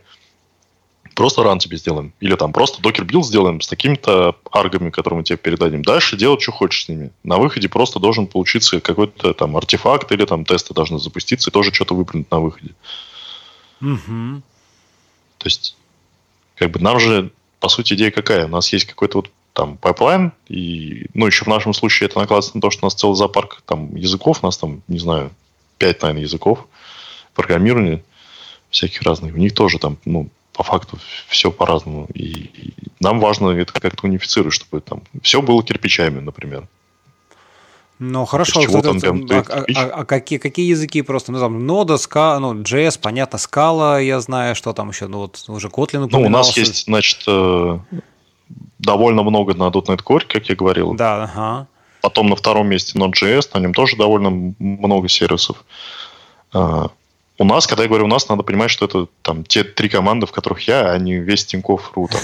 просто 1.15 1.43
run 1.43 1.59
тебе 1.59 1.77
сделаем. 1.77 2.13
Или 2.19 2.35
там 2.35 2.53
просто 2.53 2.81
docker 2.81 3.03
build 3.03 3.25
сделаем 3.25 3.61
с 3.61 3.67
такими-то 3.67 4.35
аргами, 4.51 4.89
которые 4.89 5.19
мы 5.19 5.23
тебе 5.23 5.37
передадим. 5.37 5.83
Дальше 5.83 6.17
делать, 6.17 6.41
что 6.41 6.51
хочешь 6.51 6.85
с 6.85 6.89
ними. 6.89 7.11
На 7.23 7.37
выходе 7.37 7.69
просто 7.69 7.99
должен 7.99 8.27
получиться 8.27 8.79
какой-то 8.79 9.33
там 9.33 9.55
артефакт 9.57 10.11
или 10.11 10.25
там 10.25 10.45
тесты 10.45 10.73
должны 10.73 10.99
запуститься 10.99 11.49
и 11.49 11.53
тоже 11.53 11.73
что-то 11.73 11.95
выплюнуть 11.95 12.31
на 12.31 12.39
выходе. 12.39 12.71
Угу. 13.81 14.41
То 15.37 15.45
есть, 15.45 15.75
как 16.55 16.71
бы 16.71 16.79
нам 16.79 16.99
же, 16.99 17.31
по 17.59 17.67
сути, 17.67 17.93
идея 17.93 18.11
какая? 18.11 18.45
У 18.45 18.49
нас 18.49 18.71
есть 18.71 18.85
какой-то 18.85 19.17
вот 19.17 19.29
там 19.53 19.77
пайплайн, 19.77 20.31
и, 20.47 21.07
ну, 21.13 21.27
еще 21.27 21.45
в 21.45 21.47
нашем 21.47 21.73
случае 21.73 22.07
это 22.07 22.19
накладывается 22.19 22.55
на 22.55 22.61
то, 22.61 22.71
что 22.71 22.85
у 22.85 22.87
нас 22.87 22.93
целый 22.93 23.15
зоопарк 23.15 23.61
там 23.65 23.95
языков, 23.95 24.39
у 24.41 24.45
нас 24.45 24.57
там, 24.57 24.81
не 24.87 24.99
знаю, 24.99 25.31
пять, 25.77 26.01
наверное, 26.01 26.23
языков 26.23 26.67
программирования 27.33 28.03
всяких 28.69 29.01
разных. 29.01 29.33
У 29.33 29.37
них 29.37 29.53
тоже 29.53 29.79
там, 29.79 29.97
ну, 30.05 30.29
по 30.53 30.63
факту 30.63 30.99
все 31.27 31.51
по-разному. 31.51 32.07
И, 32.13 32.23
и 32.23 32.73
нам 32.99 33.19
важно 33.19 33.49
это 33.49 33.73
как-то 33.73 34.05
унифицировать, 34.05 34.53
чтобы 34.53 34.81
там 34.81 35.01
все 35.21 35.41
было 35.41 35.63
кирпичами, 35.63 36.19
например. 36.19 36.67
Ну, 37.99 38.25
хорошо. 38.25 38.61
Вот 38.67 38.83
там, 38.83 38.99
прям, 38.99 39.27
а, 39.29 39.43
а, 39.47 39.65
а, 39.75 39.85
а 40.01 40.05
какие, 40.05 40.39
какие 40.39 40.67
языки 40.67 41.03
просто? 41.03 41.31
Ну, 41.31 41.39
там, 41.39 41.67
нода, 41.67 41.97
ска, 41.97 42.39
ну, 42.39 42.55
JS, 42.55 42.99
понятно, 42.99 43.37
скала, 43.37 43.99
я 43.99 44.19
знаю, 44.19 44.55
что 44.55 44.73
там 44.73 44.89
еще, 44.89 45.07
ну, 45.07 45.19
вот 45.19 45.43
уже 45.47 45.67
Kotlin 45.67 46.07
Ну, 46.09 46.21
у 46.23 46.29
нас 46.29 46.57
есть, 46.57 46.85
значит, 46.85 47.23
э, 47.27 47.79
довольно 48.79 49.23
много 49.23 49.53
на 49.53 49.69
.NET 49.69 50.03
Core, 50.03 50.25
как 50.27 50.49
я 50.49 50.55
говорил. 50.55 50.93
Да, 50.93 51.23
ага. 51.23 51.67
Потом 52.01 52.29
на 52.29 52.35
втором 52.35 52.67
месте 52.67 52.97
Node.js, 52.97 53.49
на 53.53 53.59
нем 53.59 53.73
тоже 53.73 53.95
довольно 53.95 54.53
много 54.59 55.07
сервисов. 55.07 55.63
Uh, 56.53 56.89
у 57.37 57.43
нас, 57.43 57.65
когда 57.65 57.83
я 57.83 57.89
говорю 57.89 58.05
у 58.05 58.07
нас, 58.07 58.29
надо 58.29 58.43
понимать, 58.43 58.69
что 58.69 58.85
это 58.85 59.07
там 59.23 59.43
те 59.43 59.63
три 59.63 59.89
команды, 59.89 60.27
в 60.27 60.31
которых 60.31 60.67
я, 60.67 60.91
а 60.91 60.97
не 60.99 61.15
весь 61.15 61.45
Тинькофф 61.45 61.91
ру. 61.95 62.09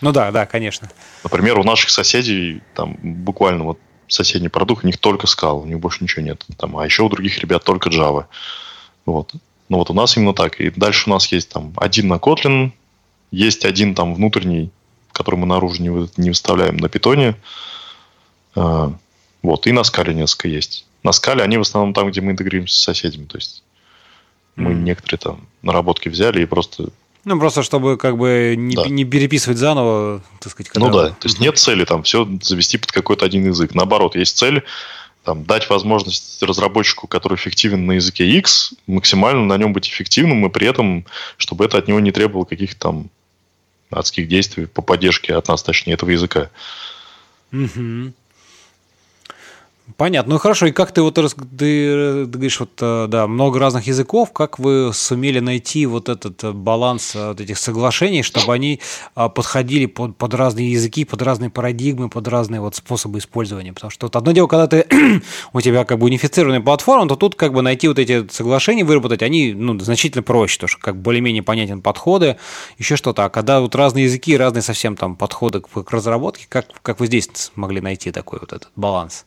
Ну 0.00 0.12
да, 0.12 0.30
да, 0.30 0.46
конечно. 0.46 0.88
Например, 1.22 1.58
у 1.58 1.62
наших 1.62 1.90
соседей 1.90 2.62
там 2.74 2.96
буквально 3.02 3.64
вот 3.64 3.78
соседний 4.08 4.48
продукт, 4.48 4.82
у 4.82 4.86
них 4.86 4.96
только 4.96 5.26
Scala, 5.26 5.60
у 5.60 5.66
них 5.66 5.78
больше 5.78 6.02
ничего 6.02 6.22
нет. 6.22 6.42
Там, 6.56 6.78
а 6.78 6.86
еще 6.86 7.02
у 7.02 7.10
других 7.10 7.38
ребят 7.38 7.64
только 7.64 7.90
Java. 7.90 8.24
Вот. 9.04 9.34
Ну 9.68 9.76
вот 9.76 9.90
у 9.90 9.92
нас 9.92 10.16
именно 10.16 10.32
так. 10.32 10.58
И 10.58 10.70
дальше 10.70 11.10
у 11.10 11.12
нас 11.12 11.30
есть 11.30 11.50
там 11.50 11.74
один 11.76 12.08
на 12.08 12.14
Kotlin, 12.14 12.72
есть 13.30 13.66
один 13.66 13.94
там 13.94 14.14
внутренний 14.14 14.70
который 15.20 15.36
мы 15.36 15.46
наружу 15.46 15.82
не, 15.82 16.08
не 16.16 16.30
выставляем 16.30 16.78
на 16.78 16.88
питоне. 16.88 17.36
А, 18.54 18.90
вот, 19.42 19.66
и 19.66 19.72
на 19.72 19.84
скале 19.84 20.14
несколько 20.14 20.48
есть. 20.48 20.86
На 21.02 21.12
скале 21.12 21.42
они 21.42 21.58
в 21.58 21.60
основном 21.60 21.92
там, 21.92 22.10
где 22.10 22.22
мы 22.22 22.32
интегрируемся 22.32 22.74
с 22.74 22.82
соседями. 22.82 23.26
То 23.26 23.36
есть 23.36 23.62
мы 24.56 24.70
mm. 24.70 24.80
некоторые 24.80 25.18
там 25.18 25.46
наработки 25.60 26.08
взяли 26.08 26.42
и 26.42 26.46
просто 26.46 26.88
ну, 27.26 27.38
просто 27.38 27.62
чтобы 27.62 27.98
как 27.98 28.16
бы 28.16 28.54
не, 28.56 28.74
да. 28.74 28.88
не 28.88 29.04
переписывать 29.04 29.58
заново, 29.58 30.22
так 30.40 30.52
сказать. 30.52 30.70
Когда... 30.70 30.88
Ну 30.88 30.94
да, 30.94 31.08
то 31.10 31.28
есть 31.28 31.38
нет 31.38 31.58
цели 31.58 31.84
там 31.84 32.02
все 32.02 32.26
завести 32.40 32.78
под 32.78 32.92
какой-то 32.92 33.26
один 33.26 33.46
язык. 33.46 33.74
Наоборот, 33.74 34.16
есть 34.16 34.38
цель 34.38 34.64
там, 35.22 35.44
дать 35.44 35.68
возможность 35.68 36.42
разработчику, 36.42 37.06
который 37.06 37.34
эффективен 37.34 37.84
на 37.84 37.92
языке 37.92 38.26
X, 38.26 38.72
максимально 38.86 39.44
на 39.44 39.58
нем 39.58 39.74
быть 39.74 39.86
эффективным, 39.86 40.46
и 40.46 40.48
при 40.48 40.66
этом, 40.66 41.04
чтобы 41.36 41.66
это 41.66 41.76
от 41.76 41.88
него 41.88 42.00
не 42.00 42.10
требовало 42.10 42.46
каких-то 42.46 42.80
там 42.80 43.10
адских 43.90 44.28
действий 44.28 44.66
по 44.66 44.82
поддержке 44.82 45.34
от 45.34 45.48
нас, 45.48 45.62
точнее, 45.62 45.94
этого 45.94 46.10
языка. 46.10 46.50
Угу. 47.52 48.12
Понятно. 49.96 50.34
Ну 50.34 50.38
хорошо, 50.38 50.66
и 50.66 50.72
как 50.72 50.92
ты 50.92 51.02
вот 51.02 51.14
ты, 51.14 51.28
ты 51.28 52.26
говоришь, 52.26 52.60
вот 52.60 52.70
э, 52.80 53.06
да, 53.08 53.26
много 53.26 53.58
разных 53.58 53.86
языков, 53.86 54.32
как 54.32 54.58
вы 54.58 54.92
сумели 54.92 55.40
найти 55.40 55.86
вот 55.86 56.08
этот 56.08 56.42
э, 56.44 56.52
баланс 56.52 57.14
э, 57.14 57.28
вот 57.28 57.40
этих 57.40 57.58
соглашений, 57.58 58.22
чтобы 58.22 58.52
они 58.52 58.80
подходили 59.14 59.86
под, 59.86 60.16
под 60.16 60.34
разные 60.34 60.72
языки, 60.72 61.04
под 61.04 61.22
разные 61.22 61.50
парадигмы, 61.50 62.08
под 62.08 62.28
разные 62.28 62.60
вот 62.60 62.76
способы 62.76 63.18
использования? 63.18 63.72
Потому 63.72 63.90
что 63.90 64.06
вот 64.06 64.16
одно 64.16 64.32
дело, 64.32 64.46
когда 64.46 64.66
ты 64.66 64.86
у 65.52 65.60
тебя 65.60 65.84
как 65.84 65.98
бы 65.98 66.06
унифицированная 66.06 66.60
платформа, 66.60 67.08
то 67.08 67.16
тут 67.16 67.34
как 67.34 67.52
бы 67.52 67.62
найти 67.62 67.88
вот 67.88 67.98
эти 67.98 68.26
соглашения, 68.30 68.84
выработать, 68.84 69.22
они 69.22 69.52
ну, 69.52 69.78
значительно 69.80 70.22
проще, 70.22 70.56
потому 70.56 70.68
что 70.68 70.80
как 70.80 70.96
более-менее 71.00 71.42
понятен 71.42 71.82
подходы, 71.82 72.36
еще 72.78 72.96
что-то. 72.96 73.24
А 73.24 73.30
когда 73.30 73.60
вот 73.60 73.74
разные 73.74 74.04
языки, 74.04 74.36
разные 74.36 74.62
совсем 74.62 74.96
там 74.96 75.16
подходы 75.16 75.60
к, 75.60 75.68
к 75.68 75.90
разработке, 75.90 76.46
как, 76.48 76.66
как 76.82 77.00
вы 77.00 77.06
здесь 77.06 77.28
смогли 77.34 77.80
найти 77.80 78.10
такой 78.12 78.38
вот 78.40 78.52
этот 78.52 78.70
баланс? 78.76 79.24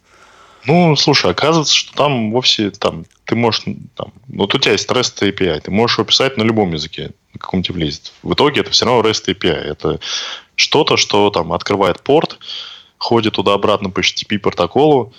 Ну, 0.66 0.96
слушай, 0.96 1.30
оказывается, 1.30 1.76
что 1.76 1.94
там 1.94 2.32
вовсе 2.32 2.72
там 2.72 3.06
ты 3.26 3.36
можешь, 3.36 3.64
там, 3.96 4.14
вот 4.28 4.54
у 4.54 4.58
тебя 4.58 4.74
есть 4.74 4.90
REST 4.90 5.22
API, 5.30 5.62
ты 5.62 5.72
можешь 5.72 5.98
его 5.98 6.06
писать 6.06 6.38
на 6.38 6.44
любом 6.44 6.74
языке, 6.74 7.12
на 7.34 7.40
каком 7.40 7.64
тебе 7.64 7.76
влезет. 7.76 8.14
В 8.22 8.34
итоге 8.34 8.62
это 8.62 8.72
все 8.72 8.86
равно 8.86 9.02
REST 9.02 9.28
API. 9.28 9.54
Это 9.54 10.00
что-то, 10.56 10.98
что 10.98 11.30
там 11.30 11.54
открывает 11.54 12.02
порт, 12.02 12.38
ходит 12.98 13.34
туда-обратно 13.34 13.90
по 13.90 14.00
HTTP 14.00 14.40
протоколу, 14.40 15.14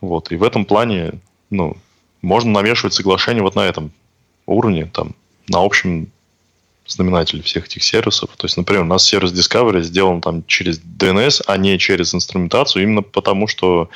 вот, 0.00 0.30
и 0.30 0.36
в 0.36 0.42
этом 0.42 0.64
плане, 0.64 1.14
ну, 1.50 1.76
можно 2.22 2.50
навешивать 2.52 2.94
соглашение 2.94 3.42
вот 3.42 3.56
на 3.56 3.66
этом 3.66 3.92
уровне, 4.46 4.86
там, 4.92 5.14
на 5.48 5.64
общем 5.64 6.12
знаменателе 6.86 7.42
всех 7.42 7.66
этих 7.66 7.82
сервисов. 7.82 8.30
То 8.36 8.46
есть, 8.46 8.56
например, 8.56 8.82
у 8.82 8.86
нас 8.86 9.04
сервис 9.04 9.32
Discovery 9.32 9.82
сделан 9.82 10.20
там 10.20 10.44
через 10.46 10.80
DNS, 10.80 11.42
а 11.46 11.56
не 11.56 11.78
через 11.78 12.14
инструментацию, 12.14 12.82
именно 12.82 13.02
потому 13.02 13.46
что 13.46 13.90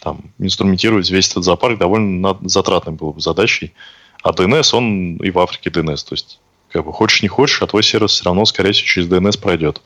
там, 0.00 0.20
инструментировать 0.38 1.10
весь 1.10 1.30
этот 1.30 1.44
зоопарк 1.44 1.78
довольно 1.78 2.36
затратной 2.42 2.92
было 2.92 3.12
бы 3.12 3.20
задачей. 3.20 3.72
А 4.22 4.30
DNS, 4.30 4.74
он 4.74 5.16
и 5.16 5.30
в 5.30 5.38
Африке 5.38 5.70
DNS. 5.70 6.08
То 6.08 6.14
есть, 6.14 6.40
как 6.70 6.84
бы 6.84 6.92
хочешь 6.92 7.22
не 7.22 7.28
хочешь, 7.28 7.62
а 7.62 7.66
твой 7.66 7.82
сервис 7.82 8.12
все 8.12 8.24
равно, 8.24 8.44
скорее 8.44 8.72
всего, 8.72 8.86
через 8.86 9.08
DNS 9.08 9.40
пройдет. 9.40 9.80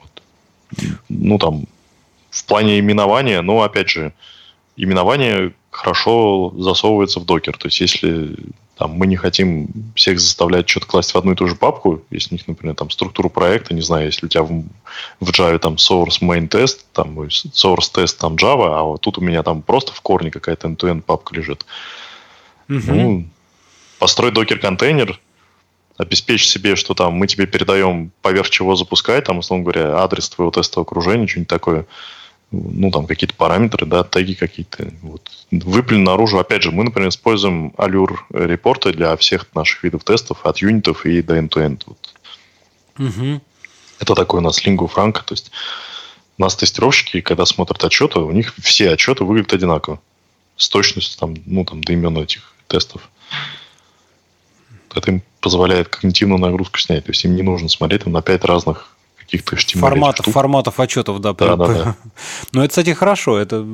Вот. 0.00 0.22
Ну, 1.08 1.38
там, 1.38 1.66
в 2.30 2.44
плане 2.44 2.78
именования, 2.78 3.42
ну, 3.42 3.62
опять 3.62 3.88
же, 3.88 4.12
именование 4.76 5.54
хорошо 5.70 6.52
засовывается 6.56 7.20
в 7.20 7.24
докер. 7.24 7.56
То 7.56 7.68
есть, 7.68 7.80
если 7.80 8.36
там, 8.76 8.92
мы 8.92 9.06
не 9.06 9.16
хотим 9.16 9.68
всех 9.94 10.20
заставлять 10.20 10.68
что-то 10.68 10.86
класть 10.86 11.12
в 11.12 11.16
одну 11.16 11.32
и 11.32 11.34
ту 11.34 11.46
же 11.48 11.54
папку, 11.54 12.02
если 12.10 12.34
у 12.34 12.36
них, 12.36 12.46
например, 12.46 12.74
там 12.74 12.90
структуру 12.90 13.30
проекта, 13.30 13.74
не 13.74 13.80
знаю, 13.80 14.06
если 14.06 14.26
у 14.26 14.28
тебя 14.28 14.42
в, 14.42 14.64
в 15.20 15.30
Java 15.30 15.58
там 15.58 15.74
source 15.74 16.20
main 16.20 16.48
test, 16.48 16.80
там 16.92 17.18
source 17.20 17.90
test 17.94 18.18
там 18.18 18.36
Java, 18.36 18.78
а 18.78 18.82
вот 18.82 19.00
тут 19.00 19.18
у 19.18 19.22
меня 19.22 19.42
там 19.42 19.62
просто 19.62 19.92
в 19.92 20.00
корне 20.02 20.30
какая-то 20.30 20.68
end-to-end 20.68 21.02
папка 21.02 21.34
лежит. 21.34 21.64
Угу. 22.68 22.80
Ну, 22.86 23.28
построй 23.98 24.30
докер-контейнер, 24.30 25.18
обеспечь 25.96 26.46
себе, 26.46 26.76
что 26.76 26.94
там 26.94 27.14
мы 27.14 27.26
тебе 27.26 27.46
передаем 27.46 28.12
поверх 28.20 28.50
чего 28.50 28.76
запускать, 28.76 29.24
там, 29.24 29.38
условно 29.38 29.64
говоря, 29.64 29.96
адрес 29.98 30.28
твоего 30.28 30.50
тестового 30.50 30.86
окружения, 30.86 31.26
что-нибудь 31.26 31.48
такое 31.48 31.86
ну, 32.52 32.90
там 32.90 33.06
какие-то 33.06 33.34
параметры, 33.34 33.86
да, 33.86 34.04
теги 34.04 34.34
какие-то. 34.34 34.92
Вот. 35.02 35.30
Выплюнь 35.50 36.02
наружу. 36.02 36.38
Опять 36.38 36.62
же, 36.62 36.70
мы, 36.70 36.84
например, 36.84 37.08
используем 37.08 37.72
Allure 37.76 38.18
репорты 38.30 38.92
для 38.92 39.16
всех 39.16 39.46
наших 39.54 39.82
видов 39.82 40.04
тестов, 40.04 40.44
от 40.46 40.58
юнитов 40.58 41.04
и 41.06 41.22
до 41.22 41.38
end-to-end. 41.38 41.82
Вот. 41.86 42.14
Угу. 42.98 43.40
Это 43.98 44.14
такой 44.14 44.40
у 44.40 44.42
нас 44.42 44.64
лингу 44.64 44.86
франка. 44.86 45.24
То 45.24 45.34
есть 45.34 45.50
у 46.38 46.42
нас 46.42 46.54
тестировщики, 46.54 47.20
когда 47.20 47.46
смотрят 47.46 47.82
отчеты, 47.82 48.20
у 48.20 48.30
них 48.30 48.54
все 48.62 48.92
отчеты 48.92 49.24
выглядят 49.24 49.52
одинаково. 49.52 50.00
С 50.56 50.68
точностью 50.68 51.18
там, 51.18 51.34
ну, 51.44 51.64
там, 51.64 51.82
до 51.82 51.92
имен 51.92 52.16
этих 52.16 52.54
тестов. 52.68 53.10
Это 54.94 55.10
им 55.10 55.22
позволяет 55.40 55.88
когнитивную 55.88 56.40
нагрузку 56.40 56.78
снять. 56.78 57.04
То 57.04 57.10
есть 57.10 57.24
им 57.24 57.34
не 57.34 57.42
нужно 57.42 57.68
смотреть 57.68 58.04
там, 58.04 58.12
на 58.12 58.22
пять 58.22 58.44
разных 58.44 58.95
каких-то 59.26 59.56
HTML 59.56 59.80
форматов, 59.80 60.24
штук. 60.24 60.34
форматов 60.34 60.80
отчетов, 60.80 61.20
да. 61.20 61.32
Да, 61.34 61.56
да, 61.56 61.66
да. 61.66 61.96
Ну, 62.52 62.62
это, 62.62 62.68
кстати, 62.68 62.94
хорошо. 62.94 63.38
Это... 63.38 63.66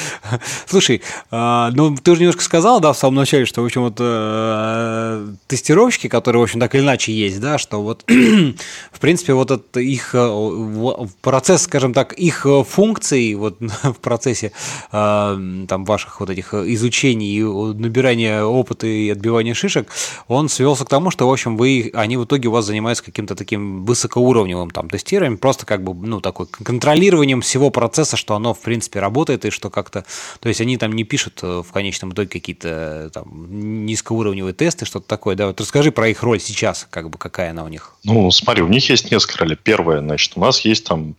Слушай, 0.66 1.02
а, 1.30 1.70
ну, 1.72 1.94
ты 1.96 2.10
уже 2.10 2.22
немножко 2.22 2.42
сказал, 2.42 2.80
да, 2.80 2.92
в 2.92 2.98
самом 2.98 3.16
начале, 3.16 3.44
что, 3.44 3.62
в 3.62 3.66
общем, 3.66 3.82
вот 3.82 3.96
э, 3.98 5.28
тестировщики, 5.46 6.08
которые, 6.08 6.40
в 6.40 6.44
общем, 6.44 6.60
так 6.60 6.74
или 6.74 6.82
иначе 6.82 7.12
есть, 7.12 7.40
да, 7.40 7.58
что 7.58 7.82
вот, 7.82 8.04
в 8.92 9.00
принципе, 9.00 9.34
вот 9.34 9.50
это 9.50 9.80
их 9.80 10.14
э, 10.14 11.06
процесс, 11.20 11.62
скажем 11.62 11.92
так, 11.92 12.12
их 12.14 12.46
функций 12.68 13.34
вот 13.34 13.58
в 13.82 14.00
процессе 14.00 14.52
э, 14.92 15.64
там 15.68 15.84
ваших 15.84 16.20
вот 16.20 16.30
этих 16.30 16.54
изучений 16.54 17.38
и 17.38 17.42
набирания 17.42 18.42
опыта 18.42 18.86
и 18.86 19.10
отбивания 19.10 19.54
шишек, 19.54 19.88
он 20.28 20.48
свелся 20.48 20.84
к 20.84 20.88
тому, 20.88 21.10
что, 21.10 21.28
в 21.28 21.32
общем, 21.32 21.56
вы, 21.56 21.90
они 21.94 22.16
в 22.16 22.24
итоге 22.24 22.48
у 22.48 22.52
вас 22.52 22.64
занимаются 22.64 23.04
каким-то 23.04 23.34
таким 23.34 23.84
высокоуровневым 23.84 24.70
там 24.70 24.85
там 24.86 24.90
тестируем, 24.90 25.38
просто 25.38 25.66
как 25.66 25.82
бы, 25.82 25.94
ну, 25.94 26.20
такой 26.20 26.46
контролированием 26.46 27.40
всего 27.40 27.70
процесса, 27.70 28.16
что 28.16 28.34
оно, 28.34 28.54
в 28.54 28.60
принципе, 28.60 29.00
работает, 29.00 29.44
и 29.44 29.50
что 29.50 29.70
как-то, 29.70 30.04
то 30.40 30.48
есть 30.48 30.60
они 30.60 30.76
там 30.76 30.92
не 30.92 31.04
пишут 31.04 31.40
э, 31.42 31.62
в 31.66 31.72
конечном 31.72 32.12
итоге 32.12 32.28
какие-то 32.28 32.68
э, 32.68 33.10
там 33.12 33.86
низкоуровневые 33.86 34.54
тесты, 34.54 34.86
что-то 34.86 35.06
такое, 35.06 35.36
да, 35.36 35.48
вот 35.48 35.60
расскажи 35.60 35.92
про 35.92 36.08
их 36.08 36.22
роль 36.22 36.40
сейчас, 36.40 36.86
как 36.90 37.10
бы, 37.10 37.18
какая 37.18 37.50
она 37.50 37.64
у 37.64 37.68
них. 37.68 37.94
Ну, 38.04 38.30
смотри, 38.30 38.62
у 38.62 38.68
них 38.68 38.88
есть 38.88 39.10
несколько 39.10 39.38
ролей. 39.38 39.58
Первое, 39.62 40.00
значит, 40.00 40.32
у 40.36 40.40
нас 40.40 40.60
есть 40.60 40.86
там 40.86 41.16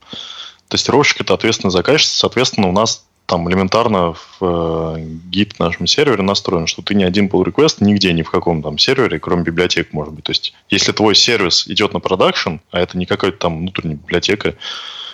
тестировщик, 0.70 1.22
это 1.22 1.34
ответственный 1.34 1.72
заказчик, 1.72 2.10
соответственно, 2.10 2.68
у 2.68 2.74
нас 2.74 3.07
там 3.28 3.48
элементарно 3.50 4.14
в 4.14 4.38
э, 4.42 5.00
гид 5.30 5.60
нашем 5.60 5.86
сервере 5.86 6.24
настроен, 6.24 6.66
что 6.66 6.82
ты 6.82 6.96
ни 6.96 7.04
один 7.04 7.28
pull 7.28 7.44
request 7.44 7.78
нигде, 7.82 8.14
ни 8.14 8.24
в 8.24 8.32
каком 8.32 8.64
там 8.64 8.78
сервере, 8.78 9.20
кроме 9.20 9.44
библиотек, 9.44 9.92
может 9.92 10.14
быть. 10.14 10.24
То 10.24 10.32
есть, 10.32 10.54
если 10.70 10.94
твой 10.94 11.14
сервис 11.14 11.68
идет 11.68 11.94
на 11.94 12.00
продакшн, 12.00 12.56
а 12.72 12.80
это 12.80 12.98
не 12.98 13.06
какая-то 13.06 13.38
там 13.38 13.60
внутренняя 13.60 13.98
библиотека, 13.98 14.56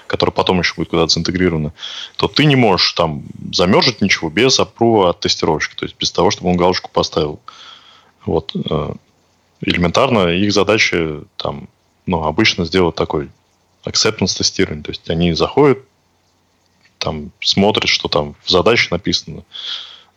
которая 0.06 0.32
потом 0.32 0.60
еще 0.60 0.76
будет 0.76 0.90
куда-то 0.90 1.20
интегрирована, 1.20 1.74
то 2.16 2.28
ты 2.28 2.46
не 2.46 2.56
можешь 2.56 2.94
там 2.94 3.24
замержить 3.52 4.00
ничего 4.00 4.30
без 4.30 4.60
апрува 4.60 5.10
от 5.10 5.20
тестировщика, 5.20 5.76
то 5.76 5.86
есть 5.86 5.96
без 5.98 6.12
того, 6.12 6.30
чтобы 6.30 6.52
он 6.52 6.58
галочку 6.58 6.92
поставил. 6.94 7.40
Вот. 8.26 8.52
Э, 8.70 8.94
элементарно 9.62 10.28
их 10.28 10.54
задача 10.54 11.24
там, 11.38 11.68
ну, 12.06 12.24
обычно 12.24 12.66
сделать 12.66 12.94
такой 12.94 13.32
acceptance 13.86 14.38
тестирование. 14.38 14.84
То 14.84 14.92
есть 14.92 15.10
они 15.10 15.34
заходят, 15.34 15.80
там 17.04 17.32
смотрят, 17.42 17.90
что 17.90 18.08
там 18.08 18.36
в 18.44 18.50
задаче 18.50 18.88
написано. 18.92 19.44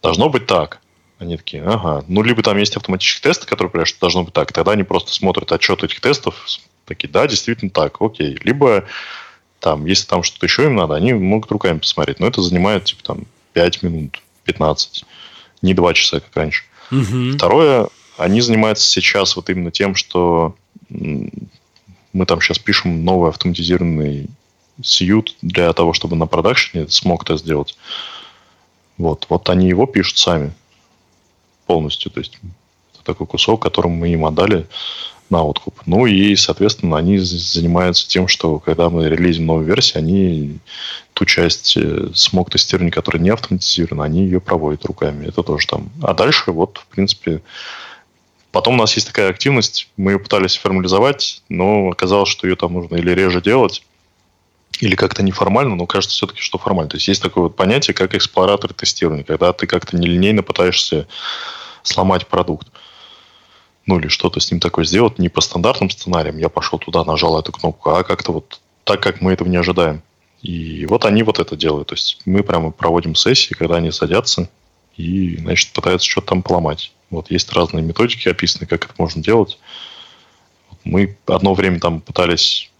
Должно 0.02 0.28
быть 0.28 0.46
так. 0.46 0.80
Они 1.18 1.36
такие, 1.36 1.64
ага. 1.64 2.04
Ну, 2.08 2.22
либо 2.22 2.42
там 2.42 2.56
есть 2.58 2.76
автоматические 2.76 3.32
тесты, 3.32 3.46
которые 3.46 3.72
говорят, 3.72 3.88
что 3.88 4.00
должно 4.00 4.22
быть 4.22 4.34
так. 4.34 4.52
Тогда 4.52 4.72
они 4.72 4.84
просто 4.84 5.12
смотрят 5.12 5.50
отчет 5.50 5.82
этих 5.82 6.00
тестов, 6.00 6.46
такие, 6.84 7.08
да, 7.08 7.26
действительно 7.26 7.70
так, 7.70 8.00
окей. 8.00 8.38
Либо 8.44 8.84
там, 9.58 9.86
если 9.86 10.06
там 10.06 10.22
что-то 10.22 10.46
еще 10.46 10.64
им 10.64 10.76
надо, 10.76 10.94
они 10.94 11.12
могут 11.12 11.50
руками 11.50 11.78
посмотреть. 11.78 12.20
Но 12.20 12.26
это 12.28 12.42
занимает, 12.42 12.84
типа, 12.84 13.02
там, 13.02 13.24
5 13.54 13.82
минут, 13.82 14.22
15. 14.44 15.04
Не 15.62 15.74
2 15.74 15.94
часа, 15.94 16.20
как 16.20 16.36
раньше. 16.36 16.64
Угу. 16.92 17.32
Второе, 17.34 17.88
они 18.16 18.40
занимаются 18.40 18.88
сейчас 18.88 19.34
вот 19.34 19.50
именно 19.50 19.70
тем, 19.70 19.94
что 19.96 20.54
мы 20.88 22.26
там 22.26 22.40
сейчас 22.40 22.58
пишем 22.58 23.04
новый 23.04 23.30
автоматизированный 23.30 24.28
сьют 24.82 25.36
для 25.42 25.72
того, 25.72 25.92
чтобы 25.92 26.16
на 26.16 26.26
продакшене 26.26 26.88
смог 26.88 27.24
это 27.24 27.36
сделать. 27.36 27.76
Вот, 28.98 29.26
вот 29.28 29.48
они 29.48 29.68
его 29.68 29.86
пишут 29.86 30.18
сами 30.18 30.52
полностью. 31.66 32.10
То 32.10 32.20
есть 32.20 32.38
это 32.94 33.04
такой 33.04 33.26
кусок, 33.26 33.62
который 33.62 33.90
мы 33.90 34.08
им 34.08 34.24
отдали 34.24 34.66
на 35.28 35.42
откуп. 35.42 35.80
Ну 35.86 36.06
и, 36.06 36.36
соответственно, 36.36 36.96
они 36.96 37.18
занимаются 37.18 38.08
тем, 38.08 38.28
что 38.28 38.58
когда 38.58 38.90
мы 38.90 39.08
релизим 39.08 39.46
новую 39.46 39.66
версию, 39.66 39.98
они 39.98 40.58
ту 41.12 41.24
часть 41.24 41.76
э, 41.76 42.10
смог 42.14 42.50
тестирования, 42.50 42.92
которая 42.92 43.22
не 43.22 43.30
автоматизирована, 43.30 44.04
они 44.04 44.24
ее 44.24 44.40
проводят 44.40 44.84
руками. 44.84 45.26
Это 45.26 45.42
тоже 45.42 45.66
там. 45.66 45.90
А 46.02 46.14
дальше 46.14 46.52
вот, 46.52 46.78
в 46.78 46.86
принципе, 46.86 47.42
потом 48.52 48.74
у 48.74 48.78
нас 48.78 48.94
есть 48.94 49.08
такая 49.08 49.30
активность, 49.30 49.88
мы 49.96 50.12
ее 50.12 50.18
пытались 50.20 50.56
формализовать, 50.56 51.42
но 51.48 51.88
оказалось, 51.88 52.28
что 52.28 52.46
ее 52.46 52.54
там 52.54 52.74
нужно 52.74 52.96
или 52.96 53.10
реже 53.10 53.42
делать, 53.42 53.82
или 54.80 54.94
как-то 54.94 55.22
неформально, 55.22 55.74
но 55.74 55.86
кажется 55.86 56.16
все-таки, 56.16 56.40
что 56.40 56.58
формально. 56.58 56.90
То 56.90 56.96
есть 56.96 57.08
есть 57.08 57.22
такое 57.22 57.44
вот 57.44 57.56
понятие, 57.56 57.94
как 57.94 58.14
эксплоратор 58.14 58.72
тестирования, 58.72 59.24
когда 59.24 59.52
ты 59.52 59.66
как-то 59.66 59.96
нелинейно 59.96 60.42
пытаешься 60.42 61.06
сломать 61.82 62.26
продукт. 62.26 62.68
Ну 63.86 63.98
или 63.98 64.08
что-то 64.08 64.40
с 64.40 64.50
ним 64.50 64.60
такое 64.60 64.84
сделать 64.84 65.18
не 65.18 65.28
по 65.28 65.40
стандартным 65.40 65.90
сценариям. 65.90 66.38
Я 66.38 66.48
пошел 66.48 66.78
туда, 66.78 67.04
нажал 67.04 67.38
эту 67.38 67.52
кнопку, 67.52 67.90
а 67.90 68.02
как-то 68.02 68.32
вот 68.32 68.60
так, 68.84 69.00
как 69.00 69.20
мы 69.20 69.32
этого 69.32 69.48
не 69.48 69.56
ожидаем. 69.56 70.02
И 70.42 70.86
вот 70.86 71.04
они 71.04 71.22
вот 71.22 71.38
это 71.38 71.56
делают. 71.56 71.88
То 71.88 71.94
есть 71.94 72.20
мы 72.24 72.42
прямо 72.42 72.70
проводим 72.70 73.14
сессии, 73.14 73.54
когда 73.54 73.76
они 73.76 73.90
садятся 73.90 74.48
и, 74.96 75.36
значит, 75.38 75.72
пытаются 75.72 76.08
что-то 76.08 76.28
там 76.28 76.42
поломать. 76.42 76.92
Вот 77.10 77.30
есть 77.30 77.52
разные 77.52 77.82
методики 77.82 78.28
описаны, 78.28 78.66
как 78.66 78.84
это 78.84 78.94
можно 78.98 79.22
делать. 79.22 79.58
Мы 80.84 81.16
одно 81.26 81.54
время 81.54 81.80
там 81.80 82.00
пытались 82.00 82.70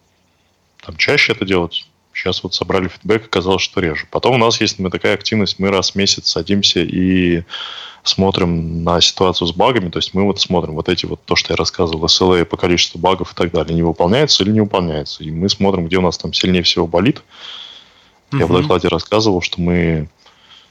там 0.87 0.97
чаще 0.97 1.33
это 1.33 1.45
делать. 1.45 1.87
Сейчас 2.15 2.43
вот 2.43 2.55
собрали 2.55 2.89
фидбэк, 2.89 3.27
оказалось, 3.27 3.63
что 3.63 3.81
реже. 3.81 4.07
Потом 4.11 4.37
у 4.37 4.39
нас 4.39 4.61
есть 4.61 4.79
такая 4.91 5.15
активность, 5.15 5.59
мы 5.59 5.69
раз 5.69 5.91
в 5.91 5.95
месяц 5.97 6.29
садимся 6.29 6.81
и 6.81 7.43
смотрим 8.05 8.85
на 8.85 9.01
ситуацию 9.01 9.49
с 9.49 9.53
багами, 9.53 9.91
то 9.91 9.99
есть 9.99 10.15
мы 10.15 10.23
вот 10.23 10.41
смотрим 10.41 10.75
вот 10.75 10.89
эти 10.89 11.05
вот, 11.07 11.21
то, 11.25 11.35
что 11.35 11.53
я 11.53 11.57
рассказывал, 11.57 12.05
SLA 12.05 12.45
по 12.45 12.57
количеству 12.57 12.99
багов 12.99 13.33
и 13.33 13.35
так 13.35 13.51
далее, 13.51 13.75
не 13.75 13.83
выполняется 13.83 14.45
или 14.45 14.53
не 14.53 14.61
выполняется. 14.61 15.25
И 15.25 15.31
мы 15.31 15.49
смотрим, 15.49 15.87
где 15.87 15.99
у 15.99 16.03
нас 16.03 16.17
там 16.17 16.33
сильнее 16.33 16.63
всего 16.63 16.87
болит. 16.87 17.23
Uh-huh. 18.31 18.39
Я 18.39 18.47
в 18.47 18.53
докладе 18.53 18.89
рассказывал, 18.89 19.43
что 19.43 19.61
мы 19.61 20.09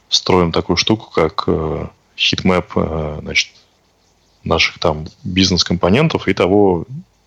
строим 0.07 0.53
такую 0.53 0.77
штуку, 0.77 1.11
как 1.11 1.43
э, 1.47 1.87
heatmap 2.17 2.71
э, 2.75 3.19
значит, 3.21 3.51
наших 4.45 4.79
там 4.79 5.05
бизнес-компонентов 5.23 6.27
и 6.29 6.33
того, 6.33 6.85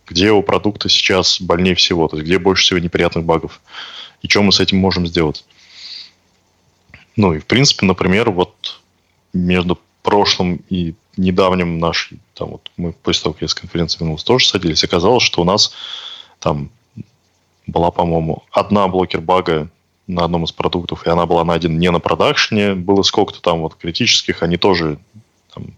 где 0.08 0.32
у 0.32 0.42
продукта 0.42 0.88
сейчас 0.88 1.40
больнее 1.40 1.74
всего, 1.74 2.08
то 2.08 2.16
есть 2.16 2.26
где 2.26 2.38
больше 2.38 2.64
всего 2.64 2.78
неприятных 2.78 3.24
багов, 3.24 3.60
и 4.22 4.28
что 4.28 4.42
мы 4.42 4.52
с 4.52 4.60
этим 4.60 4.78
можем 4.78 5.06
сделать. 5.06 5.44
Ну 7.16 7.34
и 7.34 7.38
в 7.38 7.46
принципе, 7.46 7.86
например, 7.86 8.30
вот 8.30 8.80
между 9.32 9.78
прошлым 10.02 10.62
и 10.68 10.94
недавним 11.16 11.78
наш, 11.78 12.10
там 12.34 12.50
вот 12.50 12.70
мы 12.76 12.92
после 12.92 13.24
того, 13.24 13.32
как 13.34 13.42
я 13.42 13.48
с 13.48 13.54
конференции 13.54 13.98
вернулся, 13.98 14.24
тоже 14.24 14.46
садились, 14.46 14.84
оказалось, 14.84 15.24
что 15.24 15.42
у 15.42 15.44
нас 15.44 15.72
там 16.38 16.70
была, 17.66 17.90
по-моему, 17.90 18.44
одна 18.50 18.88
блокер 18.88 19.20
бага 19.20 19.68
на 20.06 20.24
одном 20.24 20.44
из 20.44 20.52
продуктов, 20.52 21.06
и 21.06 21.10
она 21.10 21.26
была 21.26 21.44
найдена 21.44 21.76
не 21.76 21.90
на 21.90 22.00
продакшене, 22.00 22.74
было 22.74 23.02
сколько-то 23.02 23.42
там 23.42 23.60
вот 23.60 23.74
критических, 23.74 24.42
они 24.42 24.56
тоже 24.56 24.98
там, 25.52 25.74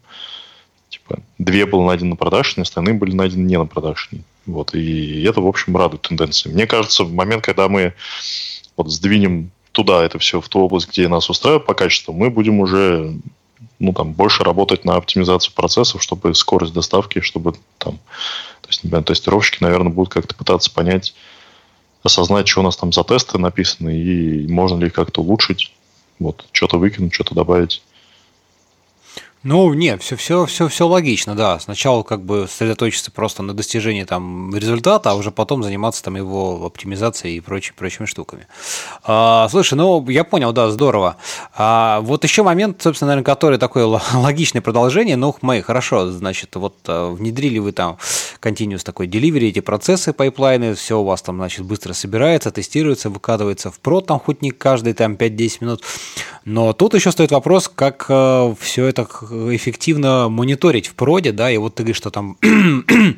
типа, 1.11 1.23
две 1.39 1.67
было 1.67 1.87
найдено 1.87 2.11
на 2.11 2.17
продакшене, 2.17 2.63
остальные 2.63 2.95
были 2.95 3.15
найдены 3.15 3.47
не 3.47 3.59
на 3.59 3.67
продакшене. 3.67 4.23
Вот, 4.47 4.75
и 4.75 5.23
это, 5.23 5.41
в 5.41 5.47
общем, 5.47 5.77
радует 5.77 6.03
тенденции. 6.03 6.49
Мне 6.49 6.67
кажется, 6.67 7.05
в 7.05 7.13
момент, 7.13 7.45
когда 7.45 7.69
мы 7.69 7.95
вот 8.77 8.91
сдвинем 8.91 9.51
туда 9.73 10.05
это 10.05 10.19
все, 10.19 10.41
в 10.41 10.49
ту 10.49 10.61
область, 10.61 10.89
где 10.89 11.09
нас 11.09 11.31
устраивает 11.31 11.67
по 11.67 11.75
качеству, 11.75 12.13
мы 12.13 12.31
будем 12.31 12.61
уже 12.61 13.17
ну, 13.79 13.93
там, 13.93 14.13
больше 14.13 14.43
работать 14.43 14.85
на 14.85 14.97
оптимизацию 14.97 15.55
процессов, 15.55 16.03
чтобы 16.03 16.35
скорость 16.35 16.73
доставки, 16.73 17.21
чтобы 17.21 17.55
там, 17.79 17.99
то 18.61 18.69
есть, 18.69 18.83
например, 18.85 19.05
тестировщики, 19.05 19.63
наверное, 19.63 19.93
будут 19.93 20.13
как-то 20.13 20.35
пытаться 20.35 20.73
понять, 20.73 21.15
осознать, 22.03 22.49
что 22.49 22.61
у 22.61 22.65
нас 22.65 22.77
там 22.77 22.93
за 22.93 23.05
тесты 23.05 23.39
написаны, 23.39 23.97
и 23.97 24.49
можно 24.49 24.81
ли 24.81 24.87
их 24.87 24.95
как-то 24.95 25.21
улучшить, 25.21 25.73
вот, 26.19 26.47
что-то 26.53 26.79
выкинуть, 26.79 27.15
что-то 27.15 27.35
добавить. 27.35 27.83
Ну, 29.43 29.73
нет, 29.73 30.03
все, 30.03 30.17
все, 30.17 30.45
все, 30.45 30.69
все 30.69 30.87
логично, 30.87 31.35
да. 31.35 31.59
Сначала 31.61 32.03
как 32.03 32.23
бы 32.23 32.47
сосредоточиться 32.47 33.11
просто 33.11 33.43
на 33.43 33.55
достижении 33.55 34.05
там 34.05 34.55
результата, 34.55 35.11
а 35.11 35.15
уже 35.15 35.31
потом 35.31 35.63
заниматься 35.63 36.05
там 36.05 36.17
его 36.17 36.67
оптимизацией 36.67 37.39
и 37.39 37.41
прочими, 37.41 37.75
прочими 37.75 38.05
штуками. 38.05 38.47
А, 39.03 39.49
слушай, 39.51 39.75
ну, 39.75 40.07
я 40.11 40.25
понял, 40.25 40.53
да, 40.53 40.71
здорово. 40.71 41.17
А, 41.55 42.01
вот 42.03 42.23
еще 42.23 42.43
момент, 42.43 42.83
собственно, 42.83 43.13
наверное, 43.13 43.25
который 43.25 43.59
такое 43.59 43.87
логичное 44.13 44.61
продолжение, 44.61 45.17
ну, 45.17 45.35
мы, 45.41 45.63
хорошо, 45.63 46.11
значит, 46.11 46.55
вот 46.57 46.77
а, 46.87 47.11
внедрили 47.11 47.59
вы 47.61 47.73
там 47.73 47.97
continuous 48.43 48.85
такой 48.85 49.07
delivery, 49.07 49.49
эти 49.49 49.61
процессы, 49.61 50.13
пайплайны, 50.13 50.75
все 50.75 51.01
у 51.01 51.05
вас 51.05 51.23
там, 51.23 51.37
значит, 51.37 51.65
быстро 51.65 51.95
собирается, 51.95 52.51
тестируется, 52.51 53.09
выкатывается 53.09 53.71
в 53.71 53.81
прод, 53.81 54.07
там 54.07 54.21
хоть 54.21 54.43
не 54.43 54.51
каждые 54.51 54.93
там 54.93 55.15
5-10 55.15 55.57
минут. 55.63 55.83
Но 56.45 56.75
тут 56.75 56.95
еще 56.95 57.11
стоит 57.11 57.33
вопрос, 57.33 57.69
как 57.69 58.07
э, 58.09 58.55
все 58.61 58.87
это 58.87 59.07
эффективно 59.31 60.29
мониторить 60.29 60.87
в 60.87 60.95
проде, 60.95 61.33
да, 61.33 61.51
и 61.51 61.57
вот 61.57 61.75
ты 61.75 61.83
говоришь, 61.83 61.97
что 61.97 62.11
там 62.11 62.37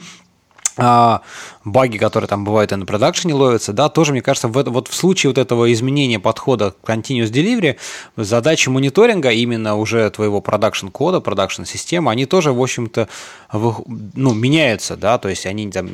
а, 0.77 1.23
баги, 1.65 1.99
которые 1.99 2.29
там 2.29 2.45
бывают 2.45 2.73
и 2.73 2.77
на 2.77 2.87
продакшене 2.87 3.35
ловятся, 3.35 3.73
да, 3.73 3.89
тоже, 3.89 4.13
мне 4.13 4.23
кажется, 4.23 4.49
в, 4.49 4.53
вот 4.53 4.89
в 4.89 4.95
случае 4.95 5.31
вот 5.31 5.39
этого 5.39 5.73
изменения 5.73 6.19
подхода 6.19 6.73
к 6.73 6.89
Continuous 6.89 7.31
Delivery, 7.31 7.77
задачи 8.17 8.69
мониторинга 8.69 9.31
именно 9.31 9.77
уже 9.77 10.09
твоего 10.11 10.41
продакшн 10.41 10.89
кода, 10.89 11.21
продакшн 11.21 11.65
системы, 11.65 12.11
они 12.11 12.27
тоже, 12.27 12.53
в 12.53 12.63
общем-то, 12.63 13.09
ну, 13.53 14.35
меняются, 14.35 14.97
да, 14.97 15.19
то 15.19 15.29
есть 15.29 15.47
они 15.47 15.71
там, 15.71 15.89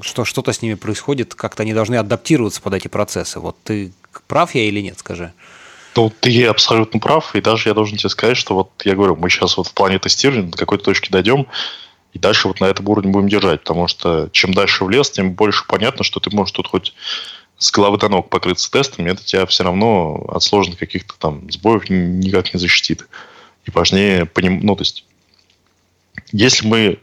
что, 0.00 0.24
что-то 0.24 0.52
с 0.52 0.62
ними 0.62 0.74
происходит, 0.74 1.34
как-то 1.34 1.62
они 1.62 1.74
должны 1.74 1.96
адаптироваться 1.96 2.62
под 2.62 2.74
эти 2.74 2.88
процессы. 2.88 3.38
Вот 3.38 3.56
ты 3.62 3.92
прав 4.26 4.54
я 4.54 4.64
или 4.64 4.80
нет, 4.80 4.98
скажи? 4.98 5.32
Ну, 5.94 6.10
ты 6.20 6.46
абсолютно 6.46 7.00
прав, 7.00 7.34
и 7.34 7.40
даже 7.40 7.68
я 7.68 7.74
должен 7.74 7.98
тебе 7.98 8.08
сказать, 8.08 8.36
что 8.36 8.54
вот 8.54 8.70
я 8.84 8.94
говорю, 8.94 9.16
мы 9.16 9.28
сейчас 9.28 9.56
вот 9.56 9.66
в 9.66 9.74
плане 9.74 9.98
тестирования 9.98 10.50
до 10.50 10.56
какой-то 10.56 10.84
точки 10.84 11.10
дойдем, 11.10 11.46
и 12.12 12.18
дальше 12.18 12.48
вот 12.48 12.60
на 12.60 12.66
этом 12.66 12.88
уровне 12.88 13.10
будем 13.10 13.28
держать, 13.28 13.60
потому 13.60 13.88
что 13.88 14.28
чем 14.32 14.54
дальше 14.54 14.84
в 14.84 14.90
лес, 14.90 15.10
тем 15.10 15.32
больше 15.32 15.64
понятно, 15.66 16.04
что 16.04 16.20
ты 16.20 16.34
можешь 16.34 16.52
тут 16.52 16.68
хоть 16.68 16.94
с 17.58 17.70
головы 17.70 17.98
до 17.98 18.08
ног 18.08 18.28
покрыться 18.28 18.70
тестами, 18.70 19.10
это 19.10 19.24
тебя 19.24 19.46
все 19.46 19.64
равно 19.64 20.24
от 20.28 20.42
сложных 20.42 20.78
каких-то 20.78 21.14
там 21.18 21.50
сбоев 21.50 21.88
никак 21.88 22.52
не 22.52 22.58
защитит. 22.58 23.06
И 23.66 23.70
важнее 23.70 24.26
поним... 24.26 24.60
ну, 24.62 24.74
то 24.74 24.82
есть, 24.82 25.04
если 26.32 26.66
мы 26.66 26.98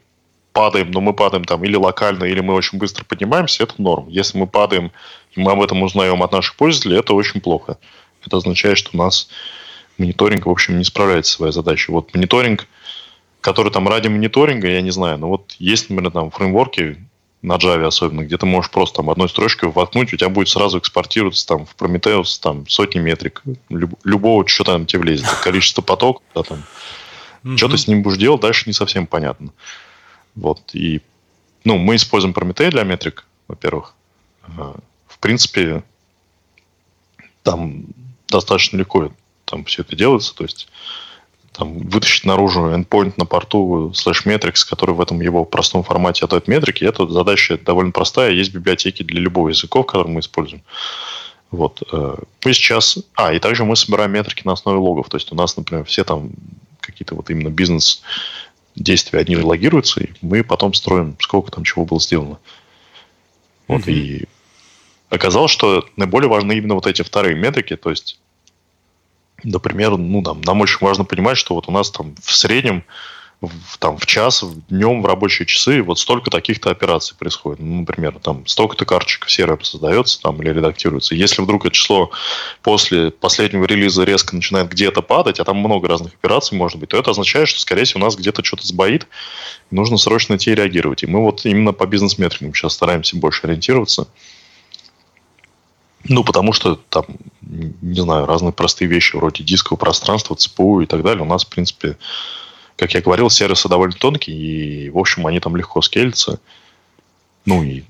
падаем, 0.52 0.92
но 0.92 1.00
мы 1.00 1.14
падаем 1.14 1.46
там 1.46 1.64
или 1.64 1.76
локально, 1.76 2.26
или 2.26 2.42
мы 2.42 2.54
очень 2.54 2.78
быстро 2.78 3.06
поднимаемся, 3.06 3.64
это 3.64 3.76
норм. 3.78 4.10
Если 4.10 4.38
мы 4.38 4.48
падаем, 4.48 4.92
и 5.32 5.40
мы 5.40 5.54
об 5.54 5.62
этом 5.62 5.82
узнаем 5.82 6.22
от 6.24 6.32
наших 6.32 6.56
пользователей, 6.56 7.00
это 7.00 7.14
очень 7.14 7.40
плохо. 7.40 7.78
Это 8.26 8.38
означает, 8.38 8.78
что 8.78 8.92
у 8.94 8.98
нас 8.98 9.30
мониторинг, 9.98 10.46
в 10.46 10.50
общем, 10.50 10.78
не 10.78 10.84
справляется 10.84 11.32
со 11.32 11.38
своей 11.38 11.54
задачей. 11.54 11.92
Вот 11.92 12.14
мониторинг, 12.14 12.68
который 13.42 13.72
там 13.72 13.88
ради 13.88 14.08
мониторинга, 14.08 14.70
я 14.70 14.82
не 14.82 14.92
знаю, 14.92 15.18
но 15.18 15.30
вот 15.30 15.56
есть, 15.60 15.90
например, 15.90 16.12
там 16.12 16.32
фреймворки, 16.32 16.98
на 17.42 17.56
Java 17.56 17.86
особенно, 17.86 18.24
где 18.24 18.38
ты 18.38 18.46
можешь 18.46 18.70
просто 18.70 18.98
там 18.98 19.10
одной 19.10 19.30
строчкой 19.30 19.70
воткнуть, 19.70 20.14
у 20.14 20.18
тебя 20.18 20.30
будет 20.30 20.50
сразу 20.50 20.80
экспортироваться 20.80 21.48
там 21.48 21.66
в 21.66 21.76
Prometheus 21.76 22.40
там 22.42 22.68
сотни 22.68 23.00
метрик, 23.00 23.44
люб, 23.70 23.94
любого, 24.04 24.46
что 24.48 24.66
там 24.66 24.86
тебе 24.86 25.02
влезет, 25.02 25.30
количество 25.44 25.82
потоков, 25.82 26.24
да, 26.36 26.44
там, 26.44 26.64
mm-hmm. 27.44 27.58
что 27.58 27.70
ты 27.70 27.78
с 27.78 27.88
ним 27.88 28.02
будешь 28.04 28.18
делать, 28.18 28.42
дальше 28.42 28.64
не 28.68 28.74
совсем 28.74 29.08
понятно. 29.08 29.54
Вот, 30.36 30.60
и, 30.74 31.02
ну, 31.64 31.78
мы 31.78 31.96
используем 31.96 32.34
Prometheus 32.34 32.72
для 32.72 32.84
метрик, 32.84 33.26
во-первых. 33.48 33.94
В 35.08 35.20
принципе, 35.20 35.84
там 37.44 37.86
достаточно 38.30 38.78
легко 38.78 39.12
там 39.46 39.66
все 39.66 39.82
это 39.82 39.96
делается, 39.96 40.36
то 40.36 40.44
есть 40.44 40.68
там, 41.52 41.80
вытащить 41.80 42.26
наружу 42.26 42.62
endpoint 42.72 43.14
на 43.18 43.26
порту 43.26 43.92
slash 43.94 44.26
metrics, 44.26 44.68
который 44.68 44.96
в 44.96 45.02
этом 45.02 45.20
его 45.20 45.44
простом 45.44 45.84
формате 45.84 46.26
отдает 46.26 46.48
метрики, 46.48 46.84
это 46.84 47.08
задача 47.08 47.58
довольно 47.58 47.92
простая, 47.92 48.32
есть 48.32 48.54
библиотеки 48.54 49.04
для 49.04 49.20
любого 49.20 49.50
языка, 49.50 49.84
который 49.84 50.08
мы 50.10 50.22
используем. 50.22 50.62
Вот. 51.52 51.82
Э, 51.92 52.16
мы 52.46 52.54
сейчас... 52.54 53.00
А, 53.16 53.34
и 53.34 53.40
также 53.40 53.66
мы 53.66 53.76
собираем 53.76 54.12
метрики 54.12 54.46
на 54.46 54.54
основе 54.54 54.78
логов. 54.78 55.10
То 55.10 55.18
есть 55.18 55.32
у 55.32 55.36
нас, 55.36 55.58
например, 55.58 55.84
все 55.86 56.04
там 56.04 56.32
какие-то 56.80 57.16
вот 57.16 57.30
именно 57.30 57.50
бизнес 57.50 58.04
действия, 58.76 59.20
одни 59.20 59.36
логируются, 59.36 60.02
и 60.02 60.10
мы 60.22 60.44
потом 60.44 60.74
строим, 60.74 61.18
сколько 61.20 61.52
там 61.52 61.64
чего 61.64 61.86
было 61.86 62.00
сделано. 62.00 62.38
Вот, 63.68 63.82
mm-hmm. 63.82 63.94
и 63.94 64.28
оказалось, 65.10 65.52
что 65.52 65.86
наиболее 65.96 66.30
важны 66.30 66.54
именно 66.58 66.76
вот 66.76 66.88
эти 66.88 67.02
вторые 67.02 67.36
метрики, 67.36 67.76
то 67.76 67.90
есть, 67.90 68.20
например, 69.44 69.98
ну, 69.98 70.22
там, 70.24 70.42
нам 70.42 70.62
очень 70.62 70.78
важно 70.82 71.04
понимать, 71.06 71.38
что 71.38 71.56
вот 71.56 71.68
у 71.68 71.72
нас 71.72 71.92
там 71.92 72.16
в 72.22 72.34
среднем 72.34 72.84
в, 73.42 73.78
там, 73.78 73.98
в 73.98 74.06
час, 74.06 74.44
в 74.44 74.68
днем, 74.68 75.02
в 75.02 75.06
рабочие 75.06 75.46
часы 75.46 75.82
вот 75.82 75.98
столько 75.98 76.30
таких-то 76.30 76.72
операций 76.72 77.16
происходит. 77.18 77.62
Ну, 77.62 77.82
например, 77.82 78.20
там 78.22 78.46
столько-то 78.46 78.84
карточек 78.86 79.26
в 79.26 79.30
CRM 79.30 79.64
создается 79.64 80.22
там, 80.22 80.42
или 80.42 80.50
редактируется. 80.50 81.16
Если 81.16 81.42
вдруг 81.42 81.66
это 81.66 81.74
число 81.74 82.12
после 82.64 83.12
последнего 83.12 83.64
релиза 83.64 84.04
резко 84.04 84.36
начинает 84.36 84.70
где-то 84.70 85.02
падать, 85.02 85.40
а 85.40 85.46
там 85.46 85.58
много 85.58 85.88
разных 85.88 86.14
операций 86.16 86.58
может 86.58 86.80
быть, 86.80 86.90
то 86.90 86.98
это 86.98 87.12
означает, 87.12 87.48
что, 87.48 87.62
скорее 87.62 87.86
всего, 87.86 88.02
у 88.02 88.04
нас 88.04 88.18
где-то 88.18 88.44
что-то 88.44 88.68
сбоит, 88.68 89.08
нужно 89.72 89.98
срочно 89.98 90.36
идти 90.36 90.52
и 90.52 90.56
реагировать. 90.56 91.04
И 91.04 91.08
мы 91.08 91.22
вот 91.22 91.46
именно 91.46 91.72
по 91.72 91.88
бизнес-метрикам 91.88 92.54
сейчас 92.54 92.74
стараемся 92.74 93.16
больше 93.16 93.48
ориентироваться. 93.48 94.10
Ну, 96.06 96.24
потому 96.24 96.54
что 96.54 96.76
там, 96.90 97.06
не 97.42 98.00
знаю, 98.00 98.26
разные 98.26 98.54
простые 98.54 98.88
вещи 98.88 99.16
вроде 99.16 99.44
дискового 99.44 99.80
пространства, 99.80 100.36
ЦПУ 100.36 100.82
и 100.82 100.86
так 100.86 101.04
далее. 101.04 101.24
У 101.24 101.28
нас, 101.28 101.44
в 101.44 101.50
принципе, 101.50 101.98
как 102.78 102.94
я 102.94 103.02
говорил, 103.02 103.30
сервисы 103.30 103.68
довольно 103.68 103.96
тонкие, 103.96 104.38
и, 104.38 104.90
в 104.90 104.98
общем, 104.98 105.28
они 105.28 105.40
там 105.40 105.56
легко 105.56 105.82
скелятся. 105.82 106.40
Ну, 107.46 107.64
и 107.64 107.84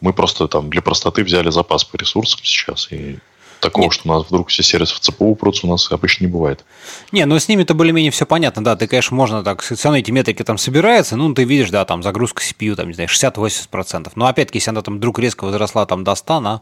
мы 0.00 0.12
просто 0.12 0.48
там 0.48 0.70
для 0.70 0.80
простоты 0.82 1.24
взяли 1.24 1.50
запас 1.50 1.84
по 1.84 1.96
ресурсам 1.96 2.40
сейчас, 2.42 2.90
и 2.90 3.18
такого, 3.64 3.84
Нет. 3.84 3.92
что 3.94 4.08
у 4.08 4.12
нас 4.12 4.26
вдруг 4.26 4.48
все 4.48 4.62
сервисы 4.62 4.94
в 4.94 5.00
ЦПУ 5.00 5.26
упрутся, 5.30 5.66
у 5.66 5.70
нас 5.70 5.90
обычно 5.90 6.26
не 6.26 6.30
бывает. 6.30 6.64
Не, 7.12 7.24
ну 7.24 7.38
с 7.38 7.48
ними-то 7.48 7.74
более-менее 7.74 8.10
все 8.10 8.26
понятно, 8.26 8.62
да, 8.62 8.76
ты, 8.76 8.86
конечно, 8.86 9.16
можно 9.16 9.42
так, 9.42 9.62
все 9.62 9.74
равно 9.82 9.98
эти 9.98 10.10
метрики 10.10 10.42
там 10.42 10.58
собираются, 10.58 11.16
ну, 11.16 11.32
ты 11.34 11.44
видишь, 11.44 11.70
да, 11.70 11.84
там 11.84 12.02
загрузка 12.02 12.42
CPU, 12.42 12.76
там, 12.76 12.88
не 12.88 12.94
знаю, 12.94 13.08
60-80%, 13.08 14.12
но 14.14 14.26
опять-таки, 14.26 14.58
если 14.58 14.70
она 14.70 14.82
там 14.82 14.98
вдруг 14.98 15.18
резко 15.18 15.44
возросла 15.44 15.86
там 15.86 16.04
до 16.04 16.14
100, 16.14 16.40
на, 16.40 16.60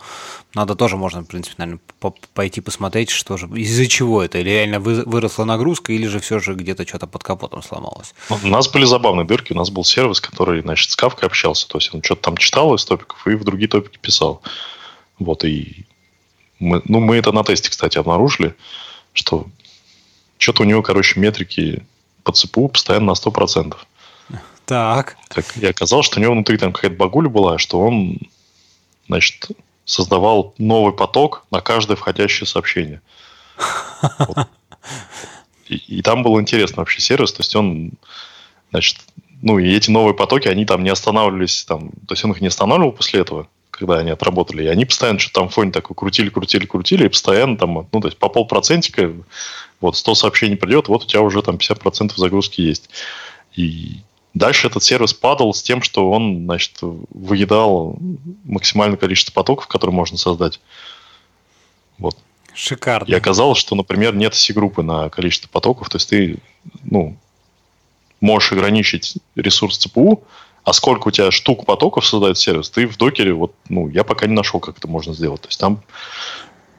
надо 0.54 0.74
тоже 0.74 0.96
можно, 0.96 1.22
в 1.22 1.26
принципе, 1.26 1.56
наверное, 1.58 1.80
пойти 2.34 2.60
посмотреть, 2.60 3.10
что 3.10 3.36
же, 3.36 3.46
из-за 3.48 3.86
чего 3.86 4.22
это, 4.22 4.38
или 4.38 4.50
реально 4.50 4.78
выросла 4.80 5.44
нагрузка, 5.44 5.92
или 5.92 6.06
же 6.06 6.20
все 6.20 6.38
же 6.38 6.54
где-то 6.54 6.86
что-то 6.86 7.06
под 7.06 7.24
капотом 7.24 7.62
сломалось. 7.62 8.14
У 8.30 8.48
нас 8.48 8.68
были 8.68 8.84
забавные 8.84 9.26
дырки, 9.26 9.52
у 9.52 9.56
нас 9.56 9.70
был 9.70 9.84
сервис, 9.84 10.20
который, 10.20 10.62
значит, 10.62 10.90
с 10.90 10.96
кавкой 10.96 11.28
общался, 11.28 11.68
то 11.68 11.78
есть 11.78 11.92
он 11.92 12.02
что-то 12.02 12.22
там 12.22 12.36
читал 12.36 12.74
из 12.74 12.84
топиков 12.84 13.26
и 13.26 13.34
в 13.34 13.44
другие 13.44 13.68
топики 13.68 13.98
писал. 14.00 14.42
Вот, 15.18 15.44
и 15.44 15.84
Мы, 16.62 16.80
ну, 16.84 17.00
мы 17.00 17.16
это 17.16 17.32
на 17.32 17.42
тесте, 17.42 17.70
кстати, 17.70 17.98
обнаружили, 17.98 18.54
что 19.12 19.46
что-то 20.38 20.62
у 20.62 20.64
него, 20.64 20.82
короче, 20.82 21.18
метрики 21.18 21.84
по 22.22 22.32
ЦПУ 22.32 22.68
постоянно 22.68 23.06
на 23.06 23.12
100%. 23.12 23.76
Так. 24.64 25.16
так. 25.28 25.56
И 25.56 25.66
оказалось, 25.66 26.06
что 26.06 26.20
у 26.20 26.22
него 26.22 26.32
внутри 26.32 26.56
там 26.56 26.72
какая-то 26.72 26.96
багуля 26.96 27.28
была, 27.28 27.58
что 27.58 27.80
он, 27.80 28.16
значит, 29.08 29.48
создавал 29.84 30.54
новый 30.58 30.94
поток 30.94 31.44
на 31.50 31.60
каждое 31.60 31.96
входящее 31.96 32.46
сообщение. 32.46 33.02
И, 35.68 35.76
и 35.76 36.02
там 36.02 36.22
был 36.22 36.40
интересный 36.40 36.78
вообще 36.78 37.00
сервис, 37.00 37.32
то 37.32 37.40
есть 37.40 37.56
он, 37.56 37.92
значит, 38.70 38.98
ну 39.42 39.58
и 39.58 39.74
эти 39.74 39.90
новые 39.90 40.14
потоки, 40.14 40.48
они 40.48 40.64
там 40.64 40.84
не 40.84 40.90
останавливались, 40.90 41.64
там, 41.64 41.90
то 42.06 42.12
есть 42.12 42.24
он 42.24 42.32
их 42.32 42.40
не 42.40 42.48
останавливал 42.48 42.92
после 42.92 43.20
этого, 43.20 43.48
когда 43.86 44.00
они 44.00 44.10
отработали, 44.10 44.64
и 44.64 44.68
они 44.68 44.84
постоянно 44.84 45.18
что-то 45.18 45.40
там 45.40 45.48
в 45.48 45.54
фоне 45.54 45.72
такой 45.72 45.94
крутили, 45.94 46.28
крутили, 46.28 46.66
крутили, 46.66 47.06
и 47.06 47.08
постоянно 47.08 47.56
там, 47.56 47.88
ну, 47.90 48.00
то 48.00 48.08
есть 48.08 48.18
по 48.18 48.28
полпроцентика, 48.28 49.12
вот 49.80 49.96
100 49.96 50.14
сообщений 50.14 50.56
придет, 50.56 50.88
вот 50.88 51.04
у 51.04 51.06
тебя 51.06 51.22
уже 51.22 51.42
там 51.42 51.56
50% 51.56 52.12
загрузки 52.16 52.60
есть. 52.60 52.88
И 53.54 53.98
дальше 54.34 54.68
этот 54.68 54.82
сервис 54.82 55.12
падал 55.12 55.52
с 55.52 55.62
тем, 55.62 55.82
что 55.82 56.10
он, 56.10 56.44
значит, 56.44 56.78
выедал 56.80 57.98
максимальное 58.44 58.96
количество 58.96 59.32
потоков, 59.32 59.66
которые 59.66 59.94
можно 59.94 60.16
создать. 60.16 60.60
Вот. 61.98 62.16
Шикарно. 62.54 63.10
И 63.10 63.14
оказалось, 63.14 63.58
что, 63.58 63.74
например, 63.74 64.14
нет 64.14 64.34
си-группы 64.34 64.82
на 64.82 65.08
количество 65.08 65.48
потоков, 65.48 65.88
то 65.88 65.96
есть 65.96 66.08
ты, 66.08 66.36
ну, 66.84 67.16
можешь 68.20 68.52
ограничить 68.52 69.16
ресурс 69.34 69.78
ЦПУ, 69.78 70.22
а 70.64 70.72
сколько 70.72 71.08
у 71.08 71.10
тебя 71.10 71.30
штук 71.30 71.66
потоков 71.66 72.06
создает 72.06 72.38
сервис, 72.38 72.70
ты 72.70 72.86
в 72.86 72.96
докере, 72.96 73.32
вот, 73.32 73.54
ну, 73.68 73.88
я 73.88 74.04
пока 74.04 74.26
не 74.26 74.34
нашел, 74.34 74.60
как 74.60 74.78
это 74.78 74.88
можно 74.88 75.12
сделать. 75.12 75.40
То 75.40 75.48
есть 75.48 75.58
там, 75.58 75.82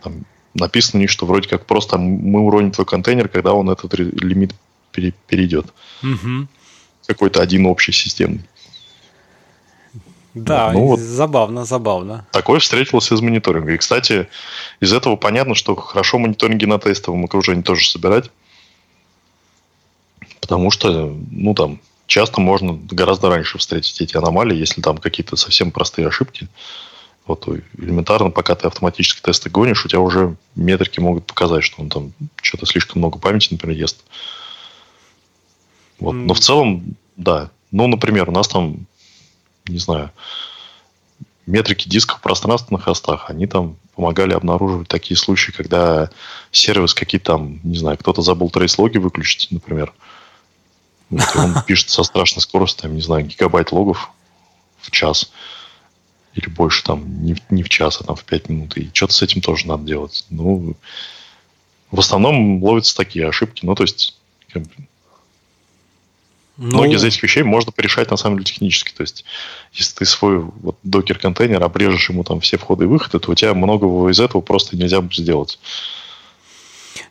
там 0.01 0.25
написано 0.53 1.01
не 1.01 1.07
что 1.07 1.25
вроде 1.25 1.49
как 1.49 1.65
просто 1.65 1.97
мы 1.97 2.41
уроним 2.41 2.71
твой 2.71 2.85
контейнер, 2.85 3.27
когда 3.27 3.53
он 3.53 3.69
этот 3.69 3.93
лимит 3.93 4.53
перейдет. 4.91 5.73
Угу. 6.01 6.47
Какой-то 7.07 7.41
один 7.41 7.65
общий 7.65 7.91
системный. 7.91 8.45
Да, 10.33 10.71
ну, 10.71 10.87
вот 10.87 10.99
забавно, 10.99 11.63
забавно. 11.63 12.25
Такое 12.31 12.59
встретилось 12.59 13.11
из 13.11 13.21
мониторинга. 13.21 13.73
И, 13.73 13.77
кстати, 13.77 14.27
из 14.79 14.91
этого 14.91 15.15
понятно, 15.15 15.53
что 15.53 15.75
хорошо 15.75 16.17
мониторинги 16.17 16.65
на 16.65 16.79
тестовом 16.79 17.25
окружении 17.25 17.61
тоже 17.61 17.87
собирать. 17.87 18.31
Потому 20.41 20.71
что, 20.71 21.15
ну, 21.29 21.53
там, 21.53 21.79
часто 22.13 22.41
можно 22.41 22.79
гораздо 22.91 23.29
раньше 23.29 23.57
встретить 23.57 23.99
эти 23.99 24.15
аномалии, 24.15 24.55
если 24.55 24.81
там 24.81 24.99
какие-то 24.99 25.35
совсем 25.35 25.71
простые 25.71 26.07
ошибки. 26.07 26.47
Вот 27.25 27.47
элементарно, 27.77 28.29
пока 28.29 28.53
ты 28.53 28.67
автоматически 28.67 29.21
тесты 29.21 29.49
гонишь, 29.49 29.83
у 29.83 29.87
тебя 29.87 29.99
уже 29.99 30.35
метрики 30.55 30.99
могут 30.99 31.25
показать, 31.25 31.63
что 31.63 31.81
он 31.81 31.89
там 31.89 32.13
что-то 32.39 32.67
слишком 32.67 32.99
много 32.99 33.17
памяти, 33.17 33.47
например, 33.51 33.77
ест. 33.77 34.03
Вот. 35.99 36.11
Но 36.11 36.35
в 36.35 36.39
целом, 36.39 36.95
да. 37.17 37.49
Ну, 37.71 37.87
например, 37.87 38.29
у 38.29 38.31
нас 38.31 38.47
там 38.47 38.85
не 39.67 39.79
знаю, 39.79 40.11
метрики 41.47 41.89
дисков 41.89 42.19
в 42.19 42.21
пространственных 42.21 42.83
хостах, 42.83 43.31
они 43.31 43.47
там 43.47 43.77
помогали 43.95 44.33
обнаруживать 44.33 44.87
такие 44.87 45.17
случаи, 45.17 45.51
когда 45.51 46.11
сервис 46.51 46.93
какие-то 46.93 47.33
там, 47.33 47.59
не 47.63 47.77
знаю, 47.77 47.97
кто-то 47.97 48.21
забыл 48.21 48.51
трейс-логи 48.51 48.99
выключить, 48.99 49.51
например. 49.51 49.87
Вот, 49.87 49.93
он 51.09 51.63
пишет 51.65 51.89
со 51.89 52.03
страшной 52.03 52.41
скоростью, 52.41 52.83
там, 52.83 52.95
не 52.95 53.01
знаю, 53.01 53.25
гигабайт 53.25 53.71
логов 53.71 54.11
в 54.79 54.91
час. 54.91 55.31
Или 56.33 56.49
больше 56.49 56.83
там, 56.83 57.23
не, 57.23 57.35
не 57.49 57.63
в 57.63 57.69
час, 57.69 58.01
а 58.01 58.03
там 58.03 58.15
в 58.15 58.23
пять 58.23 58.49
минут. 58.49 58.75
И 58.77 58.89
что-то 58.93 59.13
с 59.13 59.21
этим 59.21 59.41
тоже 59.41 59.67
надо 59.67 59.83
делать. 59.83 60.25
Ну, 60.29 60.75
в 61.91 61.99
основном 61.99 62.63
ловятся 62.63 62.95
такие 62.95 63.27
ошибки. 63.27 63.65
Ну, 63.65 63.75
то 63.75 63.83
есть, 63.83 64.17
как 64.49 64.63
бы, 64.63 64.71
ну... 66.57 66.67
Многие 66.77 66.97
из 66.97 67.03
этих 67.03 67.23
вещей 67.23 67.41
можно 67.43 67.71
порешать 67.71 68.11
на 68.11 68.17
самом 68.17 68.37
деле 68.37 68.45
технически. 68.45 68.93
То 68.93 69.01
есть, 69.01 69.25
если 69.73 69.95
ты 69.95 70.05
свой 70.05 70.39
вот, 70.39 70.77
докер-контейнер 70.83 71.63
обрежешь 71.63 72.09
ему 72.09 72.23
там 72.23 72.41
все 72.41 72.57
входы 72.57 72.85
и 72.85 72.87
выходы, 72.87 73.19
то 73.19 73.31
у 73.31 73.35
тебя 73.35 73.53
многого 73.55 74.09
из 74.09 74.19
этого 74.19 74.41
просто 74.41 74.77
нельзя 74.77 75.01
будет 75.01 75.15
сделать. 75.15 75.59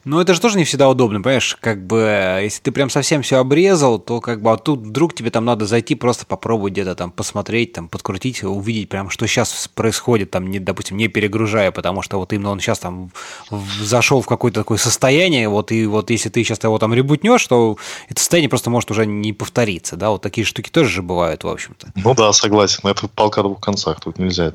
Ну, 0.05 0.21
это 0.21 0.35
же 0.35 0.41
тоже 0.41 0.59
не 0.59 0.65
всегда 0.65 0.89
удобно, 0.89 1.21
понимаешь? 1.21 1.57
Как 1.61 1.87
бы, 1.87 2.41
если 2.43 2.63
ты 2.63 2.73
прям 2.73 2.91
совсем 2.91 3.23
все 3.23 3.39
обрезал, 3.39 3.99
то 3.99 4.21
как 4.21 4.43
бы, 4.43 4.53
а 4.53 4.57
тут 4.57 4.81
вдруг 4.81 5.15
тебе 5.15 5.31
там 5.31 5.45
надо 5.45 5.67
зайти, 5.67 5.95
просто 5.95 6.27
попробовать 6.27 6.73
где-то 6.73 6.95
там 6.95 7.11
посмотреть, 7.11 7.73
там, 7.73 7.89
подкрутить, 7.89 8.43
увидеть 8.43 8.89
прям, 8.89 9.11
что 9.11 9.27
сейчас 9.27 9.69
происходит, 9.75 10.31
там, 10.31 10.51
не, 10.51 10.59
допустим, 10.59 10.97
не 10.97 11.09
перегружая, 11.09 11.71
потому 11.71 12.03
что 12.03 12.19
вот 12.19 12.33
именно 12.33 12.51
он 12.51 12.61
сейчас 12.61 12.79
там 12.79 13.11
зашел 13.81 14.23
в 14.23 14.27
какое-то 14.27 14.61
такое 14.61 14.79
состояние, 14.79 15.49
вот, 15.49 15.73
и 15.73 15.87
вот 15.87 16.11
если 16.11 16.29
ты 16.29 16.43
сейчас 16.45 16.63
его 16.63 16.79
там 16.79 16.95
ребутнешь, 16.95 17.47
то 17.47 17.77
это 18.09 18.21
состояние 18.21 18.49
просто 18.49 18.71
может 18.71 18.91
уже 18.91 19.07
не 19.07 19.33
повториться, 19.33 19.97
да, 19.97 20.11
вот 20.11 20.23
такие 20.23 20.45
штуки 20.45 20.71
тоже 20.71 20.91
же 20.91 21.03
бывают, 21.03 21.45
в 21.45 21.49
общем-то. 21.49 21.93
Ну 21.97 22.15
да, 22.15 22.33
согласен, 22.33 22.81
это 22.89 23.09
палка 23.09 23.41
о 23.41 23.45
двух 23.45 23.61
концах, 23.61 24.01
тут 24.01 24.19
нельзя 24.19 24.53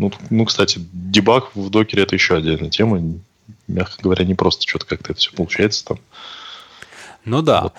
ну, 0.00 0.10
ну, 0.30 0.46
кстати, 0.46 0.80
дебаг 0.92 1.54
в 1.54 1.68
докере 1.68 2.04
это 2.04 2.14
еще 2.14 2.36
отдельная 2.36 2.70
тема 2.70 2.98
мягко 3.70 4.02
говоря, 4.02 4.24
не 4.24 4.34
просто 4.34 4.66
что-то 4.68 4.86
как-то 4.86 5.12
это 5.12 5.20
все 5.20 5.32
получается 5.32 5.84
там. 5.84 5.98
Ну 7.24 7.42
да. 7.42 7.62
Вот, 7.62 7.74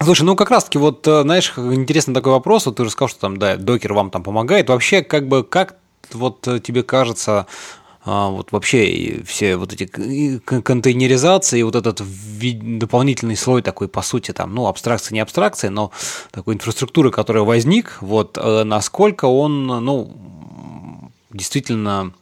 Слушай, 0.00 0.22
ну 0.22 0.36
как 0.36 0.50
раз-таки 0.50 0.78
вот, 0.78 1.06
э, 1.06 1.22
знаешь, 1.22 1.52
интересный 1.56 2.14
такой 2.14 2.32
вопрос, 2.32 2.66
вот 2.66 2.76
ты 2.76 2.84
же 2.84 2.90
сказал, 2.90 3.08
что 3.08 3.20
там, 3.20 3.38
да, 3.38 3.56
докер 3.56 3.94
вам 3.94 4.10
там 4.10 4.22
помогает. 4.22 4.68
Вообще, 4.68 5.02
как 5.02 5.28
бы, 5.28 5.44
как 5.44 5.76
вот 6.12 6.46
э, 6.48 6.60
тебе 6.60 6.82
кажется, 6.82 7.46
а, 8.04 8.28
вот 8.28 8.52
вообще 8.52 9.22
все 9.24 9.56
вот 9.56 9.72
эти 9.72 9.86
контейнеризации, 9.86 11.62
вот 11.62 11.74
этот 11.74 12.02
дополнительный 12.78 13.36
слой 13.36 13.62
такой, 13.62 13.88
по 13.88 14.02
сути, 14.02 14.32
там, 14.32 14.54
ну, 14.54 14.66
абстракция 14.66 15.14
не 15.14 15.20
абстракция, 15.20 15.70
но 15.70 15.90
такой 16.30 16.54
инфраструктуры, 16.54 17.10
которая 17.10 17.44
возник, 17.44 17.96
вот 18.02 18.36
э, 18.36 18.64
насколько 18.64 19.24
он, 19.24 19.66
ну, 19.66 21.10
действительно 21.30 22.12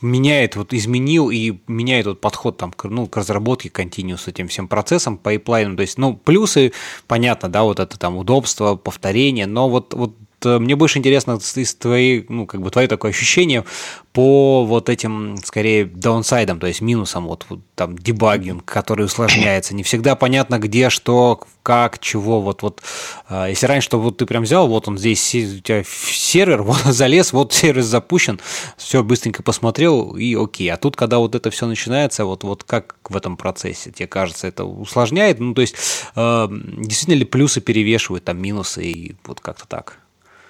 меняет, 0.00 0.56
вот 0.56 0.72
изменил 0.72 1.30
и 1.30 1.58
меняет 1.66 2.06
вот 2.06 2.20
подход 2.20 2.56
там, 2.56 2.72
к, 2.72 2.84
ну, 2.84 3.06
к 3.06 3.16
разработке 3.16 3.70
continuous 3.70 4.28
этим 4.28 4.48
всем 4.48 4.68
процессом, 4.68 5.18
пайплайном. 5.18 5.76
То 5.76 5.82
есть, 5.82 5.98
ну, 5.98 6.14
плюсы, 6.14 6.72
понятно, 7.06 7.48
да, 7.48 7.62
вот 7.62 7.80
это 7.80 7.98
там 7.98 8.16
удобство, 8.16 8.76
повторение, 8.76 9.46
но 9.46 9.68
вот, 9.68 9.94
вот 9.94 10.14
мне 10.44 10.76
больше 10.76 10.98
интересно 10.98 11.38
из 11.54 11.74
твоей, 11.74 12.26
ну, 12.28 12.46
как 12.46 12.60
бы 12.60 12.70
твое 12.70 12.88
такое 12.88 13.10
ощущение 13.10 13.64
по 14.12 14.64
вот 14.64 14.88
этим, 14.88 15.36
скорее, 15.44 15.84
даунсайдам, 15.84 16.58
то 16.58 16.66
есть 16.66 16.80
минусам, 16.80 17.26
вот, 17.26 17.46
вот 17.48 17.60
там 17.76 17.96
дебагинг, 17.96 18.64
который 18.64 19.04
усложняется, 19.04 19.74
не 19.74 19.84
всегда 19.84 20.16
понятно, 20.16 20.58
где, 20.58 20.90
что, 20.90 21.40
как, 21.62 22.00
чего, 22.00 22.40
вот, 22.40 22.62
вот, 22.62 22.82
э, 23.28 23.46
если 23.50 23.66
раньше, 23.66 23.86
что 23.86 24.00
вот 24.00 24.16
ты 24.16 24.26
прям 24.26 24.42
взял, 24.42 24.66
вот 24.66 24.88
он 24.88 24.98
здесь, 24.98 25.32
у 25.34 25.60
тебя 25.60 25.84
сервер, 25.84 26.62
вот 26.64 26.78
залез, 26.78 27.32
вот 27.32 27.52
сервис 27.52 27.86
запущен, 27.86 28.40
все 28.76 29.04
быстренько 29.04 29.44
посмотрел 29.44 30.16
и 30.16 30.34
окей, 30.34 30.68
а 30.72 30.76
тут, 30.76 30.96
когда 30.96 31.18
вот 31.18 31.36
это 31.36 31.50
все 31.50 31.66
начинается, 31.66 32.24
вот, 32.24 32.42
вот 32.42 32.64
как 32.64 32.96
в 33.08 33.16
этом 33.16 33.36
процессе, 33.36 33.92
тебе 33.92 34.08
кажется, 34.08 34.48
это 34.48 34.64
усложняет, 34.64 35.38
ну, 35.38 35.54
то 35.54 35.60
есть, 35.60 35.76
э, 36.16 36.48
действительно 36.50 37.14
ли 37.14 37.24
плюсы 37.24 37.60
перевешивают 37.60 38.24
там 38.24 38.42
минусы 38.42 38.82
и 38.82 39.16
вот 39.24 39.40
как-то 39.40 39.68
так? 39.68 39.99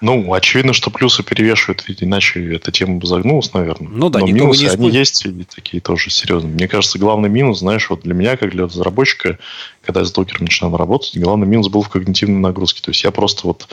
Ну, 0.00 0.32
очевидно, 0.32 0.72
что 0.72 0.90
плюсы 0.90 1.22
перевешивают, 1.22 1.84
ведь 1.86 2.02
иначе 2.02 2.54
эта 2.54 2.72
тема 2.72 2.98
бы 2.98 3.06
загнулась, 3.06 3.52
наверное. 3.52 3.90
Ну 3.90 4.08
да, 4.08 4.20
Но 4.20 4.26
минусы, 4.26 4.64
не 4.64 4.68
они 4.70 4.90
есть 4.90 5.26
и 5.26 5.44
такие 5.44 5.82
тоже 5.82 6.08
серьезные. 6.08 6.54
Мне 6.54 6.68
кажется, 6.68 6.98
главный 6.98 7.28
минус, 7.28 7.58
знаешь, 7.58 7.90
вот 7.90 8.00
для 8.00 8.14
меня, 8.14 8.38
как 8.38 8.50
для 8.50 8.64
разработчика, 8.64 9.38
когда 9.82 10.00
я 10.00 10.06
с 10.06 10.12
докером 10.12 10.44
начинал 10.44 10.74
работать, 10.76 11.16
главный 11.18 11.46
минус 11.46 11.68
был 11.68 11.82
в 11.82 11.90
когнитивной 11.90 12.40
нагрузке. 12.40 12.80
То 12.82 12.92
есть 12.92 13.04
я 13.04 13.10
просто 13.10 13.46
вот 13.46 13.68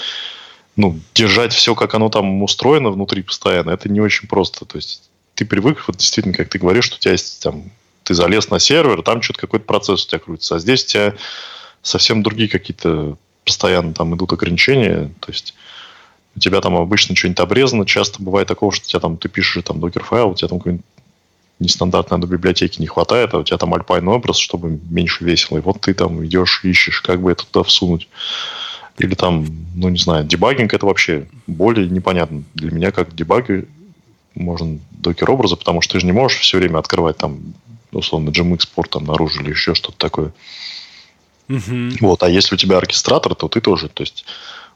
ну, 0.75 0.99
держать 1.13 1.53
все, 1.53 1.75
как 1.75 1.95
оно 1.95 2.09
там 2.09 2.43
устроено 2.43 2.91
внутри 2.91 3.23
постоянно, 3.23 3.71
это 3.71 3.89
не 3.89 3.99
очень 3.99 4.27
просто. 4.27 4.65
То 4.65 4.77
есть 4.77 5.09
ты 5.33 5.45
привык, 5.45 5.83
вот 5.87 5.97
действительно, 5.97 6.35
как 6.35 6.49
ты 6.49 6.59
говоришь, 6.59 6.85
что 6.85 6.97
у 6.97 6.99
тебя 6.99 7.13
есть 7.13 7.41
там, 7.41 7.71
ты 8.03 8.13
залез 8.13 8.49
на 8.49 8.59
сервер, 8.59 9.01
там 9.01 9.21
что-то 9.21 9.39
какой-то 9.39 9.65
процесс 9.65 10.05
у 10.05 10.07
тебя 10.07 10.19
крутится, 10.19 10.55
а 10.55 10.59
здесь 10.59 10.83
у 10.83 10.87
тебя 10.87 11.13
совсем 11.81 12.21
другие 12.21 12.47
какие-то 12.47 13.17
постоянно 13.43 13.93
там 13.93 14.15
идут 14.15 14.33
ограничения, 14.33 15.11
то 15.19 15.31
есть 15.31 15.55
у 16.37 16.39
тебя 16.39 16.61
там 16.61 16.77
обычно 16.77 17.15
что-нибудь 17.15 17.39
обрезано, 17.39 17.85
часто 17.85 18.21
бывает 18.21 18.47
такого, 18.47 18.71
что 18.71 18.85
у 18.85 18.87
тебя 18.87 18.99
там, 18.99 19.17
ты 19.17 19.27
пишешь 19.27 19.63
там 19.63 19.79
докер-файл, 19.79 20.29
у 20.29 20.35
тебя 20.35 20.47
там 20.47 20.59
какой-нибудь 20.59 20.85
нестандартной 21.59 22.19
до 22.19 22.27
библиотеки 22.27 22.79
не 22.79 22.85
хватает, 22.85 23.33
а 23.33 23.39
у 23.39 23.43
тебя 23.43 23.57
там 23.57 23.73
альпайный 23.73 24.13
образ, 24.13 24.37
чтобы 24.37 24.79
меньше 24.87 25.25
весело. 25.25 25.57
И 25.57 25.61
вот 25.61 25.81
ты 25.81 25.95
там 25.95 26.23
идешь, 26.23 26.61
ищешь, 26.63 27.01
как 27.01 27.21
бы 27.21 27.31
это 27.31 27.43
туда 27.47 27.63
всунуть. 27.63 28.07
Или 28.99 29.15
там, 29.15 29.47
ну 29.73 29.89
не 29.89 29.97
знаю, 29.97 30.25
дебагинг 30.25 30.75
это 30.75 30.85
вообще 30.85 31.27
более 31.47 31.89
непонятно. 31.89 32.43
Для 32.53 32.69
меня 32.69 32.91
как 32.91 33.15
дебаги 33.15 33.67
можно 34.35 34.77
докер 34.91 35.31
образа, 35.31 35.55
потому 35.55 35.81
что 35.81 35.93
ты 35.93 36.01
же 36.01 36.05
не 36.05 36.11
можешь 36.11 36.39
все 36.39 36.59
время 36.59 36.77
открывать 36.77 37.17
там, 37.17 37.39
условно, 37.91 38.29
GM-экспорт 38.29 38.91
там 38.91 39.05
наружу 39.05 39.41
или 39.41 39.49
еще 39.49 39.73
что-то 39.73 39.97
такое. 39.97 40.33
Uh-huh. 41.49 41.97
Вот, 42.01 42.21
а 42.21 42.29
если 42.29 42.53
у 42.53 42.57
тебя 42.59 42.77
оркестратор, 42.77 43.33
то 43.33 43.47
ты 43.47 43.59
тоже, 43.59 43.89
то 43.89 44.03
есть 44.03 44.25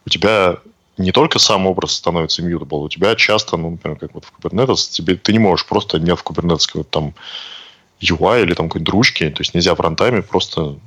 у 0.08 0.10
тебя 0.10 0.58
не 1.02 1.12
только 1.12 1.40
сам 1.40 1.68
образ 1.68 1.94
становится 1.94 2.42
immutable, 2.42 2.86
у 2.86 2.90
тебя 2.90 3.16
часто, 3.16 3.58
ну, 3.58 3.72
например, 3.72 3.98
как 3.98 4.14
вот 4.14 4.26
в 4.26 4.34
Kubernetes, 4.38 4.90
тебе, 4.90 5.16
ты 5.16 5.34
не 5.34 5.40
можешь 5.40 5.66
просто, 5.66 6.00
нет 6.00 6.20
в 6.20 6.24
вот 6.76 6.90
там 6.90 7.14
UI 8.02 8.44
или 8.44 8.54
там 8.54 8.68
какой-нибудь 8.68 8.94
ручки, 8.94 9.30
то 9.30 9.42
есть 9.42 9.54
нельзя 9.54 9.76
фронтами 9.76 10.22
просто 10.22 10.78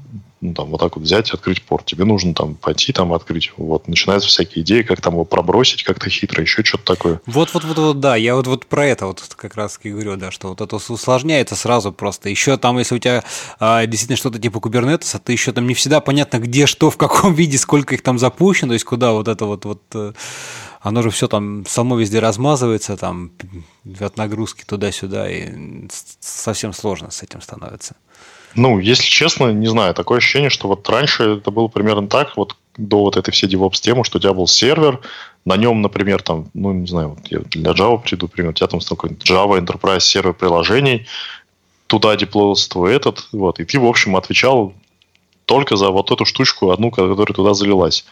ну, 0.44 0.52
там, 0.52 0.68
вот 0.68 0.80
так 0.80 0.96
вот 0.96 1.04
взять 1.04 1.30
и 1.30 1.34
открыть 1.34 1.62
порт. 1.62 1.86
Тебе 1.86 2.04
нужно 2.04 2.34
там 2.34 2.54
пойти 2.54 2.92
там 2.92 3.14
открыть. 3.14 3.52
Вот, 3.56 3.88
начинаются 3.88 4.28
всякие 4.28 4.62
идеи, 4.62 4.82
как 4.82 5.00
там 5.00 5.14
его 5.14 5.24
пробросить 5.24 5.82
как-то 5.82 6.10
хитро, 6.10 6.42
еще 6.42 6.62
что-то 6.62 6.84
такое. 6.84 7.20
Вот, 7.24 7.54
вот, 7.54 7.64
вот, 7.64 7.78
вот, 7.78 8.00
да, 8.00 8.14
я 8.14 8.36
вот, 8.36 8.46
вот 8.46 8.66
про 8.66 8.86
это 8.86 9.06
вот 9.06 9.22
как 9.36 9.56
раз 9.56 9.80
и 9.82 9.90
говорю, 9.90 10.16
да, 10.16 10.30
что 10.30 10.48
вот 10.48 10.60
это 10.60 10.76
усложняется 10.76 11.56
сразу 11.56 11.92
просто. 11.92 12.28
Еще 12.28 12.58
там, 12.58 12.78
если 12.78 12.94
у 12.94 12.98
тебя 12.98 13.24
а, 13.58 13.86
действительно 13.86 14.18
что-то 14.18 14.38
типа 14.38 14.58
Kubernetes, 14.58 15.16
а 15.16 15.18
ты 15.18 15.32
еще 15.32 15.52
там 15.52 15.66
не 15.66 15.72
всегда 15.72 16.00
понятно, 16.00 16.38
где 16.38 16.66
что, 16.66 16.90
в 16.90 16.98
каком 16.98 17.32
виде, 17.34 17.56
сколько 17.56 17.94
их 17.94 18.02
там 18.02 18.18
запущено, 18.18 18.68
то 18.70 18.74
есть 18.74 18.84
куда 18.84 19.12
вот 19.12 19.28
это 19.28 19.46
вот, 19.46 19.64
вот 19.64 19.82
э, 19.94 20.12
оно 20.82 21.00
же 21.00 21.08
все 21.08 21.26
там 21.26 21.64
само 21.64 21.96
везде 21.96 22.18
размазывается, 22.18 22.98
там 22.98 23.32
от 23.98 24.16
нагрузки 24.18 24.64
туда-сюда, 24.66 25.30
и 25.30 25.88
совсем 26.20 26.74
сложно 26.74 27.10
с 27.10 27.22
этим 27.22 27.40
становится. 27.40 27.96
Ну, 28.54 28.78
если 28.78 29.04
честно, 29.04 29.52
не 29.52 29.66
знаю, 29.66 29.94
такое 29.94 30.18
ощущение, 30.18 30.50
что 30.50 30.68
вот 30.68 30.88
раньше 30.88 31.36
это 31.38 31.50
было 31.50 31.68
примерно 31.68 32.08
так, 32.08 32.36
вот 32.36 32.56
до 32.76 33.00
вот 33.00 33.16
этой 33.16 33.30
всей 33.30 33.48
DevOps 33.48 33.80
темы, 33.80 34.04
что 34.04 34.18
у 34.18 34.20
тебя 34.20 34.32
был 34.32 34.46
сервер, 34.46 35.00
на 35.44 35.56
нем, 35.56 35.82
например, 35.82 36.22
там, 36.22 36.48
ну, 36.54 36.72
не 36.72 36.86
знаю, 36.86 37.10
вот 37.10 37.26
я 37.28 37.40
для 37.40 37.72
Java 37.72 38.02
приду, 38.02 38.26
например, 38.26 38.50
у 38.50 38.54
тебя 38.54 38.66
там 38.66 38.80
такой 38.80 39.10
Java 39.10 39.58
Enterprise 39.60 40.00
сервер 40.00 40.34
приложений, 40.34 41.06
туда 41.86 42.16
деплоился 42.16 42.70
твой 42.70 42.94
этот, 42.94 43.28
вот, 43.32 43.60
и 43.60 43.64
ты, 43.64 43.78
в 43.78 43.86
общем, 43.86 44.16
отвечал 44.16 44.72
только 45.46 45.76
за 45.76 45.90
вот 45.90 46.10
эту 46.10 46.24
штучку, 46.24 46.70
одну, 46.70 46.90
которая 46.90 47.34
туда 47.34 47.54
залилась. 47.54 48.04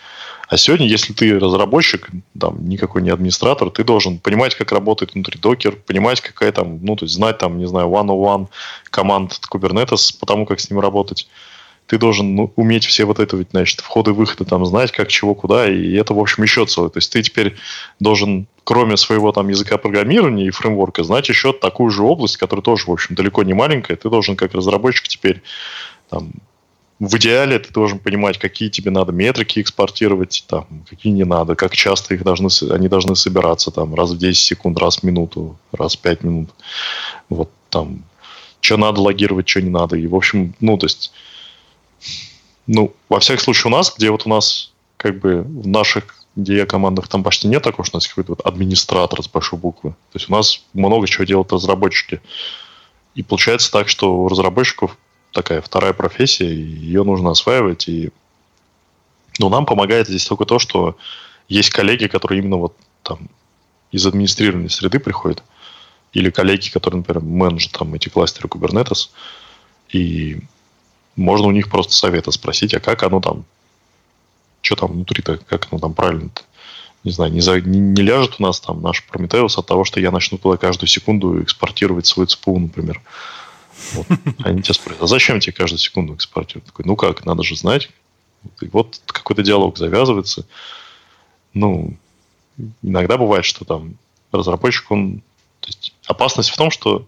А 0.49 0.57
сегодня, 0.59 0.87
если 0.87 1.14
ты 1.14 1.39
разработчик, 1.39 2.11
там, 2.39 2.68
никакой 2.68 3.01
не 3.01 3.11
администратор, 3.11 3.70
ты 3.70 3.85
должен 3.85 4.18
понимать, 4.18 4.55
как 4.55 4.72
работает 4.72 5.14
внутри 5.14 5.39
докер, 5.39 5.76
понимать, 5.76 6.20
какая 6.20 6.53
там, 6.53 6.78
ну, 6.85 6.95
то 6.95 7.07
есть 7.07 7.14
знать 7.14 7.39
там, 7.39 7.59
не 7.59 7.66
знаю, 7.66 7.89
one-on-one 7.89 8.49
команд 8.91 9.41
Kubernetes, 9.51 10.14
потому 10.18 10.45
как 10.45 10.61
с 10.61 10.68
ним 10.68 10.80
работать. 10.80 11.26
Ты 11.87 11.99
должен 11.99 12.35
ну, 12.37 12.53
уметь 12.57 12.85
все 12.85 13.05
вот 13.05 13.18
это, 13.18 13.43
значит, 13.51 13.80
входы-выходы 13.80 14.45
там 14.45 14.64
знать, 14.66 14.93
как, 14.93 15.09
чего, 15.09 15.35
куда, 15.35 15.70
и 15.70 15.95
это, 15.95 16.14
в 16.14 16.18
общем, 16.18 16.43
еще 16.43 16.66
целое. 16.66 16.91
То 16.91 16.99
есть 16.99 17.11
ты 17.12 17.22
теперь 17.22 17.57
должен, 17.99 18.47
кроме 18.64 18.97
своего 18.97 19.33
там 19.33 19.49
языка 19.49 19.78
программирования 19.78 20.47
и 20.47 20.51
фреймворка, 20.51 21.03
знать 21.03 21.28
еще 21.28 21.53
такую 21.53 21.91
же 21.91 22.03
область, 22.03 22.37
которая 22.37 22.62
тоже, 22.62 22.85
в 22.87 22.93
общем, 22.93 23.14
далеко 23.14 23.43
не 23.43 23.55
маленькая. 23.55 23.97
Ты 23.97 24.11
должен, 24.11 24.37
как 24.37 24.55
разработчик, 24.55 25.09
теперь 25.09 25.43
там, 26.09 26.33
в 27.03 27.16
идеале 27.16 27.59
ты 27.59 27.72
должен 27.72 27.98
понимать, 27.98 28.38
какие 28.38 28.68
тебе 28.68 28.92
надо 28.92 29.11
метрики 29.11 29.59
экспортировать, 29.59 30.44
там, 30.46 30.66
какие 30.88 31.12
не 31.12 31.24
надо, 31.24 31.57
как 31.57 31.74
часто 31.74 32.14
их 32.14 32.22
должны, 32.22 32.48
они 32.70 32.86
должны 32.86 33.16
собираться, 33.16 33.72
там, 33.72 33.96
раз 33.96 34.12
в 34.12 34.18
10 34.18 34.40
секунд, 34.40 34.78
раз 34.78 34.98
в 34.98 35.03
минуту, 35.03 35.59
раз 35.72 35.96
в 35.96 35.98
5 35.98 36.22
минут. 36.22 36.50
Вот 37.28 37.50
там, 37.70 38.05
что 38.61 38.76
надо 38.76 39.00
логировать, 39.00 39.48
что 39.48 39.61
не 39.61 39.70
надо. 39.70 39.96
И, 39.96 40.07
в 40.07 40.14
общем, 40.14 40.55
ну, 40.61 40.78
то 40.78 40.86
есть, 40.86 41.12
ну, 42.68 42.94
во 43.09 43.18
всяком 43.18 43.42
случае 43.42 43.72
у 43.72 43.76
нас, 43.76 43.92
где 43.96 44.12
вот 44.12 44.24
у 44.24 44.28
нас, 44.28 44.70
как 44.96 45.18
бы, 45.18 45.42
в 45.42 45.66
наших 45.66 46.16
где 46.34 46.59
я 46.59 46.66
командах 46.66 47.09
там 47.09 47.22
почти 47.22 47.46
нет 47.46 47.62
такого, 47.62 47.84
что 47.84 47.96
у 47.96 47.98
нас 47.98 48.09
какой-то 48.09 48.32
вот 48.32 48.46
администратор 48.46 49.22
с 49.22 49.28
большой 49.28 49.59
буквы. 49.59 49.90
То 49.90 50.18
есть 50.18 50.30
у 50.30 50.32
нас 50.32 50.62
много 50.72 51.07
чего 51.07 51.24
делают 51.24 51.53
разработчики. 51.53 52.22
И 53.14 53.22
получается 53.22 53.70
так, 53.70 53.90
что 53.90 54.16
у 54.16 54.28
разработчиков 54.28 54.96
такая 55.33 55.61
вторая 55.61 55.93
профессия, 55.93 56.47
ее 56.47 57.05
нужно 57.05 57.30
осваивать. 57.30 57.89
И 57.89 58.11
ну, 59.39 59.49
нам 59.49 59.66
помогает 59.66 60.09
здесь 60.09 60.26
только 60.26 60.45
то, 60.45 60.59
что 60.59 60.97
есть 61.49 61.70
коллеги, 61.70 62.07
которые 62.07 62.41
именно 62.41 62.57
вот 62.57 62.76
там 63.03 63.28
из 63.91 64.07
администрированной 64.07 64.70
среды 64.70 64.99
приходят, 64.99 65.43
или 66.12 66.30
коллеги, 66.30 66.70
которые, 66.70 66.99
например, 66.99 67.22
менеджат 67.22 67.72
там 67.72 67.95
эти 67.95 68.09
кластеры 68.09 68.49
Kubernetes, 68.49 69.11
и 69.91 70.41
можно 71.16 71.47
у 71.47 71.51
них 71.51 71.70
просто 71.70 71.93
совета 71.93 72.30
спросить, 72.30 72.74
а 72.74 72.80
как 72.80 73.03
оно 73.03 73.20
там, 73.20 73.45
что 74.61 74.76
там 74.76 74.93
внутри-то, 74.93 75.39
как 75.39 75.68
оно 75.70 75.80
там 75.80 75.95
правильно 75.95 76.28
-то? 76.28 76.43
не 77.05 77.11
знаю, 77.11 77.33
не, 77.33 77.41
за, 77.41 77.61
не, 77.61 77.80
не 77.80 78.03
ляжет 78.03 78.37
у 78.39 78.43
нас 78.43 78.61
там 78.61 78.80
наш 78.80 79.05
Prometheus 79.11 79.59
от 79.59 79.66
того, 79.66 79.85
что 79.85 80.01
я 80.01 80.11
начну 80.11 80.39
туда 80.39 80.57
каждую 80.57 80.89
секунду 80.89 81.43
экспортировать 81.43 82.07
свой 82.07 82.26
ЦПУ, 82.26 82.59
например. 82.59 83.01
Вот. 83.95 84.07
Они 84.45 84.62
тебя 84.62 84.74
спросят, 84.74 85.03
а 85.03 85.07
зачем 85.07 85.41
тебе 85.41 85.53
каждую 85.53 85.78
секунду 85.78 86.14
экспортировать? 86.14 86.66
Такой, 86.66 86.85
ну 86.85 86.97
как, 86.97 87.24
надо 87.24 87.43
же 87.43 87.57
знать. 87.57 87.91
И 88.61 88.66
вот 88.66 89.01
какой-то 89.07 89.43
диалог 89.43 89.78
завязывается. 89.78 90.47
Ну, 91.55 91.97
иногда 92.83 93.16
бывает, 93.18 93.45
что 93.45 93.64
там 93.64 93.97
разработчик, 94.33 94.91
он... 94.91 95.22
То 95.61 95.68
есть 95.68 95.95
опасность 96.07 96.51
в 96.51 96.57
том, 96.57 96.70
что 96.70 97.07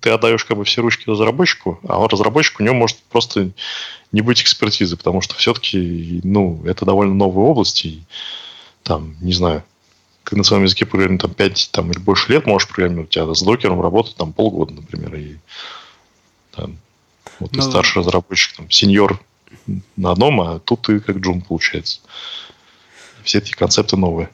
ты 0.00 0.10
отдаешь 0.10 0.44
как 0.44 0.56
бы 0.56 0.64
все 0.64 0.82
ручки 0.82 1.08
разработчику, 1.08 1.80
а 1.86 2.06
разработчик 2.08 2.60
у 2.60 2.62
него 2.62 2.74
может 2.74 2.98
просто 3.10 3.50
не 4.12 4.20
быть 4.20 4.42
экспертизы, 4.42 4.96
потому 4.96 5.20
что 5.20 5.34
все-таки, 5.34 6.20
ну, 6.22 6.62
это 6.64 6.84
довольно 6.84 7.14
новая 7.14 7.44
область, 7.44 7.84
и 7.84 8.02
там, 8.82 9.16
не 9.20 9.32
знаю, 9.32 9.64
на 10.30 10.44
своем 10.44 10.64
языке 10.64 10.86
программируешь 10.86 11.22
там 11.22 11.34
5 11.34 11.70
там, 11.72 11.92
или 11.92 11.98
больше 11.98 12.32
лет 12.32 12.46
можешь 12.46 12.68
программировать, 12.68 13.16
а 13.16 13.34
с 13.34 13.42
докером 13.42 13.80
работать 13.80 14.16
там 14.16 14.32
полгода, 14.32 14.74
например, 14.74 15.14
и 15.14 15.36
там, 16.56 16.78
вот 17.38 17.50
ты 17.50 17.58
ну, 17.58 17.62
старший 17.62 18.00
разработчик, 18.00 18.56
там, 18.56 18.70
сеньор 18.70 19.20
на 19.96 20.12
одном, 20.12 20.40
а 20.40 20.58
тут 20.58 20.82
ты 20.82 21.00
как 21.00 21.18
джун 21.18 21.42
получается. 21.42 22.00
Все 23.22 23.38
эти 23.38 23.52
концепты 23.52 23.96
новые. 23.96 24.30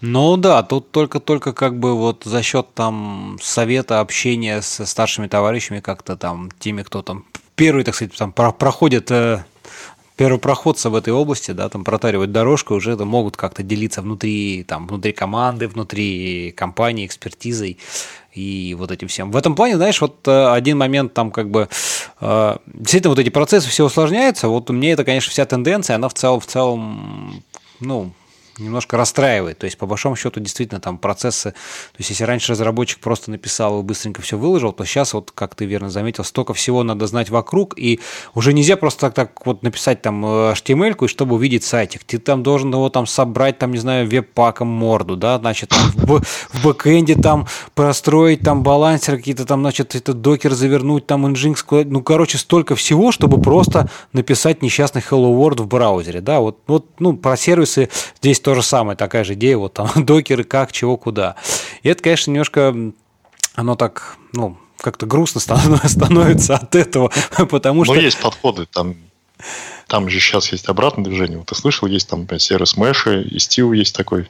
Ну 0.00 0.36
да, 0.36 0.62
тут 0.62 0.90
только-только 0.90 1.52
как 1.52 1.78
бы 1.78 1.94
вот 1.94 2.24
за 2.24 2.42
счет 2.42 2.72
там 2.74 3.38
совета, 3.42 4.00
общения 4.00 4.62
со 4.62 4.86
старшими 4.86 5.26
товарищами, 5.26 5.80
как-то 5.80 6.16
там 6.16 6.50
теми, 6.58 6.82
кто 6.82 7.02
там 7.02 7.26
первый, 7.54 7.84
так 7.84 7.94
сказать, 7.94 8.16
там 8.16 8.32
проходит 8.32 9.10
э, 9.10 9.44
первопроходцы 10.20 10.90
в 10.90 10.94
этой 10.96 11.14
области, 11.14 11.52
да, 11.52 11.70
там 11.70 11.82
протаривают 11.82 12.30
дорожку, 12.30 12.74
уже 12.74 12.92
это 12.92 13.06
могут 13.06 13.38
как-то 13.38 13.62
делиться 13.62 14.02
внутри, 14.02 14.64
там, 14.64 14.86
внутри 14.86 15.12
команды, 15.12 15.66
внутри 15.66 16.52
компании, 16.54 17.06
экспертизой 17.06 17.78
и 18.34 18.76
вот 18.78 18.90
этим 18.90 19.08
всем. 19.08 19.30
В 19.30 19.36
этом 19.38 19.54
плане, 19.54 19.76
знаешь, 19.76 19.98
вот 20.02 20.28
э, 20.28 20.52
один 20.52 20.76
момент 20.76 21.14
там 21.14 21.30
как 21.30 21.50
бы 21.50 21.70
э, 22.20 22.56
действительно 22.66 23.12
вот 23.12 23.18
эти 23.18 23.30
процессы 23.30 23.70
все 23.70 23.86
усложняются. 23.86 24.48
Вот 24.48 24.68
мне 24.68 24.92
это, 24.92 25.04
конечно, 25.04 25.30
вся 25.30 25.46
тенденция, 25.46 25.96
она 25.96 26.10
в 26.10 26.12
целом, 26.12 26.40
в 26.40 26.46
целом, 26.46 27.42
ну, 27.80 28.10
немножко 28.60 28.96
расстраивает. 28.96 29.58
То 29.58 29.64
есть, 29.64 29.78
по 29.78 29.86
большому 29.86 30.16
счету, 30.16 30.40
действительно, 30.40 30.80
там 30.80 30.98
процессы... 30.98 31.50
То 31.50 31.96
есть, 31.98 32.10
если 32.10 32.24
раньше 32.24 32.52
разработчик 32.52 33.00
просто 33.00 33.30
написал 33.30 33.80
и 33.80 33.82
быстренько 33.82 34.22
все 34.22 34.38
выложил, 34.38 34.72
то 34.72 34.84
сейчас, 34.84 35.14
вот, 35.14 35.30
как 35.30 35.54
ты 35.54 35.64
верно 35.64 35.90
заметил, 35.90 36.24
столько 36.24 36.54
всего 36.54 36.82
надо 36.82 37.06
знать 37.06 37.30
вокруг, 37.30 37.78
и 37.78 38.00
уже 38.34 38.52
нельзя 38.52 38.76
просто 38.76 39.00
так, 39.00 39.14
так 39.14 39.46
вот 39.46 39.62
написать 39.62 40.02
там 40.02 40.24
HTML, 40.24 41.04
и 41.04 41.08
чтобы 41.08 41.36
увидеть 41.36 41.64
сайтик. 41.64 42.04
Ты 42.04 42.18
там 42.18 42.42
должен 42.42 42.72
его 42.72 42.88
там 42.88 43.06
собрать, 43.06 43.58
там, 43.58 43.72
не 43.72 43.78
знаю, 43.78 44.08
веб-паком 44.08 44.68
морду, 44.68 45.16
да, 45.16 45.38
значит, 45.38 45.72
в, 45.94 46.20
в 46.20 46.64
бэкэнде 46.64 47.16
там 47.16 47.46
простроить 47.74 48.40
там 48.40 48.62
балансер 48.62 49.16
какие-то 49.16 49.46
там, 49.46 49.60
значит, 49.60 49.94
это 49.94 50.12
докер 50.12 50.52
завернуть, 50.52 51.06
там, 51.06 51.26
Nginx, 51.26 51.84
ну, 51.84 52.02
короче, 52.02 52.38
столько 52.38 52.74
всего, 52.76 53.12
чтобы 53.12 53.40
просто 53.40 53.90
написать 54.12 54.62
несчастный 54.62 55.02
Hello 55.02 55.32
World 55.36 55.62
в 55.62 55.66
браузере, 55.66 56.20
да, 56.20 56.40
вот, 56.40 56.58
вот 56.66 56.86
ну, 56.98 57.16
про 57.16 57.36
сервисы 57.36 57.88
здесь 58.20 58.40
то 58.50 58.56
же 58.56 58.62
самое, 58.64 58.96
такая 58.96 59.22
же 59.22 59.34
идея, 59.34 59.56
вот 59.58 59.74
там 59.74 59.88
докеры, 60.04 60.42
как, 60.42 60.72
чего, 60.72 60.96
куда. 60.96 61.36
И 61.84 61.88
это, 61.88 62.02
конечно, 62.02 62.32
немножко, 62.32 62.74
оно 63.54 63.76
так, 63.76 64.16
ну, 64.32 64.58
как-то 64.80 65.06
грустно 65.06 65.40
становится 65.86 66.56
от 66.56 66.74
этого, 66.74 67.12
потому 67.48 67.84
что... 67.84 67.94
Но 67.94 68.00
есть 68.00 68.18
подходы, 68.18 68.66
там, 68.66 68.96
там 69.86 70.08
же 70.08 70.18
сейчас 70.18 70.50
есть 70.50 70.68
обратное 70.68 71.04
движение. 71.04 71.38
Вот 71.38 71.46
ты 71.46 71.54
слышал, 71.54 71.86
есть 71.86 72.08
там 72.08 72.26
сервис 72.40 72.76
Mesh, 72.76 73.22
и 73.22 73.36
Steve 73.36 73.76
есть 73.76 73.94
такой. 73.94 74.28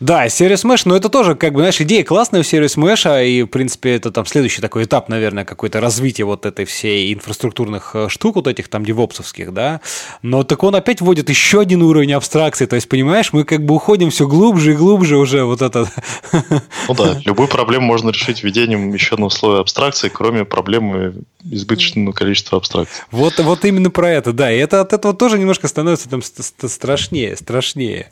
Да, 0.00 0.26
Serious 0.26 0.64
Mesh, 0.64 0.82
но 0.86 0.96
это 0.96 1.10
тоже, 1.10 1.34
как 1.34 1.52
бы, 1.52 1.60
знаешь, 1.60 1.78
идея 1.82 2.02
классная 2.04 2.40
у 2.40 2.42
Serious 2.42 2.76
Mesh, 2.76 3.26
и, 3.26 3.42
в 3.42 3.48
принципе, 3.48 3.94
это 3.96 4.10
там 4.10 4.24
следующий 4.24 4.62
такой 4.62 4.84
этап, 4.84 5.10
наверное, 5.10 5.44
какое-то 5.44 5.78
развитие 5.80 6.24
вот 6.24 6.46
этой 6.46 6.64
всей 6.64 7.12
инфраструктурных 7.12 7.90
э, 7.94 8.08
штук, 8.08 8.36
вот 8.36 8.46
этих 8.46 8.68
там 8.68 8.82
девопсовских, 8.82 9.52
да, 9.52 9.82
но 10.22 10.42
так 10.42 10.62
он 10.62 10.74
опять 10.74 11.02
вводит 11.02 11.28
еще 11.28 11.60
один 11.60 11.82
уровень 11.82 12.14
абстракции, 12.14 12.64
то 12.64 12.76
есть, 12.76 12.88
понимаешь, 12.88 13.34
мы 13.34 13.44
как 13.44 13.62
бы 13.62 13.74
уходим 13.74 14.08
все 14.08 14.26
глубже 14.26 14.72
и 14.72 14.74
глубже 14.74 15.18
уже 15.18 15.44
вот 15.44 15.60
это. 15.62 15.90
Ну 16.88 16.94
да, 16.94 17.20
любую 17.24 17.48
проблему 17.48 17.86
можно 17.86 18.10
решить 18.10 18.42
введением 18.42 18.92
еще 18.92 19.14
одного 19.14 19.30
слоя 19.30 19.60
абстракции, 19.60 20.08
кроме 20.08 20.44
проблемы 20.44 21.14
избыточного 21.44 22.12
количества 22.12 22.58
абстракций. 22.58 23.02
Вот, 23.10 23.38
вот 23.38 23.64
именно 23.64 23.90
про 23.90 24.10
это, 24.10 24.32
да, 24.32 24.50
и 24.50 24.58
это 24.58 24.80
от 24.80 24.92
этого 24.92 25.14
тоже 25.14 25.38
немножко 25.38 25.68
становится 25.68 26.08
там 26.08 26.22
страшнее, 26.22 27.36
страшнее. 27.36 28.08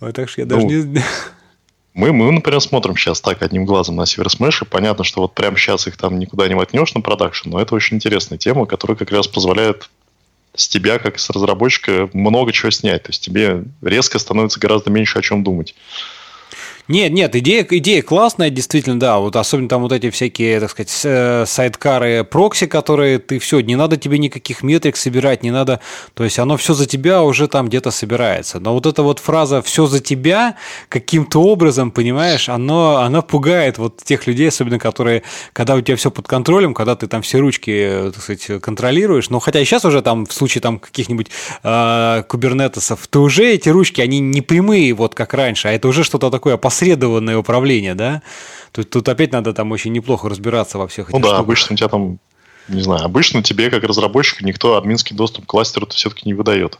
Вот, 0.00 0.14
так 0.14 0.28
что 0.28 0.42
я 0.42 0.46
даже 0.46 0.66
ну, 0.66 0.68
не... 0.70 1.02
Мы, 1.94 2.12
мы, 2.12 2.32
например, 2.32 2.60
смотрим 2.60 2.96
сейчас 2.96 3.20
так 3.20 3.40
одним 3.42 3.64
глазом 3.64 3.94
на 3.94 4.04
Service 4.04 4.28
Mesh, 4.28 4.62
и 4.62 4.64
понятно, 4.64 5.04
что 5.04 5.22
вот 5.22 5.34
прямо 5.34 5.56
сейчас 5.56 5.86
их 5.86 5.96
там 5.96 6.18
никуда 6.18 6.48
не 6.48 6.54
воткнешь 6.54 6.92
на 6.92 7.00
продакшн, 7.00 7.50
но 7.50 7.60
это 7.60 7.76
очень 7.76 7.96
интересная 7.96 8.36
тема, 8.36 8.66
которая 8.66 8.96
как 8.96 9.12
раз 9.12 9.28
позволяет 9.28 9.88
с 10.56 10.66
тебя, 10.66 10.98
как 10.98 11.20
с 11.20 11.30
разработчика, 11.30 12.10
много 12.12 12.52
чего 12.52 12.70
снять. 12.70 13.04
То 13.04 13.10
есть 13.10 13.22
тебе 13.22 13.62
резко 13.80 14.18
становится 14.18 14.58
гораздо 14.58 14.90
меньше 14.90 15.20
о 15.20 15.22
чем 15.22 15.44
думать. 15.44 15.76
Нет, 16.86 17.12
нет, 17.12 17.34
идея, 17.34 17.66
идея 17.70 18.02
классная, 18.02 18.50
действительно, 18.50 19.00
да. 19.00 19.18
Вот 19.18 19.36
особенно 19.36 19.70
там 19.70 19.80
вот 19.80 19.92
эти 19.92 20.10
всякие, 20.10 20.60
так 20.60 20.70
сказать, 20.70 21.00
э, 21.04 21.44
сайткары 21.46 22.24
прокси, 22.24 22.66
которые 22.66 23.18
ты 23.18 23.38
все, 23.38 23.60
не 23.60 23.74
надо 23.74 23.96
тебе 23.96 24.18
никаких 24.18 24.62
метрик 24.62 24.98
собирать, 24.98 25.42
не 25.42 25.50
надо, 25.50 25.80
то 26.12 26.24
есть 26.24 26.38
оно 26.38 26.58
все 26.58 26.74
за 26.74 26.84
тебя 26.84 27.22
уже 27.22 27.48
там 27.48 27.68
где-то 27.68 27.90
собирается. 27.90 28.60
Но 28.60 28.74
вот 28.74 28.84
эта 28.84 29.02
вот 29.02 29.18
фраза 29.18 29.62
«все 29.62 29.86
за 29.86 30.00
тебя» 30.00 30.56
каким-то 30.90 31.40
образом, 31.42 31.90
понимаешь, 31.90 32.50
оно, 32.50 32.98
она 32.98 33.22
пугает 33.22 33.78
вот 33.78 34.02
тех 34.04 34.26
людей, 34.26 34.48
особенно 34.48 34.78
которые, 34.78 35.22
когда 35.54 35.76
у 35.76 35.80
тебя 35.80 35.96
все 35.96 36.10
под 36.10 36.28
контролем, 36.28 36.74
когда 36.74 36.96
ты 36.96 37.06
там 37.06 37.22
все 37.22 37.38
ручки, 37.38 38.10
так 38.12 38.22
сказать, 38.22 38.60
контролируешь. 38.60 39.30
Но 39.30 39.40
хотя 39.40 39.58
и 39.58 39.64
сейчас 39.64 39.86
уже 39.86 40.02
там 40.02 40.26
в 40.26 40.34
случае 40.34 40.60
там 40.60 40.78
каких-нибудь 40.78 41.28
э, 41.62 42.24
кубернетесов, 42.28 43.06
ты 43.08 43.20
уже 43.20 43.46
эти 43.54 43.70
ручки, 43.70 44.02
они 44.02 44.20
не 44.20 44.42
прямые, 44.42 44.92
вот 44.92 45.14
как 45.14 45.32
раньше, 45.32 45.68
а 45.68 45.72
это 45.72 45.88
уже 45.88 46.04
что-то 46.04 46.30
такое 46.30 46.52
опасное 46.56 46.73
опосредованное 46.74 47.36
управление, 47.38 47.94
да? 47.94 48.22
Тут, 48.72 48.90
тут 48.90 49.08
опять 49.08 49.32
надо 49.32 49.52
там 49.52 49.70
очень 49.72 49.92
неплохо 49.92 50.28
разбираться 50.28 50.78
во 50.78 50.88
всех 50.88 51.08
этих 51.08 51.14
Ну 51.14 51.20
да, 51.20 51.28
штуках. 51.28 51.44
обычно 51.44 51.74
у 51.74 51.76
тебя 51.76 51.88
там, 51.88 52.18
не 52.68 52.82
знаю, 52.82 53.04
обычно 53.04 53.42
тебе, 53.42 53.70
как 53.70 53.84
разработчику, 53.84 54.44
никто 54.44 54.76
админский 54.76 55.14
доступ 55.16 55.44
к 55.44 55.48
кластеру 55.48 55.86
все-таки 55.88 56.22
не 56.26 56.34
выдает. 56.34 56.78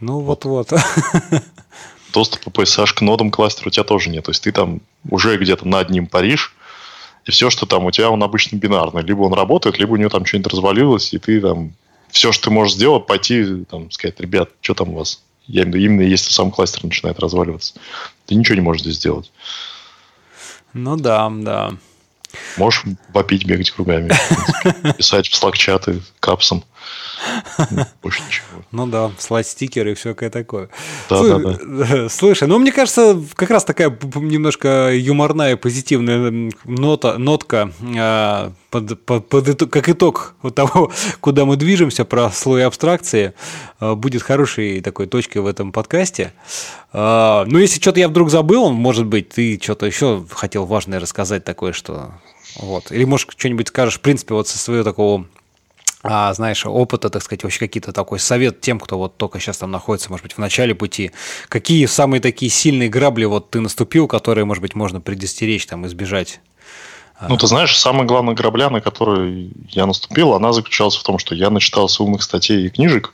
Ну 0.00 0.20
вот-вот. 0.20 0.72
Доступа 2.14 2.50
по 2.50 2.62
SSH 2.62 2.94
к 2.94 3.00
нодам 3.02 3.30
кластера 3.30 3.68
у 3.68 3.70
тебя 3.70 3.84
тоже 3.84 4.08
нет. 4.08 4.24
То 4.24 4.30
есть 4.30 4.42
ты 4.42 4.52
там 4.52 4.80
уже 5.10 5.36
где-то 5.36 5.68
над 5.68 5.90
ним 5.90 6.06
паришь, 6.06 6.54
и 7.26 7.30
все, 7.30 7.50
что 7.50 7.66
там 7.66 7.84
у 7.84 7.90
тебя, 7.90 8.10
он 8.10 8.22
обычно 8.22 8.56
бинарный. 8.56 9.02
Либо 9.02 9.22
он 9.22 9.34
работает, 9.34 9.78
либо 9.78 9.92
у 9.92 9.96
него 9.96 10.08
там 10.08 10.24
что-нибудь 10.24 10.52
развалилось, 10.52 11.12
и 11.12 11.18
ты 11.18 11.40
там 11.42 11.74
все, 12.10 12.32
что 12.32 12.44
ты 12.44 12.50
можешь 12.50 12.74
сделать, 12.74 13.06
пойти, 13.06 13.64
там, 13.70 13.90
сказать, 13.90 14.18
ребят, 14.20 14.48
что 14.62 14.72
там 14.72 14.90
у 14.90 14.98
вас? 14.98 15.20
Я 15.48 15.62
имею 15.62 15.72
в 15.72 15.74
виду, 15.74 15.84
именно 15.86 16.02
если 16.02 16.30
сам 16.30 16.50
кластер 16.50 16.84
начинает 16.84 17.18
разваливаться. 17.18 17.74
Ты 18.26 18.34
ничего 18.34 18.54
не 18.54 18.60
можешь 18.60 18.82
здесь 18.82 18.96
сделать. 18.96 19.32
Ну 20.74 20.96
да, 20.96 21.30
да. 21.30 21.72
Можешь 22.58 22.84
вопить, 23.14 23.46
бегать 23.46 23.70
кругами, 23.70 24.12
писать 24.98 25.28
в 25.28 25.34
слаг-чаты 25.34 26.02
капсом. 26.20 26.62
Больше 28.02 28.22
ничего. 28.26 28.62
Ну 28.70 28.86
да, 28.86 29.10
слать 29.18 29.46
стикеры 29.46 29.92
и 29.92 29.94
всякое 29.94 30.30
такое. 30.30 30.68
Да, 31.08 31.18
Слушай, 31.18 31.42
да, 31.42 31.58
да. 31.64 32.08
Слушай, 32.08 32.48
ну 32.48 32.58
мне 32.58 32.72
кажется, 32.72 33.20
как 33.34 33.50
раз 33.50 33.64
такая 33.64 33.96
немножко 34.14 34.92
юморная, 34.94 35.56
позитивная 35.56 36.50
нота, 36.64 37.18
нотка 37.18 37.72
э, 37.80 38.50
под, 38.70 39.04
под, 39.04 39.28
под 39.28 39.48
итог, 39.48 39.70
как 39.70 39.88
итог 39.88 40.34
вот 40.42 40.54
того, 40.54 40.92
куда 41.20 41.44
мы 41.44 41.56
движемся, 41.56 42.04
про 42.04 42.30
слой 42.30 42.64
абстракции, 42.64 43.34
э, 43.80 43.94
будет 43.94 44.22
хорошей 44.22 44.80
такой 44.80 45.06
точкой 45.06 45.38
в 45.38 45.46
этом 45.46 45.72
подкасте. 45.72 46.32
Э, 46.92 47.44
ну, 47.46 47.58
если 47.58 47.80
что-то 47.80 48.00
я 48.00 48.08
вдруг 48.08 48.30
забыл, 48.30 48.70
может 48.70 49.06
быть, 49.06 49.30
ты 49.30 49.58
что-то 49.62 49.86
еще 49.86 50.24
хотел 50.30 50.66
важное 50.66 51.00
рассказать 51.00 51.44
такое, 51.44 51.72
что 51.72 52.12
вот. 52.56 52.90
Или, 52.90 53.04
может, 53.04 53.30
что-нибудь 53.36 53.68
скажешь, 53.68 53.98
в 53.98 54.00
принципе, 54.00 54.34
вот 54.34 54.48
со 54.48 54.58
своего 54.58 54.84
такого 54.84 55.26
а, 56.02 56.32
знаешь, 56.32 56.64
опыта, 56.64 57.10
так 57.10 57.22
сказать, 57.22 57.42
вообще 57.42 57.58
какие-то 57.60 57.92
такой 57.92 58.18
совет 58.18 58.60
тем, 58.60 58.78
кто 58.78 58.98
вот 58.98 59.16
только 59.16 59.40
сейчас 59.40 59.58
там 59.58 59.70
находится, 59.70 60.10
может 60.10 60.22
быть, 60.22 60.34
в 60.34 60.38
начале 60.38 60.74
пути. 60.74 61.10
Какие 61.48 61.86
самые 61.86 62.20
такие 62.20 62.50
сильные 62.50 62.88
грабли 62.88 63.24
вот 63.24 63.50
ты 63.50 63.60
наступил, 63.60 64.06
которые, 64.06 64.44
может 64.44 64.62
быть, 64.62 64.74
можно 64.74 65.00
предостеречь, 65.00 65.66
там, 65.66 65.86
избежать? 65.86 66.40
Ну, 67.28 67.36
ты 67.36 67.48
знаешь, 67.48 67.76
самая 67.76 68.06
главная 68.06 68.34
грабля, 68.34 68.70
на 68.70 68.80
которую 68.80 69.50
я 69.70 69.86
наступил, 69.86 70.34
она 70.34 70.52
заключалась 70.52 70.94
в 70.94 71.02
том, 71.02 71.18
что 71.18 71.34
я 71.34 71.50
начитался 71.50 72.04
умных 72.04 72.22
статей 72.22 72.66
и 72.66 72.70
книжек 72.70 73.12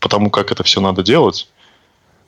по 0.00 0.10
тому, 0.10 0.28
как 0.28 0.52
это 0.52 0.62
все 0.64 0.82
надо 0.82 1.02
делать. 1.02 1.48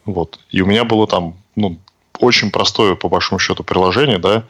Вот. 0.06 0.40
И 0.50 0.62
у 0.62 0.66
меня 0.66 0.84
было 0.84 1.06
там, 1.06 1.36
ну, 1.56 1.78
очень 2.18 2.50
простое, 2.50 2.94
по 2.94 3.10
большому 3.10 3.38
счету, 3.38 3.64
приложение, 3.64 4.18
да, 4.18 4.44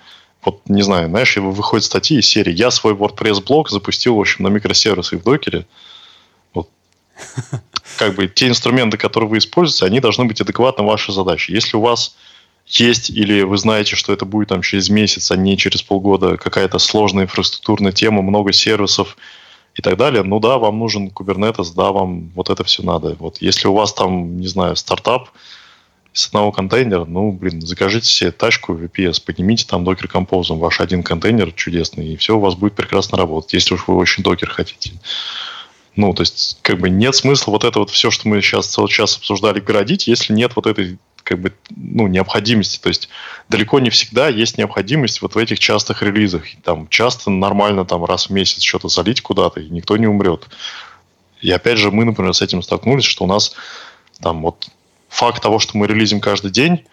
вот 0.45 0.63
не 0.69 0.83
знаю, 0.83 1.09
знаешь, 1.09 1.37
выходят 1.37 1.85
статьи 1.85 2.19
из 2.19 2.27
серии 2.27 2.53
«Я 2.53 2.71
свой 2.71 2.95
WordPress-блог 2.95 3.69
запустил, 3.69 4.17
в 4.17 4.21
общем, 4.21 4.45
на 4.45 4.49
микросервисы 4.49 5.19
в 5.19 5.23
докере». 5.23 5.67
Вот. 6.55 6.69
Как 7.99 8.15
бы 8.15 8.27
те 8.29 8.49
инструменты, 8.49 8.97
которые 8.97 9.29
вы 9.29 9.39
используете, 9.39 9.87
они 9.87 10.01
должны 10.01 10.25
быть 10.25 10.41
адекватны 10.41 10.85
вашей 10.85 11.13
задаче. 11.13 11.53
Если 11.53 11.77
у 11.77 11.81
вас 11.81 12.17
есть 12.67 13.11
или 13.11 13.43
вы 13.43 13.59
знаете, 13.59 13.97
что 13.97 14.13
это 14.13 14.25
будет 14.25 14.49
там 14.49 14.63
через 14.63 14.89
месяц, 14.89 15.31
а 15.31 15.37
не 15.37 15.59
через 15.59 15.83
полгода, 15.83 16.37
какая-то 16.37 16.79
сложная 16.79 17.25
инфраструктурная 17.25 17.93
тема, 17.93 18.23
много 18.23 18.53
сервисов 18.53 19.17
и 19.75 19.83
так 19.83 19.97
далее, 19.97 20.23
ну 20.23 20.41
да, 20.41 20.59
вам 20.59 20.79
нужен 20.79 21.09
Kubernetes, 21.09 21.73
да, 21.75 21.91
вам 21.93 22.31
вот 22.35 22.49
это 22.49 22.65
все 22.65 22.83
надо. 22.83 23.17
Вот 23.19 23.39
если 23.43 23.69
у 23.69 23.75
вас 23.75 23.93
там, 23.93 24.39
не 24.39 24.47
знаю, 24.47 24.77
стартап, 24.77 25.31
с 26.21 26.29
одного 26.29 26.53
контейнера, 26.53 27.07
ну, 27.07 27.33
блин, 27.33 27.63
закажите 27.63 28.07
себе 28.07 28.31
тачку 28.31 28.75
VPS, 28.75 29.23
поднимите 29.25 29.67
там 29.67 29.89
Docker 29.89 30.11
Compose, 30.11 30.57
ваш 30.57 30.81
один 30.81 31.03
контейнер 31.03 31.53
чудесный, 31.53 32.09
и 32.09 32.17
все 32.17 32.37
у 32.37 32.41
вас 32.41 32.55
будет 32.55 32.75
прекрасно 32.75 33.17
работать, 33.17 33.55
если 33.55 33.75
уж 33.75 33.85
вы 33.87 33.97
очень 33.97 34.23
докер 34.23 34.51
хотите. 34.51 34.93
Ну, 35.97 36.13
то 36.13 36.23
есть, 36.23 36.59
как 36.63 36.79
бы 36.79 36.91
нет 36.91 37.15
смысла 37.15 37.53
вот 37.53 37.65
это 37.65 37.79
вот 37.79 37.91
все, 37.91 38.11
что 38.11 38.29
мы 38.29 38.41
сейчас 38.43 38.67
целый 38.67 38.91
час 38.91 39.17
обсуждали, 39.17 39.61
городить, 39.61 40.07
если 40.07 40.33
нет 40.33 40.53
вот 40.57 40.67
этой 40.67 40.99
как 41.25 41.41
бы, 41.41 41.53
ну, 41.71 42.07
необходимости. 42.07 42.79
То 42.79 42.89
есть 42.89 43.09
далеко 43.49 43.79
не 43.81 43.91
всегда 43.91 44.29
есть 44.29 44.59
необходимость 44.59 45.23
вот 45.23 45.35
в 45.35 45.39
этих 45.39 45.59
частых 45.59 46.03
релизах. 46.03 46.45
Там 46.65 46.89
часто 46.89 47.31
нормально 47.31 47.85
там 47.85 48.05
раз 48.05 48.29
в 48.29 48.31
месяц 48.31 48.63
что-то 48.63 48.89
залить 48.89 49.21
куда-то, 49.21 49.61
и 49.61 49.69
никто 49.69 49.97
не 49.97 50.07
умрет. 50.07 50.49
И 51.41 51.51
опять 51.51 51.79
же, 51.79 51.91
мы, 51.91 52.05
например, 52.05 52.35
с 52.35 52.43
этим 52.43 52.63
столкнулись, 52.63 53.05
что 53.05 53.25
у 53.25 53.27
нас 53.27 53.55
там 54.21 54.43
вот 54.43 54.69
факт 55.11 55.43
того, 55.43 55.59
что 55.59 55.77
мы 55.77 55.87
релизим 55.87 56.21
каждый 56.21 56.51
день, 56.51 56.87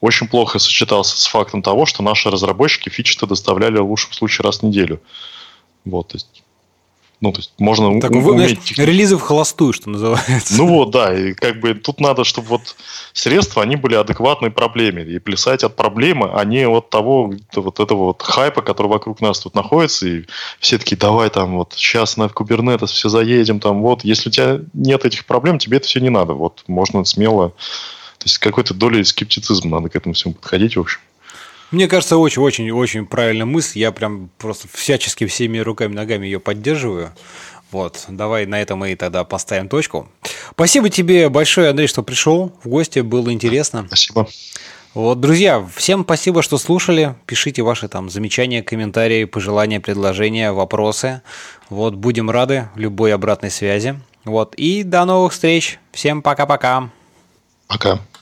очень 0.00 0.28
плохо 0.28 0.58
сочетался 0.58 1.18
с 1.18 1.26
фактом 1.26 1.62
того, 1.62 1.86
что 1.86 2.02
наши 2.02 2.30
разработчики 2.30 2.90
фичи-то 2.90 3.26
доставляли 3.26 3.78
в 3.78 3.88
лучшем 3.88 4.12
случае 4.12 4.44
раз 4.44 4.58
в 4.58 4.62
неделю. 4.62 5.00
Вот, 5.84 6.08
то 6.08 6.16
есть 6.16 6.43
ну, 7.20 7.32
то 7.32 7.38
есть 7.38 7.52
можно 7.58 8.00
так, 8.00 8.10
уметь... 8.10 8.60
Знаешь, 8.60 8.78
релизы 8.78 9.16
в 9.16 9.20
холостую, 9.20 9.72
что 9.72 9.90
называется. 9.90 10.56
Ну 10.56 10.66
вот, 10.66 10.90
да, 10.90 11.14
и 11.14 11.32
как 11.32 11.60
бы 11.60 11.74
тут 11.74 12.00
надо, 12.00 12.24
чтобы 12.24 12.48
вот 12.48 12.76
средства, 13.12 13.62
они 13.62 13.76
были 13.76 13.94
адекватной 13.94 14.50
проблеме, 14.50 15.04
и 15.04 15.18
плясать 15.18 15.64
от 15.64 15.76
проблемы, 15.76 16.30
а 16.34 16.44
не 16.44 16.66
от 16.66 16.90
того, 16.90 17.32
вот 17.54 17.80
этого 17.80 18.06
вот 18.06 18.22
хайпа, 18.22 18.62
который 18.62 18.88
вокруг 18.88 19.20
нас 19.20 19.38
тут 19.40 19.54
находится, 19.54 20.06
и 20.06 20.24
все 20.60 20.78
такие, 20.78 20.96
давай 20.96 21.30
там 21.30 21.56
вот 21.56 21.74
сейчас 21.76 22.16
на 22.16 22.24
Kubernetes 22.24 22.88
все 22.88 23.08
заедем, 23.08 23.60
там 23.60 23.80
вот, 23.82 24.04
если 24.04 24.28
у 24.28 24.32
тебя 24.32 24.60
нет 24.72 25.04
этих 25.04 25.24
проблем, 25.24 25.58
тебе 25.58 25.78
это 25.78 25.86
все 25.86 26.00
не 26.00 26.10
надо, 26.10 26.34
вот, 26.34 26.64
можно 26.66 27.04
смело, 27.04 27.50
то 28.18 28.24
есть 28.24 28.38
какой-то 28.38 28.74
долей 28.74 29.04
скептицизма 29.04 29.78
надо 29.78 29.88
к 29.88 29.96
этому 29.96 30.14
всему 30.14 30.34
подходить, 30.34 30.76
в 30.76 30.80
общем. 30.80 31.00
Мне 31.74 31.88
кажется, 31.88 32.18
очень-очень-очень 32.18 33.04
правильная 33.04 33.46
мысль. 33.46 33.80
Я 33.80 33.90
прям 33.90 34.30
просто 34.38 34.68
всячески 34.72 35.26
всеми 35.26 35.58
руками, 35.58 35.92
ногами 35.92 36.24
ее 36.24 36.38
поддерживаю. 36.38 37.12
Вот, 37.72 38.04
давай 38.06 38.46
на 38.46 38.62
этом 38.62 38.78
мы 38.78 38.94
тогда 38.94 39.24
поставим 39.24 39.68
точку. 39.68 40.08
Спасибо 40.52 40.88
тебе 40.88 41.28
большое, 41.28 41.70
Андрей, 41.70 41.88
что 41.88 42.04
пришел 42.04 42.52
в 42.62 42.68
гости, 42.68 43.00
было 43.00 43.32
интересно. 43.32 43.86
Спасибо. 43.88 44.28
Вот, 44.94 45.18
друзья, 45.18 45.66
всем 45.74 46.04
спасибо, 46.04 46.42
что 46.42 46.58
слушали. 46.58 47.16
Пишите 47.26 47.62
ваши 47.62 47.88
там 47.88 48.08
замечания, 48.08 48.62
комментарии, 48.62 49.24
пожелания, 49.24 49.80
предложения, 49.80 50.52
вопросы. 50.52 51.22
Вот, 51.70 51.96
будем 51.96 52.30
рады 52.30 52.68
любой 52.76 53.12
обратной 53.12 53.50
связи. 53.50 54.00
Вот, 54.24 54.54
и 54.54 54.84
до 54.84 55.04
новых 55.04 55.32
встреч. 55.32 55.80
Всем 55.90 56.22
пока-пока. 56.22 56.90
Пока. 57.66 57.94
-пока. 57.94 57.96
пока. 57.96 58.13